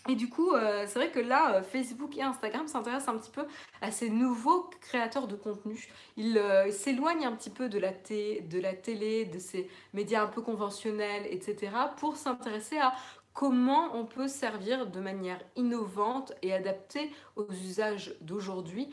Et 0.08 0.16
du 0.16 0.28
coup, 0.28 0.52
euh, 0.52 0.84
c'est 0.88 0.98
vrai 0.98 1.10
que 1.10 1.20
là, 1.20 1.54
euh, 1.54 1.62
Facebook 1.62 2.16
et 2.16 2.22
Instagram 2.22 2.66
s'intéressent 2.66 3.14
un 3.14 3.18
petit 3.18 3.30
peu 3.30 3.44
à 3.80 3.92
ces 3.92 4.10
nouveaux 4.10 4.68
créateurs 4.80 5.28
de 5.28 5.36
contenu. 5.36 5.88
Ils 6.16 6.38
euh, 6.38 6.70
s'éloignent 6.72 7.26
un 7.26 7.36
petit 7.36 7.50
peu 7.50 7.68
de 7.68 7.78
la, 7.78 7.92
de 7.92 8.60
la 8.60 8.74
télé, 8.74 9.26
de 9.26 9.38
ces 9.38 9.70
médias 9.92 10.24
un 10.24 10.26
peu 10.26 10.42
conventionnels, 10.42 11.26
etc., 11.30 11.72
pour 11.96 12.16
s'intéresser 12.16 12.78
à 12.78 12.94
comment 13.32 13.96
on 13.96 14.04
peut 14.04 14.28
servir 14.28 14.88
de 14.88 15.00
manière 15.00 15.40
innovante 15.56 16.32
et 16.42 16.52
adaptée 16.52 17.10
aux 17.36 17.50
usages 17.50 18.14
d'aujourd'hui 18.20 18.90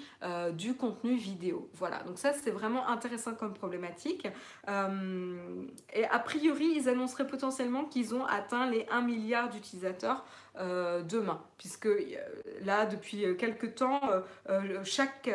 du 0.53 0.75
contenu 0.75 1.17
vidéo. 1.17 1.69
Voilà, 1.73 2.03
donc 2.03 2.17
ça 2.17 2.31
c'est 2.31 2.51
vraiment 2.51 2.87
intéressant 2.87 3.35
comme 3.35 3.53
problématique. 3.53 4.29
Et 4.65 6.05
a 6.05 6.19
priori, 6.19 6.71
ils 6.73 6.87
annonceraient 6.87 7.27
potentiellement 7.27 7.83
qu'ils 7.83 8.15
ont 8.15 8.23
atteint 8.23 8.69
les 8.69 8.87
1 8.89 9.01
milliard 9.01 9.49
d'utilisateurs 9.49 10.23
euh, 10.59 11.01
demain, 11.01 11.41
puisque 11.57 11.89
là, 12.63 12.85
depuis 12.85 13.25
quelques 13.37 13.75
temps, 13.75 14.01
chaque... 14.83 15.29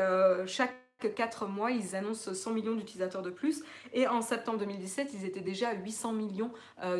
chaque 0.46 0.74
4 1.16 1.48
mois, 1.48 1.70
ils 1.70 1.94
annoncent 1.96 2.32
100 2.32 2.52
millions 2.52 2.74
d'utilisateurs 2.74 3.20
de 3.20 3.28
plus. 3.28 3.62
Et 3.92 4.06
en 4.06 4.22
septembre 4.22 4.60
2017, 4.60 5.10
ils 5.12 5.26
étaient 5.26 5.42
déjà 5.42 5.68
à 5.68 5.74
800 5.74 6.12
millions 6.14 6.50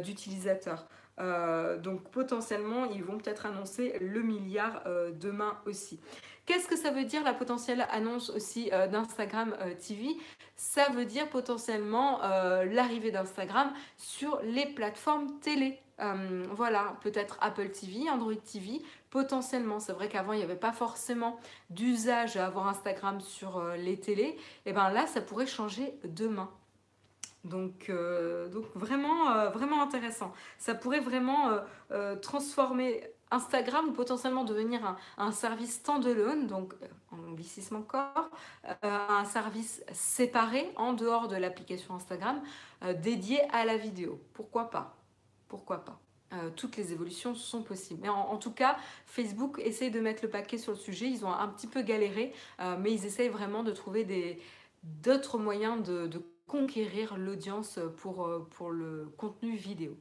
d'utilisateurs. 0.03 0.87
Euh, 1.20 1.79
donc 1.79 2.11
potentiellement, 2.11 2.87
ils 2.87 3.03
vont 3.03 3.18
peut-être 3.18 3.47
annoncer 3.47 3.97
le 4.01 4.20
milliard 4.22 4.83
euh, 4.87 5.12
demain 5.12 5.59
aussi. 5.66 6.01
Qu'est-ce 6.47 6.68
que 6.68 6.77
ça 6.77 6.91
veut 6.91 7.05
dire 7.05 7.22
la 7.22 7.33
potentielle 7.33 7.87
annonce 7.91 8.31
aussi 8.31 8.70
euh, 8.72 8.87
d'Instagram 8.87 9.57
TV 9.79 10.09
Ça 10.57 10.89
veut 10.91 11.07
dire 11.07 11.29
potentiellement 11.29 12.20
l'arrivée 12.64 13.11
d'Instagram 13.11 13.72
sur 13.97 14.41
les 14.43 14.66
plateformes 14.66 15.39
télé. 15.41 15.81
Voilà, 15.99 16.97
peut-être 17.03 17.39
Apple 17.41 17.71
TV, 17.71 18.11
Android 18.11 18.35
TV, 18.35 18.83
potentiellement. 19.11 19.81
C'est 19.81 19.93
vrai 19.93 20.09
qu'avant, 20.09 20.33
il 20.33 20.39
n'y 20.39 20.45
avait 20.45 20.57
pas 20.57 20.73
forcément 20.73 21.39
d'usage 21.71 22.37
à 22.37 22.47
avoir 22.47 22.69
Instagram 22.69 23.21
sur 23.21 23.63
les 23.77 23.99
télés. 23.99 24.37
Et 24.67 24.73
bien 24.73 24.91
là, 24.91 25.07
ça 25.07 25.21
pourrait 25.21 25.47
changer 25.47 25.95
demain. 26.05 26.51
Donc, 27.45 27.91
euh, 27.91 28.49
donc 28.49 28.65
vraiment, 28.75 29.31
euh, 29.31 29.83
intéressant. 29.83 30.33
Ça 30.59 30.75
pourrait 30.75 31.01
vraiment 31.01 31.59
euh, 31.93 32.17
transformer 32.17 33.05
Instagram 33.31 33.89
ou 33.89 33.93
potentiellement 33.93 34.45
devenir 34.45 34.85
un, 34.85 34.97
un 35.19 35.33
service 35.33 35.75
standalone, 35.75 36.47
donc 36.47 36.75
en 37.11 37.19
anglicisme 37.31 37.77
encore, 37.77 38.31
un 38.83 39.25
service 39.25 39.83
séparé 39.93 40.73
en 40.77 40.93
dehors 40.93 41.27
de 41.27 41.35
l'application 41.37 41.95
Instagram 41.95 42.41
dédié 43.03 43.41
à 43.51 43.65
la 43.65 43.77
vidéo. 43.77 44.21
Pourquoi 44.35 44.71
pas? 44.71 44.95
Pourquoi 45.55 45.85
pas 45.85 46.01
toutes 46.57 46.77
les 46.77 46.91
évolutions 46.91 47.37
sont 47.37 47.63
possibles. 47.63 48.01
Mais 48.03 48.09
en, 48.09 48.37
tout 48.39 48.51
cas, 48.51 48.77
Facebook 49.07 49.61
essaye 49.63 49.93
de 49.93 50.01
mettre 50.01 50.25
le 50.25 50.29
paquet 50.29 50.59
sur 50.59 50.73
le 50.73 50.79
sujet. 50.79 51.07
Ils 51.07 51.25
ont 51.25 51.33
un 51.33 51.47
petit 51.47 51.69
peu 51.69 51.83
galéré, 51.83 52.33
mais 52.81 52.91
ils 52.91 53.07
essayent 53.07 53.29
vraiment 53.29 53.63
de 53.63 53.71
trouver 53.71 54.41
d'autres 54.83 55.39
moyens 55.39 55.81
de, 55.85 56.25
conquérir 56.47 57.17
l'audience 57.17 57.79
pour, 57.97 58.27
euh, 58.27 58.47
pour 58.51 58.71
le 58.71 59.13
contenu 59.17 59.57
vidéo. 59.57 59.97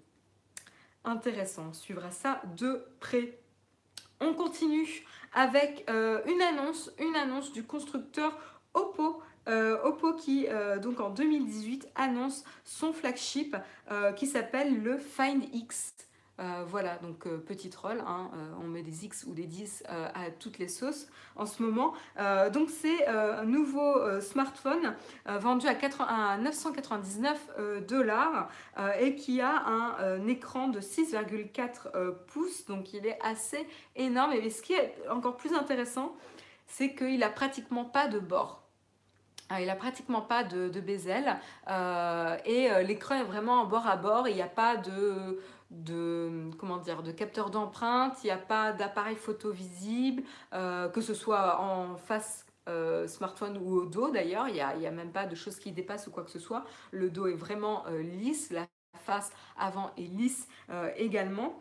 Intéressant, 1.06 1.68
on 1.70 1.74
suivra 1.74 2.12
ça 2.12 2.42
de 2.58 2.86
près. 3.00 3.40
On 4.20 4.34
continue 4.34 5.06
avec 5.34 5.84
euh, 5.90 6.22
une 6.26 6.42
annonce, 6.42 6.92
une 7.00 7.16
annonce 7.16 7.52
du 7.52 7.64
constructeur 7.64 8.38
Oppo 8.74 9.22
Oppo 9.48 10.14
qui, 10.14 10.48
donc 10.82 11.00
en 11.00 11.10
2018, 11.10 11.90
annonce 11.96 12.44
son 12.64 12.94
flagship 12.94 13.56
qui 14.16 14.28
s'appelle 14.28 14.82
le 14.82 14.98
Find 14.98 15.44
X. 15.54 15.94
Euh, 16.40 16.64
voilà, 16.68 16.98
donc 16.98 17.28
euh, 17.28 17.38
petit 17.38 17.70
troll, 17.70 18.04
hein, 18.08 18.32
euh, 18.34 18.54
on 18.60 18.68
met 18.68 18.82
des 18.82 19.06
X 19.06 19.24
ou 19.28 19.34
des 19.36 19.46
10 19.46 19.84
à 19.88 20.32
toutes 20.32 20.58
les 20.58 20.68
sauces 20.68 21.08
en 21.36 21.46
ce 21.46 21.62
moment. 21.62 21.94
donc 22.52 22.70
c'est 22.70 23.08
un 23.08 23.44
nouveau 23.44 24.22
smartphone 24.22 24.96
vendu 25.26 25.68
à, 25.68 26.38
999 26.38 27.50
dollars 27.88 28.50
et 29.00 29.16
qui 29.16 29.42
a 29.42 29.66
un, 29.66 30.28
écran 30.28 30.68
de 30.68 30.80
6,4 30.80 32.16
pouces, 32.28 32.66
donc 32.66 32.94
il 32.94 33.06
est 33.06 33.20
assez 33.24 33.68
énorme. 33.96 34.34
Et 34.34 34.50
ce 34.50 34.62
qui 34.62 34.74
est 34.74 34.96
encore 35.10 35.38
plus 35.38 35.54
intéressant, 35.54 36.16
c'est 36.68 36.94
qu'il 36.94 37.20
n'a 37.20 37.30
pratiquement 37.30 37.86
pas 37.86 38.08
de 38.08 38.20
bord. 38.20 38.63
Il 39.60 39.68
n'a 39.68 39.76
pratiquement 39.76 40.22
pas 40.22 40.44
de, 40.44 40.70
de 40.70 40.80
bezel 40.80 41.38
et 42.46 42.70
l'écran 42.84 43.16
est 43.16 43.24
vraiment 43.24 43.62
en 43.62 43.66
bord 43.66 43.86
à 43.86 43.98
bord. 43.98 44.28
Il 44.28 44.36
n'y 44.36 44.42
a 44.42 44.48
pas 44.48 44.78
de, 44.78 45.40
de, 45.74 46.50
comment 46.58 46.78
dire, 46.78 47.04
de 47.04 47.12
capteur 47.12 47.50
d'empreinte, 47.50 48.24
il 48.24 48.28
n'y 48.28 48.32
a 48.32 48.38
pas 48.38 48.72
d'appareil 48.72 49.16
photo 49.16 49.52
visible, 49.52 50.24
euh, 50.54 50.88
que 50.90 51.02
ce 51.02 51.14
soit 51.14 51.60
en 51.60 51.98
face 51.98 52.46
euh, 52.70 53.08
smartphone 53.08 53.58
ou 53.58 53.76
au 53.76 53.86
dos 53.86 54.10
d'ailleurs, 54.12 54.48
il 54.48 54.54
n'y 54.54 54.62
a, 54.62 54.70
a, 54.70 54.92
même 54.92 55.12
pas 55.12 55.26
de 55.26 55.36
choses 55.36 55.60
qui 55.60 55.72
dépassent 55.72 56.08
ou 56.08 56.12
quoi 56.12 56.24
que 56.24 56.32
ce 56.32 56.40
soit. 56.40 56.64
Le 56.92 57.10
dos 57.10 57.28
est 57.28 57.34
vraiment 57.34 57.86
euh, 57.88 58.02
lisse, 58.02 58.52
la 58.52 58.68
face 59.06 59.34
avant 59.58 59.92
est 59.98 60.02
lisse 60.02 60.48
également. 60.96 61.60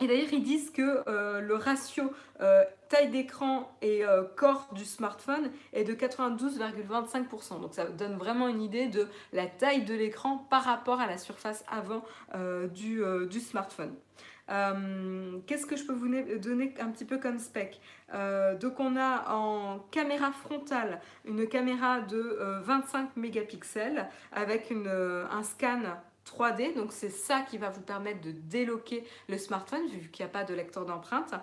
Et 0.00 0.06
d'ailleurs, 0.06 0.32
ils 0.32 0.44
disent 0.44 0.70
que 0.70 1.02
euh, 1.08 1.40
le 1.40 1.56
ratio 1.56 2.12
euh, 2.40 2.62
taille 2.88 3.10
d'écran 3.10 3.76
et 3.82 4.04
euh, 4.04 4.22
corps 4.36 4.68
du 4.72 4.84
smartphone 4.84 5.50
est 5.72 5.82
de 5.82 5.92
92,25%. 5.92 7.60
Donc 7.60 7.74
ça 7.74 7.86
donne 7.86 8.16
vraiment 8.16 8.48
une 8.48 8.62
idée 8.62 8.86
de 8.86 9.08
la 9.32 9.46
taille 9.46 9.82
de 9.82 9.94
l'écran 9.94 10.46
par 10.50 10.62
rapport 10.62 11.00
à 11.00 11.06
la 11.06 11.18
surface 11.18 11.64
avant 11.68 12.04
du, 12.74 13.02
smartphone. 13.40 13.94
Qu'est-ce 15.46 15.66
que 15.66 15.76
je 15.76 15.84
peux 15.84 15.92
vous 15.92 16.08
donner 16.38 16.74
un 16.78 16.90
petit 16.90 17.04
peu 17.04 17.18
comme 17.18 17.38
spec? 17.38 17.80
Donc 18.60 18.78
on 18.78 18.96
a 18.96 19.30
en 19.32 19.80
caméra 19.90 20.30
frontale 20.30 21.00
une 21.24 21.46
caméra 21.48 22.00
de 22.00 22.38
25 22.62 23.16
mégapixels 23.16 24.08
avec 24.32 24.72
un 24.72 25.42
scan 25.42 25.82
3D. 26.28 26.74
Donc 26.74 26.92
c'est 26.92 27.10
ça 27.10 27.40
qui 27.40 27.58
va 27.58 27.70
vous 27.70 27.80
permettre 27.80 28.20
de 28.20 28.32
déloquer 28.32 29.04
le 29.28 29.38
smartphone 29.38 29.86
vu 29.88 30.08
qu'il 30.10 30.24
n'y 30.24 30.30
a 30.30 30.32
pas 30.32 30.44
de 30.44 30.54
lecteur 30.54 30.84
d'empreinte. 30.84 31.34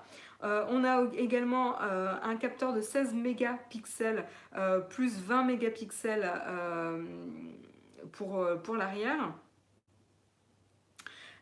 Euh, 0.44 0.66
on 0.70 0.84
a 0.84 1.06
également 1.16 1.82
euh, 1.82 2.14
un 2.22 2.36
capteur 2.36 2.74
de 2.74 2.82
16 2.82 3.14
mégapixels 3.14 4.26
euh, 4.56 4.80
plus 4.80 5.20
20 5.20 5.44
mégapixels 5.44 6.32
pour, 8.12 8.46
pour 8.64 8.76
l'arrière. 8.76 9.34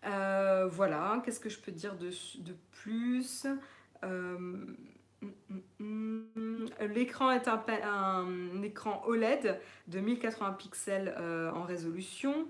voilà, 0.03 1.21
qu'est-ce 1.25 1.39
que 1.39 1.49
je 1.49 1.59
peux 1.59 1.71
dire 1.71 1.95
de, 1.95 2.11
de 2.39 2.55
plus? 2.71 3.45
Mm, 4.03 4.75
mm, 5.79 6.23
mm, 6.35 6.65
L'écran 6.93 7.31
est 7.31 7.47
un, 7.47 7.63
un, 7.83 8.61
écran 8.61 9.01
OLED 9.05 9.59
de 9.87 9.99
1080 9.99 10.53
pixels 10.53 11.15
en 11.53 11.63
résolution. 11.63 12.47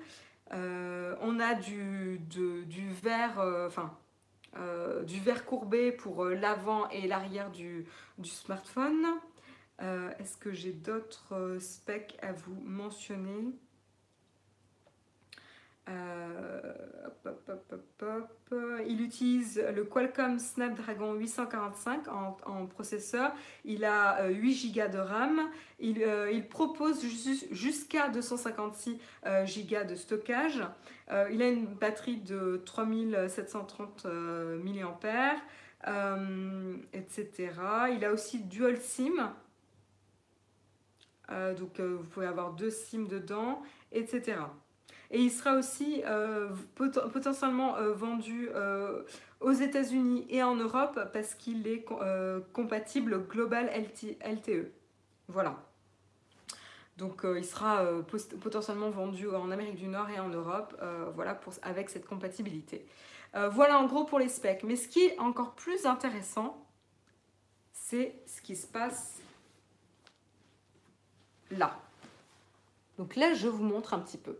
Euh, 0.53 1.15
on 1.21 1.39
a 1.39 1.55
du, 1.55 2.19
verre, 3.01 3.39
euh, 3.39 3.67
enfin, 3.67 3.97
euh, 4.57 5.03
du 5.03 5.19
verre 5.19 5.45
courbé 5.45 5.91
pour 5.91 6.25
l'avant 6.25 6.87
et 6.89 7.07
l'arrière 7.07 7.51
du, 7.51 7.85
smartphone. 8.23 9.05
Est-ce 10.19 10.37
que 10.37 10.53
j'ai 10.53 10.71
d'autres 10.71 11.57
specs 11.59 12.17
à 12.21 12.31
vous 12.31 12.55
mentionner? 12.63 13.53
Euh, 15.89 16.73
il 18.87 19.01
utilise 19.01 19.61
le 19.75 19.83
Qualcomm 19.83 20.39
Snapdragon 20.39 21.13
845 21.13 22.07
en, 22.07 22.65
processeur. 22.67 23.33
Il 23.65 23.83
a 23.85 24.29
8 24.29 24.73
Go 24.73 24.87
de 24.91 24.97
RAM. 24.97 25.49
Il, 25.79 26.01
euh, 26.03 26.41
propose 26.49 27.03
jusqu'à 27.51 28.09
256 28.09 28.97
euh, 29.25 29.45
Go 29.45 29.89
de 29.89 29.95
stockage. 29.95 30.63
il 31.31 31.41
a 31.41 31.49
une 31.49 31.65
batterie 31.65 32.17
de 32.17 32.61
3730 32.65 34.05
mAh, 34.05 35.35
etc. 36.93 37.51
Il 37.93 38.05
a 38.05 38.11
aussi 38.11 38.39
Dual 38.39 38.77
SIM. 38.77 39.33
donc 41.57 41.79
vous 41.79 42.05
pouvez 42.05 42.27
avoir 42.27 42.53
deux 42.53 42.69
SIM 42.69 43.07
dedans, 43.07 43.61
etc. 43.91 44.37
Et 45.13 45.19
il 45.19 45.31
sera 45.31 45.53
aussi 45.53 46.01
euh, 46.07 46.49
potentiellement 46.75 47.77
euh, 47.77 47.93
vendu 47.93 48.49
euh, 48.55 49.03
aux 49.41 49.51
États-Unis 49.51 50.25
et 50.27 50.41
en 50.41 50.55
Europe 50.55 50.99
parce 51.13 51.35
qu'il 51.35 51.67
est 51.67 51.85
compatible 52.51 53.27
Global 53.27 53.69
LTE. 53.75 54.71
Voilà. 55.27 55.55
Donc 56.97 57.25
il 57.37 57.45
sera 57.45 57.85
potentiellement 58.41 58.89
vendu 58.89 59.29
en 59.29 59.51
Amérique 59.51 59.75
du 59.75 59.87
Nord 59.87 60.09
et 60.09 60.19
en 60.19 60.29
Europe 60.29 60.79
voilà, 61.15 61.35
pour, 61.35 61.53
avec 61.61 61.89
cette 61.89 62.05
compatibilité. 62.05 62.85
voilà 63.51 63.79
en 63.79 63.85
gros 63.85 64.05
pour 64.05 64.19
les 64.19 64.29
specs. 64.29 64.63
Mais 64.63 64.75
ce 64.75 64.87
qui 64.87 64.99
est 65.01 65.19
encore 65.19 65.53
plus 65.53 65.85
intéressant, 65.85 66.65
c'est 67.71 68.15
ce 68.25 68.41
qui 68.41 68.55
se 68.55 68.67
passe 68.67 69.19
là. 71.51 71.77
Donc 72.97 73.15
là, 73.15 73.33
je 73.33 73.47
vous 73.47 73.63
montre 73.63 73.93
un 73.93 73.99
petit 73.99 74.17
peu. 74.17 74.39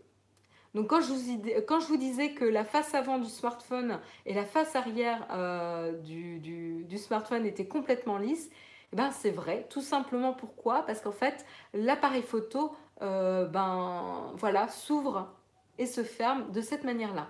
Donc 0.74 0.88
quand 0.88 1.00
je, 1.00 1.86
vous, 1.86 1.96
disais 1.96 2.32
que 2.32 2.44
la 2.44 2.64
face 2.64 2.94
avant 2.94 3.18
du 3.18 3.30
smartphone 3.30 4.00
et 4.26 4.34
la 4.34 4.44
face 4.44 4.74
arrière 4.74 5.24
euh, 5.30 5.92
du, 5.92 6.98
smartphone 6.98 7.46
étaient 7.46 7.66
complètement 7.66 8.18
lisses, 8.18 8.50
eh 8.92 8.96
ben 8.96 9.12
c'est 9.12 9.30
vrai. 9.30 9.66
Tout 9.70 9.82
simplement 9.82 10.32
pourquoi? 10.32 10.84
Parce 10.84 11.00
qu'en 11.00 11.12
fait, 11.12 11.46
l'appareil 11.74 12.22
photo 12.22 12.74
euh, 13.02 13.46
ben, 13.46 14.32
voilà, 14.36 14.66
s'ouvre 14.66 15.32
et 15.78 15.86
se 15.86 16.02
ferme 16.02 16.50
de 16.50 16.60
cette 16.60 16.82
manière-là. 16.82 17.28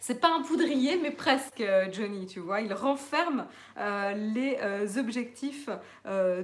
C'est 0.00 0.18
pas 0.20 0.32
un 0.34 0.42
poudrier, 0.42 0.96
mais 0.96 1.10
presque, 1.10 1.62
Johnny, 1.92 2.26
tu 2.26 2.40
vois. 2.40 2.62
Il 2.62 2.72
renferme 2.72 3.46
euh, 3.76 4.14
les 4.14 4.98
objectifs 4.98 5.68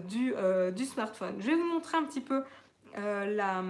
du, 0.05 0.35
du, 0.75 0.85
smartphone. 0.85 1.37
Je 1.41 1.47
vais 1.47 1.55
vous 1.55 1.67
montrer 1.67 1.97
un 1.97 2.05
petit 2.05 2.21
peu 2.21 2.45
la, 2.95 3.63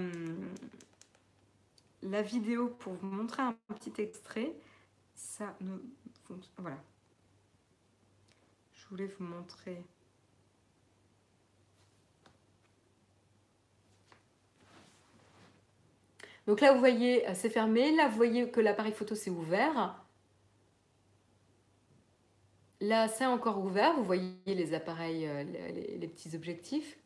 la 2.10 2.22
vidéo 2.22 2.68
pour 2.68 2.94
vous 2.94 3.06
montrer 3.06 3.42
un 3.42 3.56
petit 3.74 3.92
extrait. 4.00 4.54
Ça 5.14 5.56
ne 5.60 5.76
Voilà. 6.58 6.78
Je 8.72 8.86
voulais 8.88 9.06
vous 9.06 9.24
montrer. 9.24 9.84
Donc 16.46 16.60
là, 16.60 16.72
vous 16.72 16.78
voyez, 16.78 17.28
euh, 17.28 17.32
c'est 17.34 17.50
fermé. 17.50 17.94
Là, 17.96 18.08
vous 18.08 18.16
voyez 18.16 18.50
que 18.50 18.60
l'appareil 18.60 18.92
photo 18.92 19.14
s'est 19.14 19.30
ouvert. 19.30 20.00
Là, 22.80 23.08
c'est 23.08 23.26
encore 23.26 23.58
ouvert. 23.58 23.94
Vous 23.96 24.04
voyez 24.04 24.32
les 24.46 24.74
appareils, 24.74 25.26
euh, 25.26 25.42
les 25.42 26.08
petits 26.08 26.36
objectifs. 26.36 26.98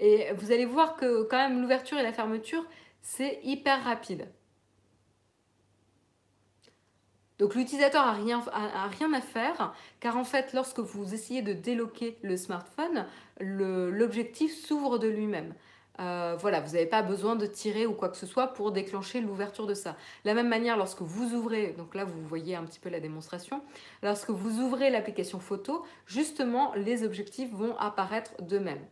Et 0.00 0.32
vous 0.32 0.50
allez 0.50 0.64
voir 0.64 0.96
que 0.96 1.22
quand 1.24 1.36
même 1.36 1.60
l'ouverture 1.60 1.98
et 1.98 2.02
la 2.02 2.12
fermeture, 2.12 2.64
c'est 3.02 3.38
hyper 3.44 3.84
rapide. 3.84 4.28
Donc 7.38 7.54
l'utilisateur 7.54 8.04
n'a 8.04 8.12
rien, 8.12 8.42
a, 8.52 8.86
rien 8.88 9.12
à 9.12 9.20
faire, 9.20 9.74
car 10.00 10.16
en 10.16 10.24
fait, 10.24 10.52
lorsque 10.52 10.78
vous 10.78 11.14
essayez 11.14 11.40
de 11.40 11.54
déloquer 11.54 12.18
le 12.22 12.36
smartphone, 12.36 13.06
l'objectif 13.40 14.54
s'ouvre 14.54 14.98
de 14.98 15.08
lui-même. 15.08 15.54
Euh, 16.00 16.36
voilà, 16.38 16.60
vous 16.60 16.72
n'avez 16.72 16.86
pas 16.86 17.02
besoin 17.02 17.36
de 17.36 17.46
tirer 17.46 17.86
ou 17.86 17.92
quoi 17.92 18.08
que 18.08 18.16
ce 18.16 18.26
soit 18.26 18.48
pour 18.48 18.72
déclencher 18.72 19.20
l'ouverture 19.20 19.66
de 19.66 19.74
ça. 19.74 19.92
De 20.24 20.28
la 20.28 20.34
même 20.34 20.48
manière, 20.48 20.76
lorsque 20.76 21.02
vous 21.02 21.34
ouvrez, 21.34 21.74
donc 21.76 21.94
là 21.94 22.04
vous 22.04 22.22
voyez 22.26 22.56
un 22.56 22.64
petit 22.64 22.78
peu 22.78 22.88
la 22.88 23.00
démonstration, 23.00 23.62
lorsque 24.02 24.30
vous 24.30 24.60
ouvrez 24.60 24.88
l'application 24.88 25.40
photo, 25.40 25.84
justement 26.06 26.72
les 26.74 27.04
objectifs 27.04 27.50
vont 27.52 27.76
apparaître 27.78 28.32
d'eux-mêmes. 28.42 28.86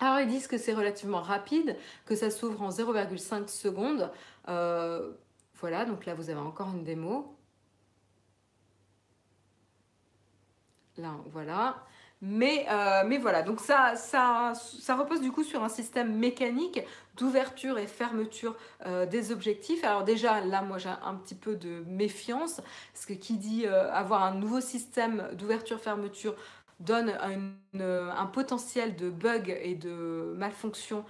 Alors 0.00 0.20
ils 0.20 0.28
disent 0.28 0.46
que 0.46 0.58
c'est 0.58 0.74
relativement 0.74 1.20
rapide, 1.20 1.76
que 2.06 2.14
ça 2.14 2.30
s'ouvre 2.30 2.62
en 2.62 2.70
0,5 2.70 3.48
secondes. 3.48 4.10
Euh, 4.48 5.10
voilà, 5.60 5.84
donc 5.84 6.06
là 6.06 6.14
vous 6.14 6.30
avez 6.30 6.40
encore 6.40 6.68
une 6.68 6.84
démo. 6.84 7.34
Là, 10.96 11.14
voilà. 11.32 11.84
Mais, 12.20 12.66
euh, 12.68 13.04
mais 13.06 13.18
voilà, 13.18 13.42
donc 13.42 13.60
ça, 13.60 13.94
ça, 13.94 14.52
ça 14.54 14.96
repose 14.96 15.20
du 15.20 15.30
coup 15.30 15.44
sur 15.44 15.62
un 15.62 15.68
système 15.68 16.16
mécanique 16.16 16.80
d'ouverture 17.16 17.78
et 17.78 17.86
fermeture 17.86 18.56
euh, 18.86 19.06
des 19.06 19.30
objectifs. 19.30 19.84
Alors 19.84 20.02
déjà, 20.02 20.40
là, 20.40 20.62
moi, 20.62 20.78
j'ai 20.78 20.88
un 20.88 21.14
petit 21.14 21.36
peu 21.36 21.54
de 21.54 21.84
méfiance, 21.86 22.60
parce 22.92 23.06
que 23.06 23.12
qui 23.12 23.36
dit 23.36 23.66
avoir 23.66 24.24
un 24.24 24.34
nouveau 24.34 24.60
système 24.60 25.28
d'ouverture-fermeture 25.34 26.34
donne 26.80 27.12
un, 27.74 28.26
potentiel 28.26 28.96
de 28.96 29.10
bug 29.10 29.56
et 29.62 29.74
de 29.74 30.34
malfonction 30.36 31.04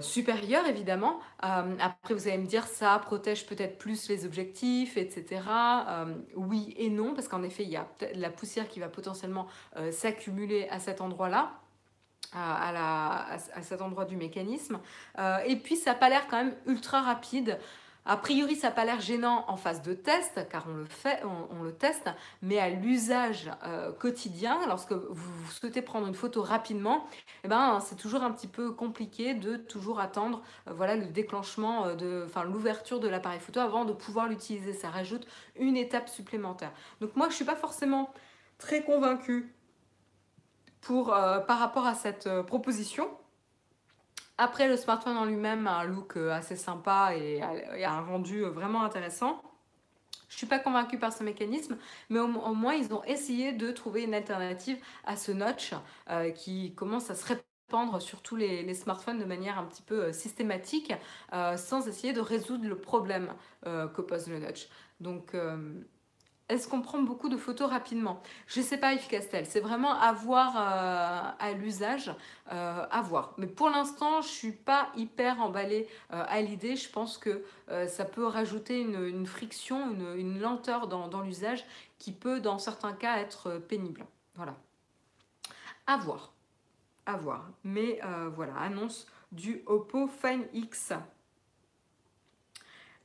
supérieur 0.00 0.66
évidemment. 0.66 1.18
après, 1.40 2.12
vous 2.12 2.28
allez 2.28 2.36
me 2.36 2.46
dire, 2.46 2.66
ça 2.66 2.98
protège 2.98 3.46
peut-être 3.46 3.78
plus 3.78 4.08
les 4.10 4.26
objectifs, 4.26 4.98
etc. 4.98 5.40
oui 6.34 6.74
et 6.76 6.90
non, 6.90 7.14
parce 7.14 7.26
qu'en 7.26 7.42
effet, 7.42 7.62
il 7.62 7.70
y 7.70 7.76
a 7.76 7.88
la 8.14 8.28
poussière 8.28 8.68
qui 8.68 8.80
va 8.80 8.88
potentiellement 8.88 9.46
s'accumuler 9.90 10.68
à 10.68 10.78
cet 10.78 11.00
endroit-là 11.00 11.52
à, 12.32 13.36
cet 13.62 13.82
endroit 13.82 14.04
du 14.04 14.16
mécanisme. 14.16 14.80
Euh, 15.18 15.38
et 15.46 15.56
puis 15.56 15.76
ça 15.76 15.92
n'a 15.92 15.98
pas 15.98 16.08
l'air 16.08 16.26
quand 16.28 16.36
même 16.36 16.54
ultra 16.66 17.02
rapide. 17.02 17.58
A 18.06 18.16
priori, 18.16 18.56
ça 18.56 18.68
n'a 18.68 18.74
pas 18.74 18.84
l'air 18.84 19.00
gênant 19.00 19.44
en 19.48 19.56
phase 19.56 19.82
de 19.82 19.92
test, 19.92 20.46
car 20.48 20.66
on 20.68 20.74
le 20.74 20.84
fait, 20.84 21.22
on, 21.24 21.62
le 21.62 21.72
teste, 21.72 22.08
mais 22.40 22.58
à 22.58 22.70
l'usage 22.70 23.50
euh, 23.64 23.92
quotidien, 23.92 24.58
lorsque 24.68 24.92
vous 24.92 25.50
souhaitez 25.50 25.82
prendre 25.82 26.06
une 26.06 26.14
photo 26.14 26.42
rapidement, 26.42 27.06
eh 27.44 27.48
ben, 27.48 27.80
c'est 27.80 27.96
toujours 27.96 28.22
un 28.22 28.30
petit 28.30 28.46
peu 28.46 28.70
compliqué 28.70 29.34
de 29.34 29.56
toujours 29.56 30.00
attendre 30.00 30.42
euh, 30.68 30.72
voilà, 30.72 30.96
le 30.96 31.06
déclenchement, 31.06 31.94
de, 31.94 32.24
enfin, 32.26 32.44
l'ouverture 32.44 33.00
de 33.00 33.08
l'appareil 33.08 33.40
photo 33.40 33.60
avant 33.60 33.84
de 33.84 33.92
pouvoir 33.92 34.28
l'utiliser. 34.28 34.72
Ça 34.72 34.88
rajoute 34.88 35.26
une 35.56 35.76
étape 35.76 36.08
supplémentaire. 36.08 36.72
Donc 37.00 37.16
moi, 37.16 37.26
je 37.26 37.32
ne 37.32 37.36
suis 37.36 37.44
pas 37.44 37.56
forcément 37.56 38.12
très 38.58 38.82
convaincue 38.82 39.52
euh, 40.90 41.40
par 41.40 41.58
rapport 41.58 41.86
à 41.86 41.94
cette 41.94 42.26
euh, 42.26 42.42
proposition. 42.42 43.08
Après, 44.38 44.68
le 44.68 44.76
smartphone 44.76 45.16
en 45.16 45.24
lui-même 45.24 45.66
a 45.66 45.78
un 45.78 45.84
look 45.84 46.16
euh, 46.16 46.30
assez 46.32 46.56
sympa 46.56 47.14
et, 47.16 47.40
a 47.40 47.92
un 47.92 48.02
rendu 48.02 48.42
vraiment 48.42 48.82
intéressant. 48.82 49.42
Je 50.28 50.34
ne 50.34 50.38
suis 50.38 50.46
pas 50.46 50.58
convaincue 50.58 50.98
par 50.98 51.12
ce 51.12 51.22
mécanisme, 51.22 51.78
mais 52.10 52.18
au, 52.18 52.26
moins 52.26 52.74
ils 52.74 52.92
ont 52.92 53.02
essayé 53.04 53.52
de 53.52 53.70
trouver 53.70 54.02
une 54.02 54.12
alternative 54.12 54.76
à 55.04 55.16
ce 55.16 55.30
notch 55.30 55.72
qui 56.34 56.74
commence 56.74 57.10
à 57.10 57.14
se 57.14 57.24
répandre 57.26 58.02
sur 58.02 58.22
tous 58.22 58.34
les, 58.34 58.74
smartphones 58.74 59.20
de 59.20 59.24
manière 59.24 59.56
un 59.56 59.64
petit 59.64 59.82
peu 59.82 60.12
systématique, 60.12 60.92
sans 61.56 61.86
essayer 61.86 62.12
de 62.12 62.20
résoudre 62.20 62.66
le 62.66 62.76
problème 62.76 63.32
que 63.64 64.00
pose 64.00 64.26
le 64.26 64.40
notch. 64.40 64.68
Donc 64.98 65.32
est-ce 66.48 66.68
qu'on 66.68 66.80
prend 66.80 67.02
beaucoup 67.02 67.28
de 67.28 67.36
photos 67.36 67.68
rapidement? 67.68 68.22
Je 68.46 68.60
ne 68.60 68.64
sais 68.64 68.78
pas, 68.78 68.92
Yves 68.92 69.08
Castel. 69.08 69.46
C'est 69.46 69.60
vraiment 69.60 69.98
à 69.98 70.12
voir 70.12 70.56
euh, 70.56 71.30
à 71.38 71.52
l'usage, 71.52 72.14
euh, 72.52 72.86
à 72.88 73.02
voir. 73.02 73.34
Mais 73.36 73.48
pour 73.48 73.68
l'instant, 73.68 74.20
je 74.22 74.28
ne 74.28 74.32
suis 74.32 74.52
pas 74.52 74.88
hyper 74.96 75.42
emballée 75.42 75.88
euh, 76.12 76.24
à 76.28 76.40
l'idée. 76.40 76.76
Je 76.76 76.88
pense 76.88 77.18
que 77.18 77.44
ça 77.88 78.04
peut 78.04 78.26
rajouter 78.26 78.80
une, 78.80 79.26
friction, 79.26 79.90
une, 80.14 80.38
lenteur 80.38 80.86
dans, 80.86 81.20
l'usage 81.20 81.64
qui 81.98 82.12
peut, 82.12 82.38
dans 82.38 82.58
certains 82.58 82.92
cas, 82.92 83.18
être 83.18 83.58
pénible. 83.58 84.06
Voilà. 84.36 84.54
À 85.88 85.96
voir. 85.96 86.32
À 87.06 87.16
voir. 87.16 87.50
Mais 87.64 88.00
voilà, 88.36 88.54
annonce 88.56 89.08
du 89.32 89.62
Oppo 89.66 90.06
Find 90.06 90.44
X. 90.52 90.92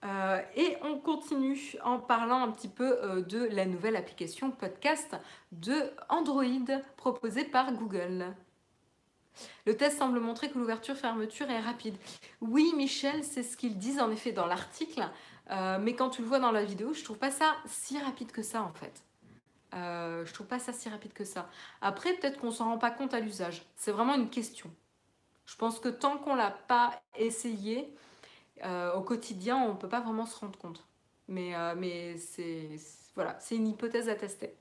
Euh, 0.04 0.42
et 0.56 0.78
on 0.82 0.98
continue 0.98 1.76
en 1.84 2.00
parlant 2.00 2.42
un 2.42 2.52
petit 2.52 2.68
peu 2.68 2.98
euh, 3.04 3.22
de 3.22 3.48
la 3.52 3.66
nouvelle 3.66 3.96
application 3.96 4.50
podcast 4.50 5.16
de 5.52 5.92
Android 6.10 6.46
proposée 6.98 7.44
par 7.44 7.72
Google. 7.74 8.34
Le 9.66 9.78
test 9.78 10.00
semble 10.00 10.20
montrer 10.20 10.50
que 10.50 10.58
l'ouverture-fermeture 10.58 11.50
est 11.52 11.60
rapide. 11.60 11.96
Oui, 12.42 12.74
Michel, 12.76 13.24
c'est 13.24 13.44
ce 13.44 13.56
qu'ils 13.56 13.78
disent 13.78 14.00
en 14.00 14.12
effet 14.12 14.32
dans 14.32 14.48
l'article, 14.48 15.08
euh, 15.52 15.78
mais 15.80 15.94
quand 15.94 16.10
tu 16.10 16.24
le 16.24 16.28
vois 16.28 16.40
dans 16.40 16.52
la 16.52 16.66
vidéo, 16.66 16.94
je 16.94 17.04
trouve 17.04 17.20
pas 17.20 17.32
ça 17.32 17.56
si 17.66 18.00
rapide 18.00 18.32
que 18.32 18.42
ça 18.42 18.64
en 18.64 18.74
fait. 18.74 19.04
je 19.74 20.34
trouve 20.34 20.48
pas 20.48 20.60
ça 20.60 20.74
si 20.74 20.90
rapide 20.90 21.14
que 21.14 21.24
ça. 21.24 21.48
Après, 21.82 22.14
peut-être 22.14 22.40
qu'on 22.40 22.52
s'en 22.52 22.66
rend 22.66 22.78
pas 22.80 22.92
compte 22.92 23.14
à 23.14 23.20
l'usage. 23.20 23.64
C'est 23.76 23.92
vraiment 23.92 24.16
une 24.16 24.30
question. 24.30 24.70
Je 25.46 25.56
pense 25.56 25.80
que 25.80 25.90
tant 25.90 26.18
qu'on 26.18 26.36
l'a 26.36 26.52
pas 26.52 27.02
essayé, 27.18 27.94
euh, 28.64 28.94
au 28.94 29.02
quotidien, 29.02 29.58
on 29.58 29.74
ne 29.74 29.78
peut 29.78 29.90
pas 29.90 30.02
vraiment 30.02 30.26
se 30.26 30.38
rendre 30.40 30.58
compte. 30.58 30.86
Mais, 31.28 31.56
euh, 31.56 32.16
c'est 32.18 33.56
une 33.56 33.68
hypothèse 33.68 34.10
à 34.10 34.16
tester. 34.16 34.56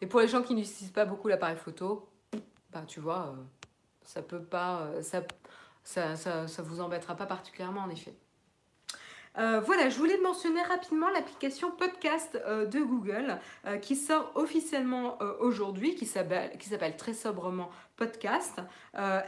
Et 0.00 0.06
pour 0.06 0.20
les 0.20 0.28
gens 0.28 0.42
qui 0.42 0.54
n'utilisent 0.54 0.90
pas 0.90 1.04
beaucoup 1.04 1.28
l'appareil 1.28 1.56
photo, 1.56 2.08
bah, 2.72 2.84
tu 2.86 3.00
vois, 3.00 3.28
euh, 3.28 3.42
ça 4.04 4.22
peut 4.22 4.42
pas, 4.42 4.90
ça, 5.02 5.22
ça, 5.84 6.16
ça, 6.16 6.48
ça 6.48 6.62
vous 6.62 6.80
embêtera 6.80 7.14
pas 7.16 7.26
particulièrement 7.26 7.82
en 7.82 7.90
effet. 7.90 8.14
Euh, 9.38 9.60
voilà, 9.64 9.88
je 9.88 9.96
voulais 9.96 10.18
mentionner 10.18 10.62
rapidement 10.62 11.08
l'application 11.08 11.70
podcast 11.70 12.38
euh, 12.46 12.66
de 12.66 12.80
Google 12.80 13.38
euh, 13.66 13.78
qui 13.78 13.96
sort 13.96 14.30
officiellement 14.34 15.18
aujourd'hui, 15.40 15.94
qui 15.94 16.06
s'appelle 16.06 16.96
très 16.96 17.14
sobrement 17.14 17.70
Podcast 17.96 18.60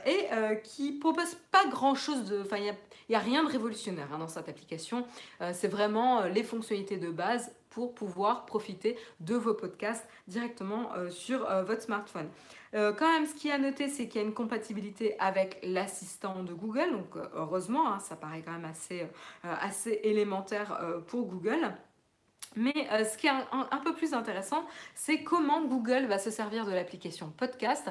et 0.04 0.28
qui 0.64 0.92
propose 0.92 1.36
pas 1.52 1.64
grand 1.66 1.94
chose 1.94 2.24
de. 2.24 2.40
Enfin, 2.40 2.56
il 2.56 2.74
n'y 3.08 3.14
a, 3.14 3.18
rien 3.18 3.44
de 3.44 3.48
révolutionnaire 3.48 4.08
hein, 4.12 4.18
dans 4.18 4.26
cette 4.26 4.48
application. 4.48 5.06
C'est 5.52 5.68
vraiment 5.68 6.22
les 6.24 6.42
fonctionnalités 6.42 6.96
de 6.96 7.10
base 7.10 7.52
pour 7.74 7.94
pouvoir 7.94 8.46
profiter 8.46 8.96
de 9.20 9.34
vos 9.34 9.54
podcasts 9.54 10.06
directement 10.28 10.90
sur 11.10 11.40
votre 11.64 11.82
smartphone. 11.82 12.28
Euh, 12.74 12.92
quand 12.92 13.10
même, 13.10 13.26
ce 13.26 13.34
qui 13.34 13.48
est 13.48 13.52
à 13.52 13.58
noter, 13.58 13.88
c'est 13.88 14.08
qu'il 14.08 14.20
y 14.20 14.24
a 14.24 14.26
une 14.26 14.34
compatibilité 14.34 15.16
avec 15.20 15.60
l'assistant 15.62 16.42
de 16.42 16.52
Google. 16.52 16.90
Donc, 16.92 17.16
euh, 17.16 17.26
heureusement, 17.34 17.92
hein, 17.92 18.00
ça 18.00 18.16
paraît 18.16 18.42
quand 18.42 18.52
même 18.52 18.70
euh, 18.92 19.06
assez 19.60 20.00
élémentaire 20.02 20.78
pour 21.06 21.26
Google. 21.26 21.72
Mais 22.56 22.86
ce 23.04 23.18
qui 23.18 23.26
est 23.26 23.30
un, 23.30 23.80
peu 23.82 23.94
plus 23.94 24.14
intéressant, 24.14 24.64
c'est 24.94 25.24
comment 25.24 25.64
Google 25.64 26.06
va 26.06 26.20
se 26.20 26.30
servir 26.30 26.66
de 26.66 26.70
l'application 26.70 27.32
podcast 27.36 27.90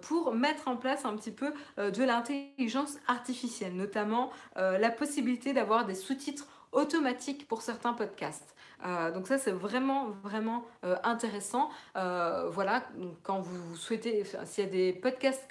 pour 0.00 0.34
mettre 0.34 0.68
en 0.68 0.76
place 0.76 1.04
un 1.04 1.14
petit 1.16 1.32
peu 1.32 1.52
de 1.76 2.02
l'intelligence 2.02 2.96
artificielle, 3.08 3.74
notamment 3.74 4.30
la 4.56 4.90
possibilité 4.90 5.52
d'avoir 5.52 5.84
des 5.84 5.94
sous-titres 5.94 6.46
automatiques 6.72 7.46
pour 7.46 7.60
certains 7.60 7.92
podcasts. 7.92 8.54
Euh, 8.84 9.10
donc 9.10 9.26
ça 9.26 9.38
c'est 9.38 9.50
vraiment 9.50 10.10
vraiment 10.22 10.64
euh, 10.84 10.96
intéressant. 11.04 11.70
Euh, 11.96 12.48
voilà, 12.50 12.84
quand 13.22 13.40
vous 13.40 13.76
souhaitez, 13.76 14.24
s'il 14.44 14.64
y 14.64 14.66
a 14.66 14.70
des 14.70 14.92
podcasts 14.92 15.46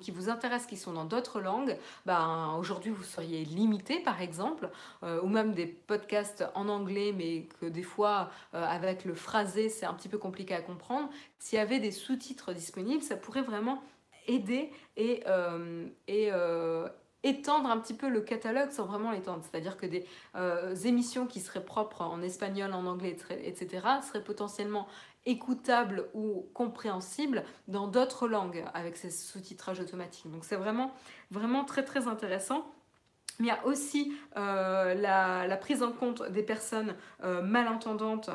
qui 0.00 0.10
vous 0.10 0.30
intéressent 0.30 0.68
qui 0.68 0.76
sont 0.76 0.92
dans 0.92 1.04
d'autres 1.04 1.40
langues, 1.40 1.76
ben, 2.06 2.56
aujourd'hui 2.58 2.90
vous 2.90 3.02
seriez 3.02 3.44
limité 3.44 4.00
par 4.00 4.20
exemple, 4.22 4.70
ou 5.02 5.28
même 5.28 5.52
des 5.52 5.66
podcasts 5.66 6.44
en 6.54 6.68
anglais 6.68 7.12
mais 7.16 7.48
que 7.60 7.66
des 7.66 7.82
fois 7.82 8.30
avec 8.52 9.04
le 9.04 9.14
phrasé 9.14 9.68
c'est 9.68 9.86
un 9.86 9.94
petit 9.94 10.08
peu 10.08 10.18
compliqué 10.18 10.54
à 10.54 10.62
comprendre. 10.62 11.08
S'il 11.38 11.58
y 11.58 11.62
avait 11.62 11.80
des 11.80 11.90
sous-titres 11.90 12.52
disponibles, 12.52 13.02
ça 13.02 13.16
pourrait 13.16 13.42
vraiment 13.42 13.82
aider 14.26 14.70
et, 14.96 15.22
et, 16.08 16.30
étendre 17.22 17.70
un 17.70 17.78
petit 17.78 17.94
peu 17.94 18.08
le 18.08 18.20
catalogue 18.20 18.70
sans 18.70 18.86
vraiment 18.86 19.10
l'étendre. 19.10 19.42
C'est-à-dire 19.42 19.76
que 19.76 19.86
des 19.86 20.04
euh, 20.36 20.74
émissions 20.74 21.26
qui 21.26 21.40
seraient 21.40 21.64
propres 21.64 22.02
en 22.02 22.22
espagnol, 22.22 22.72
en 22.72 22.86
anglais, 22.86 23.16
etc., 23.42 23.86
seraient 24.06 24.24
potentiellement 24.24 24.86
écoutables 25.26 26.08
ou 26.14 26.48
compréhensibles 26.54 27.44
dans 27.68 27.88
d'autres 27.88 28.26
langues 28.26 28.64
avec 28.72 28.96
ces 28.96 29.10
sous-titrages 29.10 29.80
automatiques. 29.80 30.30
Donc 30.30 30.44
c'est 30.44 30.56
vraiment, 30.56 30.94
vraiment 31.30 31.64
très 31.64 31.84
très 31.84 32.08
intéressant. 32.08 32.64
Mais 33.38 33.46
il 33.46 33.48
y 33.48 33.52
a 33.52 33.66
aussi 33.66 34.12
euh, 34.36 34.94
la, 34.94 35.56
prise 35.56 35.82
en 35.82 35.92
compte 35.92 36.22
des 36.30 36.42
personnes 36.42 36.94
euh, 37.22 37.40
malentendantes 37.40 38.28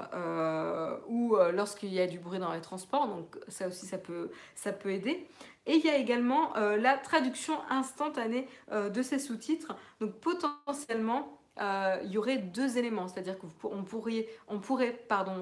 ou 1.08 1.38
lorsqu'il 1.54 1.94
y 1.94 2.00
a 2.00 2.08
du 2.08 2.20
bruit 2.20 2.40
dans 2.40 2.54
les 2.54 2.62
transports. 2.62 3.08
Donc 3.08 3.38
ça 3.48 3.68
aussi, 3.68 3.86
ça 3.86 3.98
peut, 3.98 4.32
ça 4.56 4.72
peut 4.72 4.92
aider. 4.92 5.28
Et 5.68 5.76
il 5.76 5.86
y 5.86 5.90
a 5.90 5.98
également 5.98 6.56
euh, 6.58 6.78
la 6.78 6.98
traduction 6.98 7.58
instantanée 7.70 8.48
euh, 8.72 8.90
de 8.90 9.02
ces 9.02 9.20
sous-titres. 9.20 9.76
Donc 10.00 10.14
potentiellement, 10.20 11.40
euh, 11.60 11.98
il 12.04 12.12
y 12.12 12.18
aurait 12.18 12.38
deux 12.38 12.78
éléments, 12.78 13.08
c'est-à-dire 13.08 13.38
qu'on 13.38 13.84
pourrait, 13.84 14.28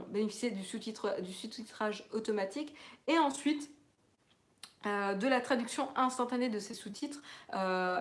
bénéficier 0.09 0.51
du 0.51 0.63
sous-titrage 0.63 2.05
automatique 2.11 2.75
et 3.07 3.17
ensuite 3.17 3.69
de 4.85 5.29
la 5.29 5.39
traduction 5.39 5.87
instantanée 5.95 6.49
de 6.49 6.59
ces 6.59 6.73
sous-titres 6.73 7.21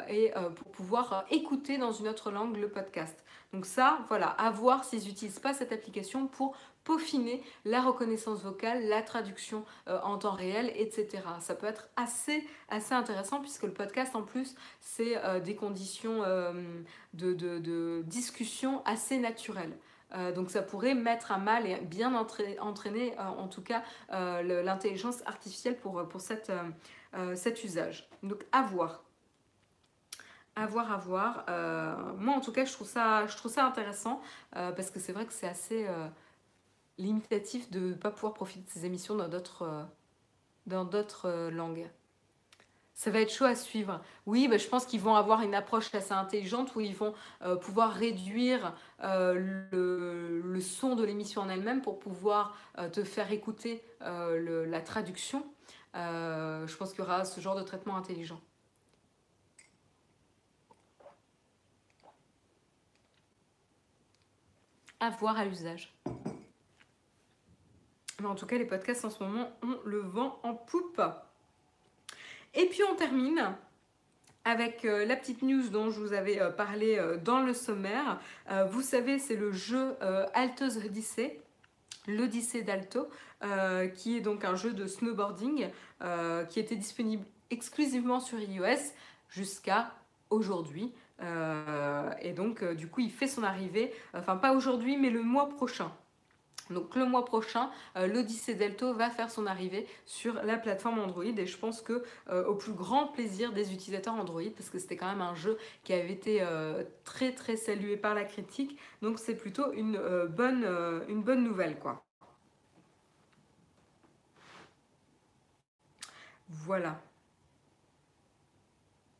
et 0.08 0.32
pour 0.56 0.72
pouvoir 0.72 1.24
écouter 1.30 1.78
dans 1.78 1.92
une 1.92 2.08
autre 2.08 2.32
langue 2.32 2.56
le 2.56 2.68
podcast. 2.68 3.22
Donc 3.52 3.66
ça, 3.66 4.00
voilà, 4.08 4.26
à 4.30 4.50
voir 4.50 4.82
s'ils 4.82 5.04
n'utilisent 5.04 5.38
pas 5.38 5.54
cette 5.54 5.70
application 5.70 6.26
pour 6.26 6.56
peaufiner 6.84 7.42
la 7.64 7.80
reconnaissance 7.80 8.42
vocale, 8.42 8.88
la 8.88 9.02
traduction 9.02 9.64
euh, 9.88 9.98
en 10.02 10.18
temps 10.18 10.32
réel, 10.32 10.72
etc. 10.74 11.22
Ça 11.40 11.54
peut 11.54 11.66
être 11.66 11.88
assez, 11.96 12.46
assez 12.68 12.94
intéressant 12.94 13.40
puisque 13.40 13.64
le 13.64 13.72
podcast 13.72 14.14
en 14.16 14.22
plus 14.22 14.54
c'est 14.80 15.16
euh, 15.24 15.40
des 15.40 15.54
conditions 15.54 16.22
euh, 16.24 16.52
de, 17.14 18.02
discussion 18.02 18.82
assez 18.84 19.18
naturelles. 19.18 19.76
donc 20.34 20.50
ça 20.50 20.62
pourrait 20.62 20.94
mettre 20.94 21.32
à 21.32 21.38
mal 21.38 21.66
et 21.66 21.76
bien 21.80 22.14
entraîner 22.14 23.18
en 23.18 23.48
tout 23.48 23.62
cas 23.62 23.82
l'intelligence 24.10 25.22
artificielle 25.26 25.76
pour, 25.76 26.06
pour 26.08 26.20
cette, 26.20 26.52
cet 27.34 27.64
usage. 27.64 28.08
Donc 28.22 28.44
à 28.52 28.62
voir. 28.62 29.04
À 30.56 30.66
voir, 30.66 30.92
à 30.92 30.96
voir. 30.96 31.44
moi 32.18 32.34
en 32.34 32.40
tout 32.40 32.52
cas 32.52 32.64
je 32.64 32.72
trouve 32.72 32.88
ça, 32.88 33.26
je 33.26 33.36
trouve 33.36 33.52
ça 33.52 33.64
intéressant 33.64 34.20
parce 34.52 34.90
que 34.90 35.00
c'est 35.00 35.12
vrai 35.12 35.26
que 35.26 35.32
c'est 35.32 35.48
assez 35.48 35.86
limitatif 36.98 37.70
de 37.70 37.80
ne 37.80 37.94
pas 37.94 38.10
pouvoir 38.10 38.34
profiter 38.34 38.64
de 38.64 38.70
ces 38.70 38.86
émissions 38.86 39.14
dans 39.14 39.28
d'autres 39.28 39.86
dans 40.66 40.84
d'autres 40.84 41.50
langues. 41.50 41.90
Ça 42.94 43.10
va 43.10 43.20
être 43.20 43.32
chaud 43.32 43.46
à 43.46 43.54
suivre. 43.54 44.00
Oui, 44.26 44.48
bah, 44.48 44.58
je 44.58 44.68
pense 44.68 44.86
qu'ils 44.86 45.00
vont 45.00 45.14
avoir 45.14 45.42
une 45.42 45.54
approche 45.54 45.92
assez 45.94 46.12
intelligente 46.12 46.74
où 46.76 46.80
ils 46.80 46.94
vont 46.94 47.14
euh, 47.42 47.56
pouvoir 47.56 47.92
réduire 47.92 48.74
euh, 49.02 49.66
le, 49.72 50.60
son 50.60 50.94
de 50.94 51.02
l'émission 51.02 51.42
en 51.42 51.48
elle-même 51.48 51.82
pour 51.82 51.98
pouvoir 51.98 52.56
euh, 52.78 52.88
te 52.88 53.02
faire 53.02 53.32
écouter 53.32 53.82
la 54.00 54.80
traduction. 54.80 55.44
je 55.94 56.76
pense 56.76 56.90
qu'il 56.90 57.00
y 57.00 57.02
aura 57.02 57.24
ce 57.24 57.40
genre 57.40 57.56
de 57.56 57.62
traitement 57.62 57.96
intelligent. 57.96 58.40
À 65.00 65.10
voir 65.10 65.36
à 65.36 65.44
l'usage. 65.44 65.92
Mais 68.22 68.28
en 68.28 68.36
tout 68.36 68.46
cas, 68.46 68.56
les 68.56 68.64
podcasts 68.64 69.04
en 69.04 69.10
ce 69.10 69.22
moment 69.22 69.50
ont 69.62 69.78
le 69.84 69.98
vent 69.98 70.38
en 70.44 70.54
poupe. 70.54 71.02
Et 72.54 72.66
puis 72.66 72.82
on 72.90 72.94
termine 72.94 73.54
avec 74.44 74.84
euh, 74.84 75.04
la 75.04 75.16
petite 75.16 75.42
news 75.42 75.68
dont 75.68 75.90
je 75.90 76.00
vous 76.00 76.12
avais 76.12 76.40
euh, 76.40 76.50
parlé 76.50 76.98
euh, 76.98 77.16
dans 77.16 77.40
le 77.40 77.54
sommaire. 77.54 78.20
vous 78.70 78.82
savez, 78.82 79.18
c'est 79.18 79.36
le 79.36 79.52
jeu 79.52 79.94
Alto's 80.34 80.76
Odyssey, 80.76 81.40
l'Odyssée 82.06 82.62
d'Alto, 82.62 83.08
qui 83.94 84.16
est 84.16 84.20
donc 84.20 84.44
un 84.44 84.54
jeu 84.54 84.72
de 84.72 84.86
snowboarding 84.86 85.68
qui 86.48 86.60
était 86.60 86.76
disponible 86.76 87.24
exclusivement 87.50 88.20
sur 88.20 88.38
iOS 88.38 88.92
jusqu'à 89.30 89.92
aujourd'hui. 90.30 90.92
et 92.20 92.32
donc, 92.32 92.64
du 92.74 92.88
coup, 92.88 93.00
il 93.00 93.10
fait 93.10 93.26
son 93.26 93.42
arrivée, 93.42 93.92
enfin 94.14 94.36
pas 94.36 94.52
aujourd'hui, 94.52 94.96
mais 94.96 95.10
le 95.10 95.22
mois 95.22 95.48
prochain. 95.48 95.90
Donc 96.72 96.96
le 96.96 97.04
mois 97.04 97.24
prochain, 97.24 97.70
euh, 97.96 98.06
l'Odyssée 98.06 98.54
Delto 98.54 98.94
va 98.94 99.10
faire 99.10 99.30
son 99.30 99.46
arrivée 99.46 99.86
sur 100.06 100.34
la 100.42 100.56
plateforme 100.56 100.98
Android 100.98 101.24
et 101.24 101.46
je 101.46 101.58
pense 101.58 101.82
que 101.82 102.02
euh, 102.28 102.44
au 102.46 102.54
plus 102.54 102.72
grand 102.72 103.08
plaisir 103.08 103.52
des 103.52 103.72
utilisateurs 103.72 104.14
Android 104.14 104.42
parce 104.56 104.70
que 104.70 104.78
c'était 104.78 104.96
quand 104.96 105.08
même 105.08 105.22
un 105.22 105.34
jeu 105.34 105.58
qui 105.84 105.92
avait 105.92 106.12
été 106.12 106.42
euh, 106.42 106.84
très 107.04 107.32
très 107.32 107.56
salué 107.56 107.96
par 107.96 108.14
la 108.14 108.24
critique. 108.24 108.78
Donc 109.02 109.18
c'est 109.18 109.36
plutôt 109.36 109.72
une, 109.72 110.00
bonne, 110.28 110.66
une 111.08 111.22
bonne 111.22 111.44
nouvelle 111.44 111.78
quoi. 111.78 112.04
Voilà. 116.48 117.00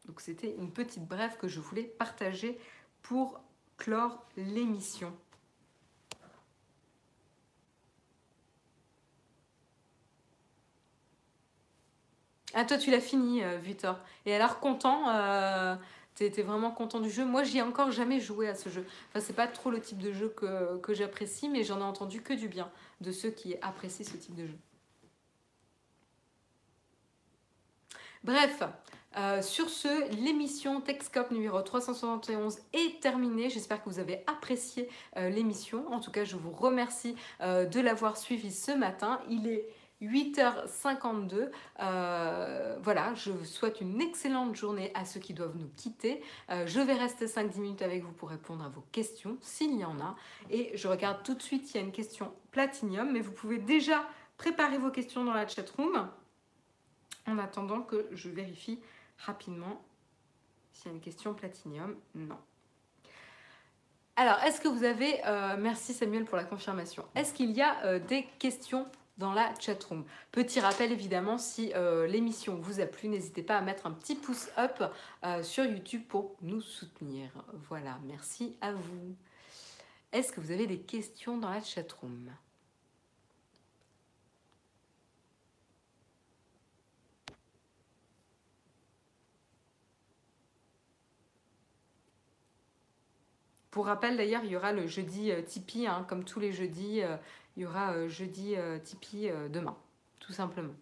Donc 0.06 0.20
c'était 0.20 0.54
une 0.58 0.70
petite 0.70 1.06
brève 1.06 1.36
que 1.38 1.48
je 1.48 1.60
voulais 1.60 1.84
partager 1.84 2.58
pour 3.02 3.40
clore 3.78 4.26
l'émission. 4.36 5.12
Ah, 12.54 12.64
toi, 12.64 12.76
tu 12.76 12.90
l'as 12.90 13.00
fini, 13.00 13.42
euh, 13.42 13.56
Victor. 13.58 13.98
Et 14.26 14.34
alors, 14.34 14.60
content 14.60 15.08
euh, 15.08 15.74
T'étais 16.14 16.42
vraiment 16.42 16.70
content 16.70 17.00
du 17.00 17.10
jeu? 17.10 17.24
Moi, 17.24 17.42
j'y 17.42 17.58
ai 17.58 17.62
encore 17.62 17.90
jamais 17.90 18.20
joué 18.20 18.46
à 18.46 18.54
ce 18.54 18.68
jeu. 18.68 18.84
Enfin, 19.08 19.24
c'est 19.24 19.32
pas 19.32 19.46
trop 19.46 19.70
le 19.70 19.80
type 19.80 19.98
de 19.98 20.12
jeu 20.12 20.28
que, 20.28 20.92
j'apprécie, 20.92 21.48
mais 21.48 21.64
j'en 21.64 21.80
ai 21.80 21.84
entendu 21.84 22.20
que 22.20 22.34
du 22.34 22.48
bien 22.48 22.70
de 23.00 23.10
ceux 23.12 23.30
qui 23.30 23.56
apprécient 23.62 24.04
ce 24.04 24.18
type 24.18 24.34
de 24.34 24.46
jeu. 24.46 24.58
Bref, 28.22 28.62
euh, 29.16 29.40
sur 29.40 29.70
ce, 29.70 30.14
l'émission 30.22 30.82
Techscope 30.82 31.30
numéro 31.30 31.62
371 31.62 32.58
est 32.74 33.00
terminée. 33.00 33.48
J'espère 33.48 33.82
que 33.82 33.88
vous 33.88 33.98
avez 33.98 34.22
apprécié 34.26 34.90
l'émission. 35.16 35.90
En 35.90 36.00
tout 36.00 36.10
cas, 36.10 36.24
je 36.24 36.36
vous 36.36 36.52
remercie 36.52 37.16
de 37.40 37.80
l'avoir 37.80 38.18
suivi 38.18 38.52
ce 38.52 38.72
matin. 38.72 39.18
Il 39.30 39.48
est 39.48 39.66
8h52. 40.02 41.50
Euh, 41.80 42.76
voilà, 42.82 43.14
je 43.14 43.30
vous 43.30 43.44
souhaite 43.44 43.80
une 43.80 44.00
excellente 44.00 44.56
journée 44.56 44.90
à 44.94 45.04
ceux 45.04 45.20
qui 45.20 45.32
doivent 45.32 45.56
nous 45.56 45.70
quitter. 45.76 46.22
Euh, 46.50 46.66
je 46.66 46.80
vais 46.80 46.94
rester 46.94 47.26
5-10 47.26 47.60
minutes 47.60 47.82
avec 47.82 48.02
vous 48.02 48.12
pour 48.12 48.30
répondre 48.30 48.64
à 48.64 48.68
vos 48.68 48.84
questions, 48.92 49.38
s'il 49.40 49.78
y 49.78 49.84
en 49.84 50.00
a. 50.00 50.16
Et 50.50 50.76
je 50.76 50.88
regarde 50.88 51.22
tout 51.22 51.34
de 51.34 51.42
suite, 51.42 51.72
il 51.72 51.76
y 51.76 51.80
a 51.80 51.82
une 51.82 51.92
question 51.92 52.32
Platinium, 52.50 53.12
mais 53.12 53.20
vous 53.20 53.32
pouvez 53.32 53.58
déjà 53.58 54.04
préparer 54.36 54.78
vos 54.78 54.90
questions 54.90 55.24
dans 55.24 55.34
la 55.34 55.46
chat 55.46 55.68
room 55.70 56.08
en 57.26 57.38
attendant 57.38 57.82
que 57.82 58.08
je 58.10 58.28
vérifie 58.28 58.80
rapidement 59.18 59.84
s'il 60.72 60.86
y 60.86 60.90
a 60.90 60.94
une 60.94 61.00
question 61.00 61.32
Platinium. 61.32 61.94
Non. 62.16 62.38
Alors, 64.16 64.38
est-ce 64.40 64.60
que 64.60 64.68
vous 64.68 64.84
avez... 64.84 65.24
Euh, 65.24 65.56
merci 65.58 65.94
Samuel 65.94 66.24
pour 66.24 66.36
la 66.36 66.44
confirmation. 66.44 67.04
Est-ce 67.14 67.32
qu'il 67.32 67.52
y 67.52 67.62
a 67.62 67.98
des 68.00 68.26
questions 68.38 68.86
dans 69.18 69.32
la 69.32 69.52
chatroom. 69.58 70.04
Petit 70.30 70.60
rappel 70.60 70.92
évidemment, 70.92 71.38
si 71.38 71.72
euh, 71.74 72.06
l'émission 72.06 72.56
vous 72.56 72.80
a 72.80 72.86
plu, 72.86 73.08
n'hésitez 73.08 73.42
pas 73.42 73.56
à 73.56 73.60
mettre 73.60 73.86
un 73.86 73.92
petit 73.92 74.16
pouce 74.16 74.48
up 74.58 74.82
euh, 75.24 75.42
sur 75.42 75.64
YouTube 75.64 76.02
pour 76.08 76.36
nous 76.42 76.60
soutenir. 76.60 77.30
Voilà, 77.68 77.98
merci 78.04 78.56
à 78.60 78.72
vous. 78.72 79.16
Est-ce 80.12 80.32
que 80.32 80.40
vous 80.40 80.50
avez 80.50 80.66
des 80.66 80.80
questions 80.80 81.38
dans 81.38 81.50
la 81.50 81.62
chatroom? 81.62 82.30
Pour 93.70 93.86
rappel 93.86 94.18
d'ailleurs, 94.18 94.44
il 94.44 94.50
y 94.50 94.56
aura 94.56 94.72
le 94.72 94.86
jeudi 94.86 95.30
euh, 95.30 95.40
Tipeee, 95.40 95.86
hein, 95.86 96.04
comme 96.06 96.24
tous 96.24 96.40
les 96.40 96.52
jeudis, 96.52 97.00
il 97.56 97.62
y 97.62 97.66
aura 97.66 97.92
euh, 97.92 98.08
jeudi 98.08 98.54
euh, 98.56 98.78
Tipeee 98.78 99.30
euh, 99.30 99.48
demain, 99.48 99.76
tout 100.20 100.32
simplement. 100.32 100.74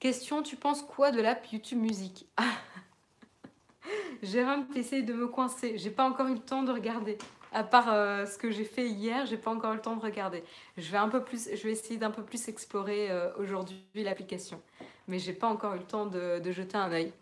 Question, 0.00 0.42
tu 0.42 0.56
penses 0.56 0.82
quoi 0.82 1.12
de 1.12 1.20
l'app 1.20 1.46
YouTube 1.52 1.78
Musique? 1.78 2.26
Jérôme, 4.22 4.66
essaye 4.74 5.02
de 5.02 5.14
me 5.14 5.28
coincer. 5.28 5.78
J'ai 5.78 5.90
pas 5.90 6.04
encore 6.04 6.26
eu 6.28 6.34
le 6.34 6.40
temps 6.40 6.62
de 6.62 6.72
regarder. 6.72 7.16
À 7.52 7.62
part 7.62 7.86
ce 8.26 8.36
que 8.36 8.50
j'ai 8.50 8.64
fait 8.64 8.88
hier, 8.88 9.26
j'ai 9.26 9.36
pas 9.36 9.50
encore 9.52 9.72
eu 9.72 9.76
le 9.76 9.80
temps 9.80 9.94
de 9.94 10.02
regarder. 10.02 10.42
Je 10.76 10.90
vais 10.90 10.98
un 10.98 11.08
peu 11.08 11.22
plus, 11.22 11.48
je 11.54 11.62
vais 11.62 11.70
essayer 11.70 11.98
d'un 11.98 12.10
peu 12.10 12.24
plus 12.24 12.48
explorer 12.48 13.10
aujourd'hui 13.36 13.80
l'application, 13.94 14.60
mais 15.06 15.20
j'ai 15.20 15.32
pas 15.32 15.46
encore 15.46 15.74
eu 15.74 15.78
le 15.78 15.84
temps 15.84 16.06
de, 16.06 16.40
de 16.40 16.50
jeter 16.50 16.76
un 16.76 16.90
œil. 16.90 17.12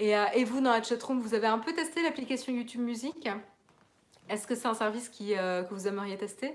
Euh, 0.00 0.24
et, 0.34 0.44
vous, 0.44 0.60
dans 0.60 0.70
la 0.70 0.82
chatroom, 0.82 1.20
vous 1.20 1.34
avez 1.34 1.46
un 1.46 1.58
peu 1.58 1.72
testé 1.72 2.02
l'application 2.02 2.52
YouTube 2.52 2.82
Music? 2.82 3.28
Est-ce 4.28 4.46
que 4.46 4.54
c'est 4.54 4.66
un 4.66 4.74
service 4.74 5.10
euh, 5.20 5.62
que 5.62 5.72
vous 5.72 5.86
aimeriez 5.86 6.16
tester? 6.16 6.54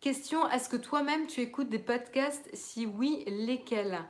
Question, 0.00 0.48
est-ce 0.50 0.68
que 0.68 0.76
toi-même 0.76 1.26
tu 1.26 1.40
écoutes 1.40 1.68
des 1.68 1.78
podcasts? 1.78 2.48
Si 2.54 2.86
oui, 2.86 3.24
lesquels? 3.26 4.00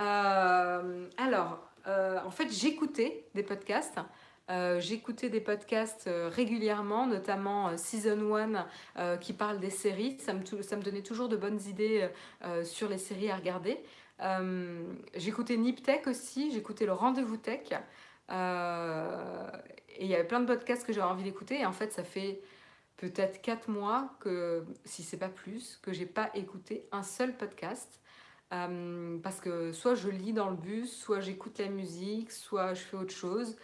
Euh, 0.00 1.08
Alors, 1.16 1.60
en 1.86 2.30
fait, 2.30 2.50
j'écoutais 2.50 3.26
des 3.34 3.42
podcasts. 3.42 3.98
J'écoutais 4.78 5.30
des 5.30 5.40
podcasts 5.40 6.08
régulièrement, 6.30 7.06
notamment 7.06 7.76
Season 7.76 8.34
1 8.96 9.18
qui 9.18 9.32
parle 9.32 9.60
des 9.60 9.70
séries. 9.70 10.18
Ça 10.20 10.32
me, 10.32 10.82
donnait 10.82 11.02
toujours 11.02 11.28
de 11.28 11.36
bonnes 11.36 11.60
idées 11.68 12.08
sur 12.64 12.88
les 12.88 12.98
séries 12.98 13.30
à 13.30 13.36
regarder. 13.36 13.78
Euh, 14.20 14.94
j'écoutais 15.14 15.56
Niptech 15.56 16.06
aussi, 16.06 16.52
j'écoutais 16.52 16.86
le 16.86 16.92
Rendez-vous 16.92 17.36
Tech. 17.36 17.72
Euh, 18.30 19.50
et 19.88 20.04
il 20.04 20.10
y 20.10 20.14
avait 20.14 20.26
plein 20.26 20.40
de 20.40 20.46
podcasts 20.46 20.86
que 20.86 20.92
j'avais 20.92 21.06
envie 21.06 21.24
d'écouter. 21.24 21.60
Et 21.60 21.66
en 21.66 21.72
fait, 21.72 21.92
ça 21.92 22.04
fait 22.04 22.40
peut-être 22.96 23.40
4 23.42 23.68
mois 23.68 24.14
que, 24.20 24.64
si 24.84 25.02
c'est 25.02 25.16
pas 25.16 25.28
plus, 25.28 25.78
que 25.82 25.92
j'ai 25.92 26.06
pas 26.06 26.30
écouté 26.34 26.86
un 26.92 27.02
seul 27.02 27.36
podcast. 27.36 28.00
Euh, 28.52 29.18
parce 29.22 29.40
que 29.40 29.72
soit 29.72 29.94
je 29.94 30.10
lis 30.10 30.34
dans 30.34 30.50
le 30.50 30.56
bus, 30.56 30.94
soit 30.94 31.20
j'écoute 31.20 31.58
la 31.58 31.68
musique, 31.68 32.30
soit 32.30 32.74
je 32.74 32.82
fais 32.82 32.96
autre 32.96 33.14
chose. 33.14 33.56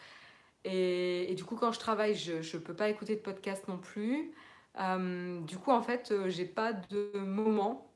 Et, 0.64 1.34
du 1.36 1.44
coup, 1.44 1.56
quand 1.56 1.72
je 1.72 1.78
travaille, 1.78 2.14
je 2.14 2.34
ne 2.34 2.62
peux 2.62 2.74
pas 2.74 2.88
écouter 2.90 3.14
de 3.16 3.20
podcast 3.20 3.68
non 3.68 3.78
plus. 3.78 4.32
du 4.76 5.58
coup, 5.58 5.70
en 5.70 5.82
fait, 5.82 6.12
j'ai 6.28 6.44
pas 6.44 6.72
de 6.72 7.12
moment 7.18 7.87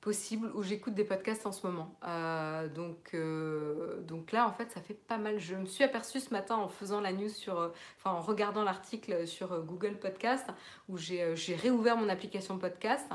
possible 0.00 0.50
où 0.54 0.62
j'écoute 0.62 0.94
des 0.94 1.04
podcasts 1.04 1.46
en 1.46 1.52
ce 1.52 1.66
moment. 1.66 1.94
Euh, 2.06 2.68
donc, 2.68 3.10
euh, 3.14 4.00
donc 4.00 4.32
là, 4.32 4.46
en 4.48 4.52
fait, 4.52 4.70
ça 4.72 4.80
fait 4.80 4.94
pas 4.94 5.18
mal. 5.18 5.38
Je 5.38 5.54
me 5.54 5.66
suis 5.66 5.84
aperçue 5.84 6.20
ce 6.20 6.32
matin 6.32 6.56
en 6.56 6.68
faisant 6.68 7.00
la 7.00 7.12
news 7.12 7.28
sur, 7.28 7.58
euh, 7.58 7.68
en 8.04 8.20
regardant 8.20 8.64
l'article 8.64 9.26
sur 9.26 9.62
Google 9.62 9.98
Podcast, 9.98 10.46
où 10.88 10.96
j'ai 10.96 11.34
réouvert 11.54 11.96
mon 11.96 12.08
application 12.08 12.58
podcast, 12.58 13.06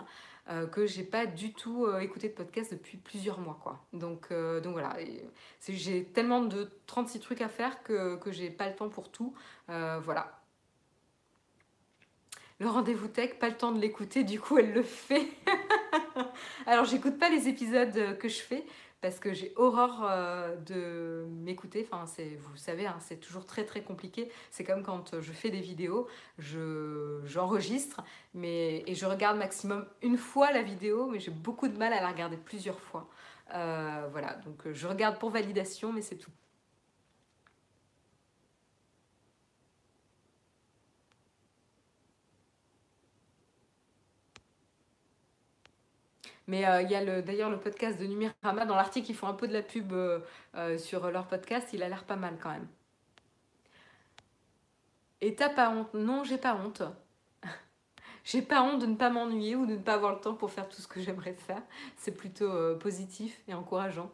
que 0.72 0.86
j'ai 0.86 1.04
pas 1.04 1.26
du 1.26 1.54
tout 1.54 1.88
écouté 2.00 2.30
de 2.30 2.34
podcast 2.36 2.72
depuis 2.72 2.98
plusieurs 2.98 3.40
mois, 3.40 3.60
quoi. 3.64 3.84
Donc, 3.94 4.32
donc 4.32 4.74
voilà, 4.74 4.96
j'ai 5.68 6.06
tellement 6.06 6.42
de 6.42 6.70
36 6.86 7.20
trucs 7.20 7.42
à 7.42 7.50
faire 7.50 7.82
que, 7.82 8.16
que 8.18 8.32
j'ai 8.32 8.52
pas 8.52 8.70
le 8.70 8.76
temps 8.76 8.90
pour 8.90 9.10
tout. 9.10 9.34
voilà, 9.68 10.45
le 12.60 12.68
rendez-vous 12.68 13.08
tech, 13.08 13.38
pas 13.40 13.50
le 13.50 13.58
temps 13.58 13.72
de 13.72 13.80
l'écouter, 13.80 14.24
du 14.24 14.40
coup 14.40 14.58
elle 14.58 14.74
le 14.74 14.84
fait. 14.84 15.28
Alors 16.66 16.86
j'écoute 16.86 17.18
pas 17.20 17.30
les 17.30 17.48
épisodes 17.48 18.18
que 18.18 18.30
je 18.30 18.40
fais 18.40 18.66
parce 19.06 19.20
que 19.20 19.34
j'ai 19.34 19.54
horreur 19.56 20.04
euh, 20.04 20.56
de 20.56 21.28
m'écouter. 21.30 21.88
C'est, 22.08 22.38
vous 22.40 22.58
savez, 22.58 22.88
hein, 22.88 22.98
c'est 23.00 23.20
toujours 23.20 23.46
très 23.46 23.64
très 23.64 23.84
compliqué. 23.84 24.32
C'est 24.50 24.64
comme 24.64 24.82
quand 24.82 25.20
je 25.22 25.32
fais 25.32 25.52
des 25.52 25.62
vidéos, 25.62 26.08
je, 26.40 27.22
j'enregistre, 27.26 28.02
mais 28.34 28.84
et 28.88 28.96
je 28.96 29.06
regarde 29.06 29.38
maximum 29.38 29.86
une 30.02 30.18
fois 30.18 30.52
la 30.52 30.64
vidéo, 30.64 31.06
mais 31.06 31.20
j'ai 31.20 31.30
beaucoup 31.30 31.68
de 31.68 31.78
mal 31.78 31.94
à 31.94 32.02
la 32.02 32.10
regarder 32.10 32.38
plusieurs 32.38 32.80
fois. 32.80 33.08
Euh, 33.54 34.08
voilà, 34.12 34.38
donc 34.46 34.72
je 34.72 34.88
regarde 34.88 35.20
pour 35.20 35.30
validation, 35.30 35.94
mais 35.94 36.02
c'est 36.02 36.18
tout. 36.18 36.32
Mais 46.48 46.66
euh, 46.68 46.82
il 46.82 46.92
y 46.92 46.96
a 46.96 47.22
d'ailleurs 47.22 47.50
le 47.50 47.60
podcast 47.60 48.00
de 48.00 48.06
Numirama. 48.06 48.66
Dans 48.66 48.76
l'article, 48.76 49.10
ils 49.10 49.16
font 49.16 49.28
un 49.28 49.34
peu 49.34 49.48
de 49.48 49.54
la 49.54 49.64
pub 49.64 49.92
euh, 49.94 50.20
euh, 50.56 50.78
sur 50.78 51.10
leur 51.10 51.28
podcast. 51.28 51.70
Il 51.74 51.82
a 51.84 51.90
l'air 51.90 52.04
pas 52.04 52.16
mal 52.16 52.38
quand 52.42 52.52
même. 52.52 52.68
Et 55.22 55.36
t'as 55.36 55.50
pas 55.50 55.70
honte? 55.70 55.94
Non, 55.94 56.24
j'ai 56.24 56.38
pas 56.38 56.56
honte. 56.56 56.84
j'ai 58.24 58.42
pas 58.42 58.62
honte 58.62 58.80
de 58.82 58.86
ne 58.86 58.96
pas 58.96 59.10
m'ennuyer 59.10 59.56
ou 59.56 59.66
de 59.66 59.74
ne 59.74 59.80
pas 59.80 59.94
avoir 59.94 60.14
le 60.14 60.20
temps 60.20 60.36
pour 60.36 60.52
faire 60.52 60.70
tout 60.70 60.82
ce 60.82 60.88
que 60.88 61.00
j'aimerais 61.02 61.34
faire. 61.34 61.64
C'est 61.98 62.16
plutôt 62.16 62.76
positif 62.78 63.42
et 63.48 63.54
encourageant. 63.54 64.12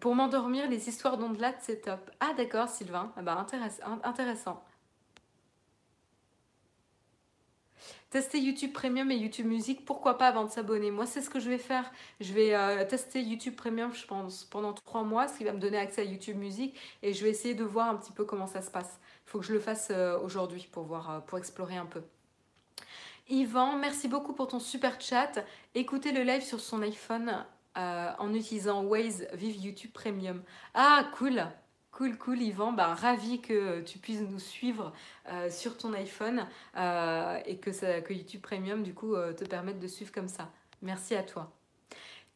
Pour 0.00 0.14
m'endormir, 0.14 0.68
les 0.68 0.88
histoires 0.88 1.16
d'ondelat, 1.16 1.54
c'est 1.60 1.82
top. 1.82 2.10
Ah 2.20 2.34
d'accord, 2.36 2.68
Sylvain. 2.68 3.12
Ah 3.16 3.22
bah, 3.22 3.46
intéressant. 4.04 4.62
Tester 8.10 8.38
YouTube 8.38 8.72
Premium 8.72 9.10
et 9.10 9.16
YouTube 9.16 9.46
Music, 9.46 9.84
pourquoi 9.84 10.16
pas 10.16 10.28
avant 10.28 10.44
de 10.44 10.50
s'abonner 10.50 10.92
Moi, 10.92 11.06
c'est 11.06 11.20
ce 11.20 11.28
que 11.28 11.40
je 11.40 11.48
vais 11.48 11.58
faire. 11.58 11.90
Je 12.20 12.32
vais 12.32 12.54
euh, 12.54 12.84
tester 12.84 13.20
YouTube 13.20 13.56
Premium, 13.56 13.92
je 13.92 14.06
pense, 14.06 14.44
pendant 14.44 14.72
trois 14.72 15.02
mois, 15.02 15.26
ce 15.26 15.38
qui 15.38 15.44
va 15.44 15.52
me 15.52 15.58
donner 15.58 15.78
accès 15.78 16.02
à 16.02 16.04
YouTube 16.04 16.36
Music, 16.36 16.78
et 17.02 17.12
je 17.12 17.24
vais 17.24 17.30
essayer 17.30 17.54
de 17.54 17.64
voir 17.64 17.88
un 17.88 17.96
petit 17.96 18.12
peu 18.12 18.24
comment 18.24 18.46
ça 18.46 18.62
se 18.62 18.70
passe. 18.70 19.00
Il 19.26 19.30
faut 19.30 19.40
que 19.40 19.44
je 19.44 19.52
le 19.52 19.58
fasse 19.58 19.88
euh, 19.90 20.20
aujourd'hui 20.20 20.68
pour 20.70 20.84
voir, 20.84 21.10
euh, 21.10 21.18
pour 21.18 21.36
explorer 21.36 21.76
un 21.76 21.86
peu. 21.86 22.02
Yvan, 23.28 23.76
merci 23.76 24.06
beaucoup 24.06 24.34
pour 24.34 24.46
ton 24.46 24.60
super 24.60 25.00
chat. 25.00 25.44
Écoutez 25.74 26.12
le 26.12 26.22
live 26.22 26.42
sur 26.42 26.60
son 26.60 26.82
iPhone 26.82 27.44
en 27.74 28.32
utilisant 28.32 28.84
Waze 28.84 29.26
Vive 29.34 29.56
YouTube 29.62 29.90
Premium. 29.92 30.42
Ah, 30.72 31.10
cool 31.18 31.44
Cool, 31.96 32.18
cool, 32.18 32.42
Yvan. 32.42 32.72
Bah, 32.72 32.92
ravi 32.92 33.40
que 33.40 33.80
tu 33.80 33.96
puisses 33.96 34.20
nous 34.20 34.38
suivre 34.38 34.92
euh, 35.30 35.48
sur 35.48 35.78
ton 35.78 35.94
iPhone 35.94 36.46
euh, 36.76 37.40
et 37.46 37.56
que, 37.56 37.72
ça, 37.72 38.02
que 38.02 38.12
YouTube 38.12 38.42
Premium, 38.42 38.82
du 38.82 38.92
coup, 38.92 39.14
euh, 39.14 39.32
te 39.32 39.46
permette 39.46 39.78
de 39.78 39.86
suivre 39.86 40.12
comme 40.12 40.28
ça. 40.28 40.50
Merci 40.82 41.14
à 41.14 41.22
toi. 41.22 41.50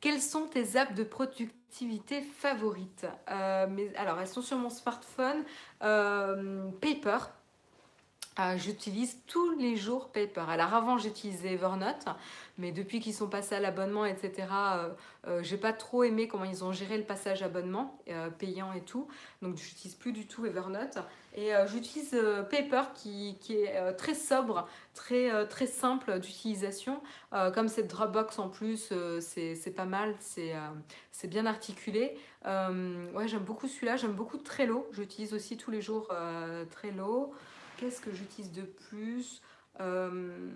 Quelles 0.01 0.23
sont 0.23 0.47
tes 0.47 0.79
apps 0.79 0.95
de 0.95 1.05
productivité 1.05 2.23
favorites? 2.23 3.07
Mais, 3.29 3.95
Alors, 3.97 4.19
elles 4.19 4.29
sont 4.29 4.41
sur 4.41 4.57
mon 4.57 4.71
smartphone. 4.71 5.45
Paper, 5.79 7.19
ah, 8.43 8.57
j'utilise 8.57 9.19
tous 9.27 9.51
les 9.59 9.77
jours 9.77 10.09
Paper. 10.09 10.45
Alors 10.49 10.73
avant 10.73 10.97
j'utilisais 10.97 11.53
Evernote, 11.53 12.07
mais 12.57 12.73
depuis 12.73 12.99
qu'ils 12.99 13.13
sont 13.13 13.29
passés 13.29 13.55
à 13.55 13.61
l'abonnement, 13.61 14.07
etc., 14.07 14.49
euh, 14.51 14.89
euh, 15.27 15.43
j'ai 15.43 15.59
pas 15.59 15.75
trop 15.75 16.05
aimé 16.05 16.27
comment 16.27 16.47
ils 16.47 16.65
ont 16.65 16.73
géré 16.73 16.97
le 16.97 17.05
passage 17.05 17.43
abonnement, 17.43 17.99
euh, 18.09 18.31
payant 18.31 18.73
et 18.73 18.81
tout. 18.81 19.09
Donc 19.43 19.59
j'utilise 19.59 19.95
plus 19.95 20.13
du 20.13 20.27
tout 20.27 20.47
Evernote. 20.47 20.97
Et 21.37 21.53
j'utilise 21.67 22.17
Paper 22.51 22.85
qui, 22.95 23.37
est 23.51 23.95
très 23.97 24.15
sobre, 24.15 24.67
très, 24.95 25.47
très 25.47 25.69
simple 25.69 26.19
d'utilisation. 26.19 27.01
comme 27.55 27.69
c'est 27.69 27.85
Dropbox 27.85 28.41
en 28.41 28.49
plus, 28.49 28.93
c'est 29.21 29.75
pas 29.77 29.85
mal, 29.85 30.17
c'est 30.19 31.29
bien 31.29 31.47
articulé. 31.47 32.17
ouais, 32.45 33.29
j'aime 33.29 33.45
beaucoup 33.45 33.69
celui-là, 33.69 33.97
j'aime 33.97 34.15
beaucoup 34.15 34.39
Trello. 34.39 34.89
J'utilise 34.91 35.33
aussi 35.33 35.57
tous 35.57 35.71
les 35.71 35.81
jours 35.81 36.13
Trello. 36.73 37.33
Qu'est-ce 37.81 38.03
que 38.03 38.13
j'utilise 38.13 38.53
de 38.53 38.61
plus 38.61 39.41
euh, 39.81 40.51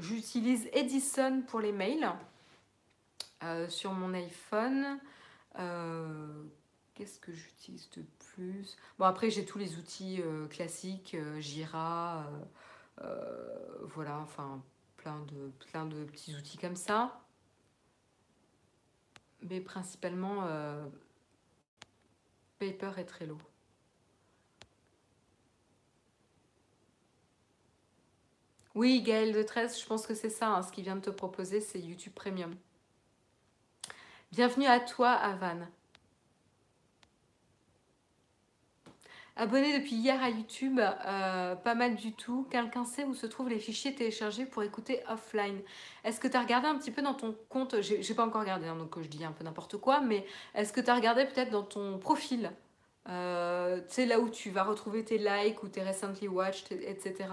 J'utilise 0.00 0.68
Edison 0.72 1.42
pour 1.46 1.60
les 1.60 1.70
mails 1.70 2.10
euh, 3.44 3.68
sur 3.68 3.92
mon 3.92 4.12
iPhone. 4.12 4.98
Euh, 5.60 6.42
qu'est-ce 6.94 7.20
que 7.20 7.30
j'utilise 7.32 7.88
de 7.90 8.02
plus? 8.18 8.76
Bon, 8.98 9.04
après, 9.04 9.30
j'ai 9.30 9.44
tous 9.44 9.58
les 9.58 9.76
outils 9.76 10.20
classiques, 10.50 11.16
Jira, 11.38 12.28
voilà, 13.82 14.18
enfin, 14.18 14.60
plein 14.96 15.20
de, 15.20 15.52
plein 15.70 15.86
de 15.86 16.04
petits 16.06 16.34
outils 16.34 16.58
comme 16.58 16.74
ça. 16.74 17.20
Mais 19.42 19.60
principalement, 19.60 20.42
Paper 22.58 22.90
et 22.98 23.06
Trello. 23.06 23.38
Oui, 28.76 29.00
Gaël 29.00 29.32
de 29.32 29.42
13, 29.42 29.80
je 29.80 29.86
pense 29.86 30.06
que 30.06 30.12
c'est 30.12 30.28
ça, 30.28 30.48
hein, 30.50 30.62
ce 30.62 30.70
qu'il 30.70 30.84
vient 30.84 30.96
de 30.96 31.00
te 31.00 31.08
proposer, 31.08 31.62
c'est 31.62 31.80
YouTube 31.80 32.12
Premium. 32.12 32.54
Bienvenue 34.32 34.66
à 34.66 34.80
toi, 34.80 35.12
Avan. 35.12 35.66
Abonné 39.34 39.78
depuis 39.78 39.96
hier 39.96 40.22
à 40.22 40.28
YouTube, 40.28 40.78
euh, 40.78 41.54
pas 41.54 41.74
mal 41.74 41.96
du 41.96 42.12
tout. 42.12 42.46
Quelqu'un 42.50 42.84
sait 42.84 43.04
où 43.04 43.14
se 43.14 43.24
trouvent 43.24 43.48
les 43.48 43.58
fichiers 43.58 43.94
téléchargés 43.94 44.44
pour 44.44 44.62
écouter 44.62 45.02
offline 45.08 45.62
Est-ce 46.04 46.20
que 46.20 46.28
tu 46.28 46.36
as 46.36 46.42
regardé 46.42 46.68
un 46.68 46.76
petit 46.76 46.90
peu 46.90 47.00
dans 47.00 47.14
ton 47.14 47.34
compte? 47.48 47.80
J'ai 47.80 48.14
pas 48.14 48.26
encore 48.26 48.42
regardé, 48.42 48.66
hein, 48.66 48.76
donc 48.76 49.00
je 49.00 49.08
dis 49.08 49.24
un 49.24 49.32
peu 49.32 49.42
n'importe 49.42 49.78
quoi, 49.78 50.02
mais 50.02 50.26
est-ce 50.54 50.74
que 50.74 50.82
tu 50.82 50.90
as 50.90 50.94
regardé 50.94 51.24
peut-être 51.24 51.50
dans 51.50 51.64
ton 51.64 51.96
profil? 51.98 52.52
Euh, 53.08 53.78
Tu 53.88 53.94
sais, 53.94 54.06
là 54.06 54.20
où 54.20 54.28
tu 54.28 54.50
vas 54.50 54.64
retrouver 54.64 55.02
tes 55.02 55.16
likes 55.16 55.62
ou 55.62 55.68
tes 55.68 55.82
recently 55.82 56.28
watched, 56.28 56.72
etc 56.72 57.28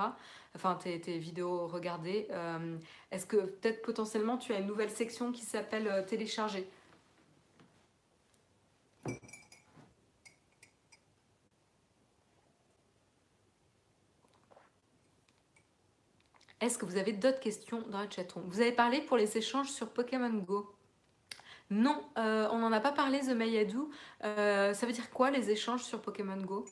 enfin 0.55 0.75
tes, 0.75 1.17
vidéos 1.17 1.67
regardées. 1.67 2.27
Euh, 2.31 2.77
est-ce 3.11 3.25
que 3.25 3.37
peut-être 3.37 3.81
potentiellement 3.81 4.37
tu 4.37 4.53
as 4.53 4.59
une 4.59 4.67
nouvelle 4.67 4.89
section 4.89 5.31
qui 5.31 5.43
s'appelle 5.43 5.87
euh, 5.87 6.03
télécharger? 6.03 6.67
Est-ce 16.61 16.77
que 16.77 16.85
vous 16.85 16.97
avez 16.97 17.11
d'autres 17.11 17.41
questions 17.41 17.81
dans 17.89 17.99
la 17.99 18.09
chatroom 18.09 18.45
Vous 18.47 18.61
avez 18.61 18.71
parlé 18.71 19.01
pour 19.01 19.17
les 19.17 19.37
échanges 19.37 19.69
sur 19.69 19.89
Pokémon 19.89 20.29
Go. 20.29 20.73
Non, 21.69 22.05
euh, 22.17 22.47
on 22.51 22.59
n'en 22.59 22.71
a 22.71 22.79
pas 22.79 22.93
parlé, 22.93 23.19
The 23.19 23.31
Mayadou. 23.31 23.91
ça 24.21 24.85
veut 24.85 24.93
dire 24.93 25.09
quoi 25.09 25.29
les 25.31 25.49
échanges 25.49 25.83
sur 25.83 26.01
Pokémon 26.01 26.37
Go? 26.37 26.65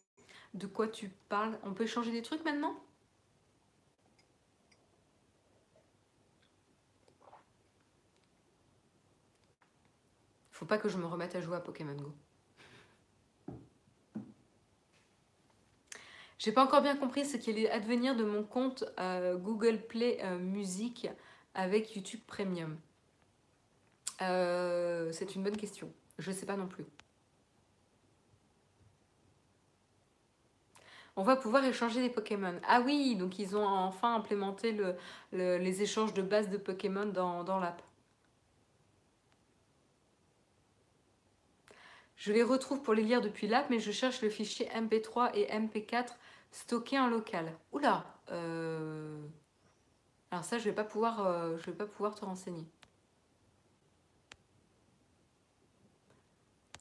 De 0.54 0.68
quoi 0.68 0.88
tu 0.88 1.10
parles? 1.28 1.60
On 1.64 1.74
peut 1.74 1.84
échanger 1.84 2.12
des 2.12 2.22
trucs 2.22 2.46
maintenant? 2.46 2.82
Pas 10.68 10.78
que 10.78 10.90
je 10.90 10.98
me 10.98 11.06
remette 11.06 11.36
à 11.36 11.42
jouer 11.42 11.58
à 11.58 11.60
Pokémon 11.60 11.96
Go. 11.96 12.14
J'ai 16.38 16.52
pas 16.52 16.64
encore 16.64 16.82
bien 16.82 16.96
compris 16.96 17.24
ce 17.26 17.38
qui 17.38 17.52
allait 17.52 17.70
advenir 17.70 18.16
de 18.16 18.24
mon 18.24 18.44
compte 18.44 18.84
euh, 19.00 19.38
Google 19.38 19.80
Play 19.80 20.18
euh, 20.24 20.40
Music 20.40 21.08
avec 21.54 21.96
YouTube 21.96 22.22
Premium. 22.26 22.80
Euh, 24.22 25.12
c'est 25.12 25.36
une 25.36 25.44
bonne 25.44 25.58
question. 25.58 25.92
Je 26.18 26.32
sais 26.32 26.46
pas 26.48 26.58
non 26.58 26.68
plus. 26.68 26.86
On 31.16 31.24
va 31.24 31.36
pouvoir 31.36 31.64
échanger 31.66 32.02
des 32.02 32.10
Pokémon. 32.10 32.60
Ah 32.68 32.82
oui, 32.84 33.16
donc 33.16 33.38
ils 33.38 33.56
ont 33.56 33.68
enfin 33.68 34.16
implémenté 34.16 34.76
les 35.34 35.82
échanges 35.84 36.14
de 36.14 36.22
base 36.22 36.50
de 36.50 36.58
Pokémon 36.58 37.06
dans 37.06 37.60
l'app. 37.60 37.84
Je 42.22 42.32
les 42.32 42.44
retrouve 42.44 42.84
pour 42.84 42.94
les 42.94 43.02
lire 43.02 43.20
depuis 43.20 43.48
l'app, 43.48 43.72
mais 43.72 43.80
je 43.80 43.92
cherche 43.92 44.22
le 44.22 44.30
fichier 44.30 44.68
MP3 44.76 45.32
et 45.34 45.48
MP4 45.48 46.10
stocké 46.52 47.00
en 47.00 47.08
local. 47.08 47.52
Oula 47.72 48.06
euh... 48.30 49.18
Alors 50.30 50.44
ça, 50.44 50.60
je 50.60 50.66
vais 50.66 50.76
pas 50.76 50.84
pouvoir, 50.84 51.26
euh, 51.26 51.56
vais 51.56 51.72
pas 51.72 51.88
pouvoir 51.88 52.14
te 52.14 52.24
renseigner. 52.24 52.68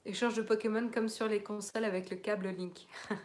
Échange 0.04 0.34
de 0.34 0.42
Pokémon 0.42 0.90
comme 0.92 1.08
sur 1.08 1.26
les 1.26 1.42
consoles 1.42 1.86
avec 1.86 2.10
le 2.10 2.16
câble 2.16 2.48
Link. 2.48 2.86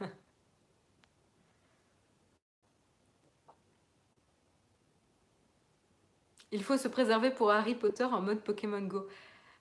Il 6.53 6.63
faut 6.63 6.77
se 6.77 6.87
préserver 6.87 7.31
pour 7.31 7.51
Harry 7.51 7.75
Potter 7.75 8.05
en 8.05 8.21
mode 8.21 8.41
Pokémon 8.41 8.79
Go. 8.83 9.05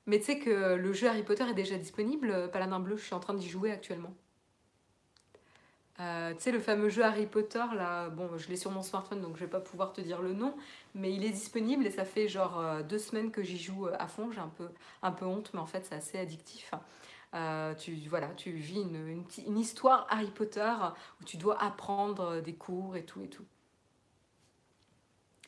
Mais 0.06 0.18
tu 0.18 0.24
sais 0.26 0.38
que 0.38 0.74
le 0.74 0.92
jeu 0.92 1.08
Harry 1.08 1.22
Potter 1.22 1.44
est 1.44 1.54
déjà 1.54 1.78
disponible, 1.78 2.50
Paladin 2.52 2.80
Bleu, 2.80 2.96
je 2.96 3.04
suis 3.04 3.14
en 3.14 3.20
train 3.20 3.34
d'y 3.34 3.48
jouer 3.48 3.70
actuellement. 3.70 4.14
Euh, 6.00 6.34
tu 6.34 6.40
sais, 6.40 6.52
le 6.52 6.58
fameux 6.58 6.88
jeu 6.88 7.04
Harry 7.04 7.26
Potter, 7.26 7.62
là, 7.76 8.08
bon, 8.10 8.36
je 8.36 8.48
l'ai 8.48 8.56
sur 8.56 8.70
mon 8.72 8.82
smartphone, 8.82 9.20
donc 9.20 9.36
je 9.36 9.44
vais 9.44 9.50
pas 9.50 9.60
pouvoir 9.60 9.92
te 9.92 10.00
dire 10.00 10.20
le 10.22 10.32
nom, 10.32 10.56
mais 10.94 11.12
il 11.14 11.24
est 11.24 11.30
disponible 11.30 11.86
et 11.86 11.90
ça 11.90 12.04
fait 12.04 12.26
genre 12.26 12.58
euh, 12.58 12.82
deux 12.82 12.98
semaines 12.98 13.30
que 13.30 13.42
j'y 13.42 13.58
joue 13.58 13.86
euh, 13.86 13.96
à 13.98 14.08
fond. 14.08 14.32
J'ai 14.32 14.40
un 14.40 14.48
peu, 14.48 14.68
un 15.02 15.14
honte, 15.22 15.52
mais 15.54 15.60
en 15.60 15.66
fait, 15.66 15.84
c'est 15.86 15.94
assez 15.94 16.18
addictif. 16.18 16.72
tu, 17.78 17.94
voilà, 18.08 18.28
tu 18.36 18.50
vis 18.50 18.80
une, 18.80 19.58
histoire 19.58 20.06
Harry 20.10 20.30
Potter 20.30 20.72
où 21.20 21.24
tu 21.24 21.36
dois 21.36 21.62
apprendre 21.62 22.40
des 22.40 22.54
cours 22.54 22.96
et 22.96 23.04
tout 23.04 23.22
et 23.22 23.28
tout. 23.28 23.46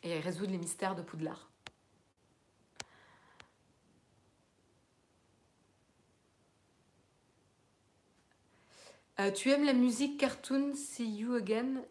Et 0.04 0.20
résoudre 0.20 0.52
les 0.52 0.58
mystères 0.58 0.94
de 0.94 1.02
Poudlard. 1.02 1.50
Euh, 9.18 9.30
tu 9.30 9.50
aimes 9.50 9.64
la 9.64 9.72
musique 9.72 10.18
cartoon 10.20 10.74
See 10.74 11.08
You 11.08 11.34
Again? 11.34 11.82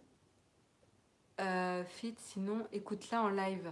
Euh, 1.42 1.84
Fit, 1.84 2.16
sinon 2.20 2.68
écoute-la 2.72 3.22
en 3.24 3.30
live. 3.30 3.72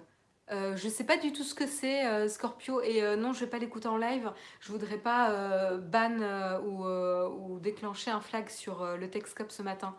Euh, 0.52 0.76
je 0.76 0.90
sais 0.90 1.06
pas 1.06 1.18
du 1.18 1.32
tout 1.32 1.44
ce 1.44 1.56
que 1.56 1.68
c'est 1.68 2.06
euh, 2.06 2.28
Scorpio 2.28 2.82
et 2.82 3.16
non 3.16 3.32
je 3.32 3.42
vais 3.42 3.50
pas 3.50 3.60
l'écouter 3.60 3.88
en 3.88 3.98
live. 3.98 4.32
Je 4.60 4.72
voudrais 4.72 4.98
pas 4.98 5.78
ban 5.78 6.18
ou, 6.66 7.60
déclencher 7.60 8.12
un 8.12 8.22
flag 8.22 8.50
sur 8.50 8.98
le 8.98 9.10
Texcope 9.10 9.52
ce 9.52 9.62
matin. 9.62 9.96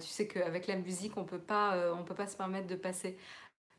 tu 0.00 0.08
sais 0.08 0.26
qu'avec 0.26 0.66
la 0.66 0.76
musique 0.76 1.16
on 1.16 1.24
peut 1.24 1.38
pas 1.38 1.92
on 1.94 2.04
peut 2.04 2.14
pas 2.14 2.26
se 2.26 2.36
permettre 2.36 2.66
de 2.66 2.76
passer. 2.76 3.18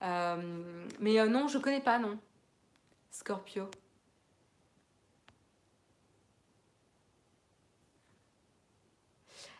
mais 0.02 1.28
non 1.28 1.48
je 1.48 1.58
connais 1.58 1.82
pas 1.82 1.98
non. 2.00 2.20
Scorpio. 3.12 3.70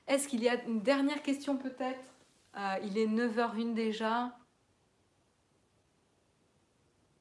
Est-ce 0.10 0.28
qu'il 0.28 0.44
y 0.44 0.50
a 0.50 0.62
une 0.66 0.82
dernière 0.82 1.22
question 1.22 1.56
peut-être? 1.56 2.04
Euh, 2.58 2.76
Il 2.84 2.98
est 2.98 3.06
9h01 3.08 3.74
déjà. 3.74 4.36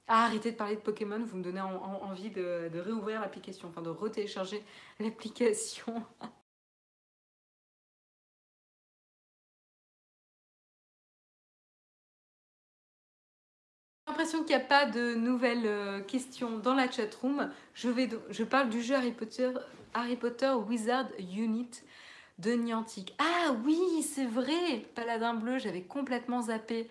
Ah, 0.06 0.24
arrêtez 0.24 0.52
de 0.52 0.56
parler 0.56 0.76
de 0.76 0.80
Pokémon, 0.80 1.22
vous 1.22 1.36
me 1.36 1.42
donnez 1.42 1.60
envie 1.60 2.30
de, 2.30 2.70
réouvrir 2.80 3.20
l'application, 3.20 3.68
enfin 3.68 3.82
de 3.82 3.90
retélécharger 3.90 4.64
l'application. 5.00 6.02
J'ai 14.06 14.12
l'impression 14.12 14.38
qu'il 14.38 14.56
n'y 14.56 14.62
a 14.62 14.66
pas 14.66 14.86
de 14.86 15.14
nouvelles 15.14 15.66
euh, 15.66 16.00
questions 16.00 16.58
dans 16.58 16.74
la 16.74 16.90
chatroom. 16.90 17.52
Je, 17.74 17.90
vais, 17.90 18.08
je 18.30 18.44
parle 18.44 18.70
du 18.70 18.80
jeu 18.82 18.94
Harry 18.94 19.12
Potter, 19.12 19.52
Harry 19.92 20.16
Potter 20.16 20.52
Wizard 20.66 21.08
Unit 21.18 21.82
de 22.38 22.52
Niantic. 22.52 23.14
Ah 23.18 23.52
oui, 23.64 24.02
c'est 24.02 24.26
vrai, 24.26 24.86
Paladin 24.94 25.34
Bleu, 25.34 25.58
j'avais 25.58 25.82
complètement 25.82 26.42
zappé. 26.42 26.88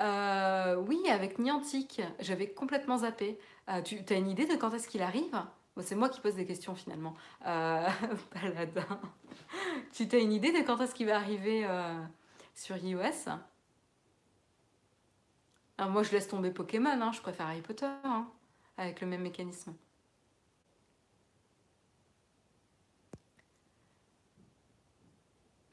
Euh, 0.00 0.76
oui, 0.76 1.00
avec 1.08 1.38
Niantic, 1.38 2.00
j'avais 2.20 2.48
complètement 2.48 2.98
zappé. 2.98 3.38
Euh, 3.68 3.80
tu 3.82 4.02
as 4.10 4.16
une 4.16 4.28
idée 4.28 4.46
de 4.46 4.56
quand 4.56 4.72
est-ce 4.72 4.88
qu'il 4.88 5.02
arrive? 5.02 5.40
C'est 5.80 5.94
moi 5.94 6.08
qui 6.08 6.20
pose 6.20 6.34
des 6.34 6.46
questions 6.46 6.74
finalement. 6.74 7.14
Euh, 7.46 7.88
Paladin. 8.30 9.00
tu 9.92 10.08
as 10.10 10.18
une 10.18 10.32
idée 10.32 10.52
de 10.52 10.66
quand 10.66 10.80
est-ce 10.80 10.94
qu'il 10.94 11.06
va 11.06 11.16
arriver 11.16 11.66
sur 12.54 12.76
iOS 12.76 13.28
ah, 15.78 15.88
Moi, 15.88 16.02
je 16.02 16.10
laisse 16.10 16.28
tomber 16.28 16.50
Pokémon, 16.50 16.90
hein, 16.90 17.12
je 17.12 17.20
préfère 17.20 17.46
Harry 17.46 17.62
Potter, 17.62 17.86
hein, 18.04 18.28
avec 18.76 19.00
le 19.00 19.06
même 19.06 19.22
mécanisme. 19.22 19.74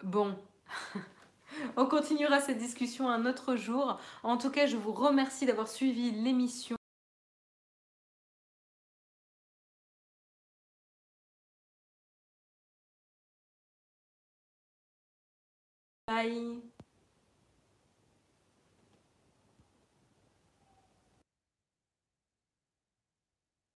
Bon, 0.04 0.36
on 1.78 1.86
continuera 1.86 2.40
cette 2.42 2.58
discussion 2.58 3.10
un 3.10 3.26
autre 3.26 3.56
jour. 3.56 4.00
En 4.24 4.38
tout 4.38 4.50
cas, 4.52 4.66
je 4.68 4.78
vous 4.78 4.94
remercie 4.94 5.46
d'avoir 5.46 5.68
suivi 5.68 6.12
l'émission. 6.12 6.76
Bye 16.08 16.49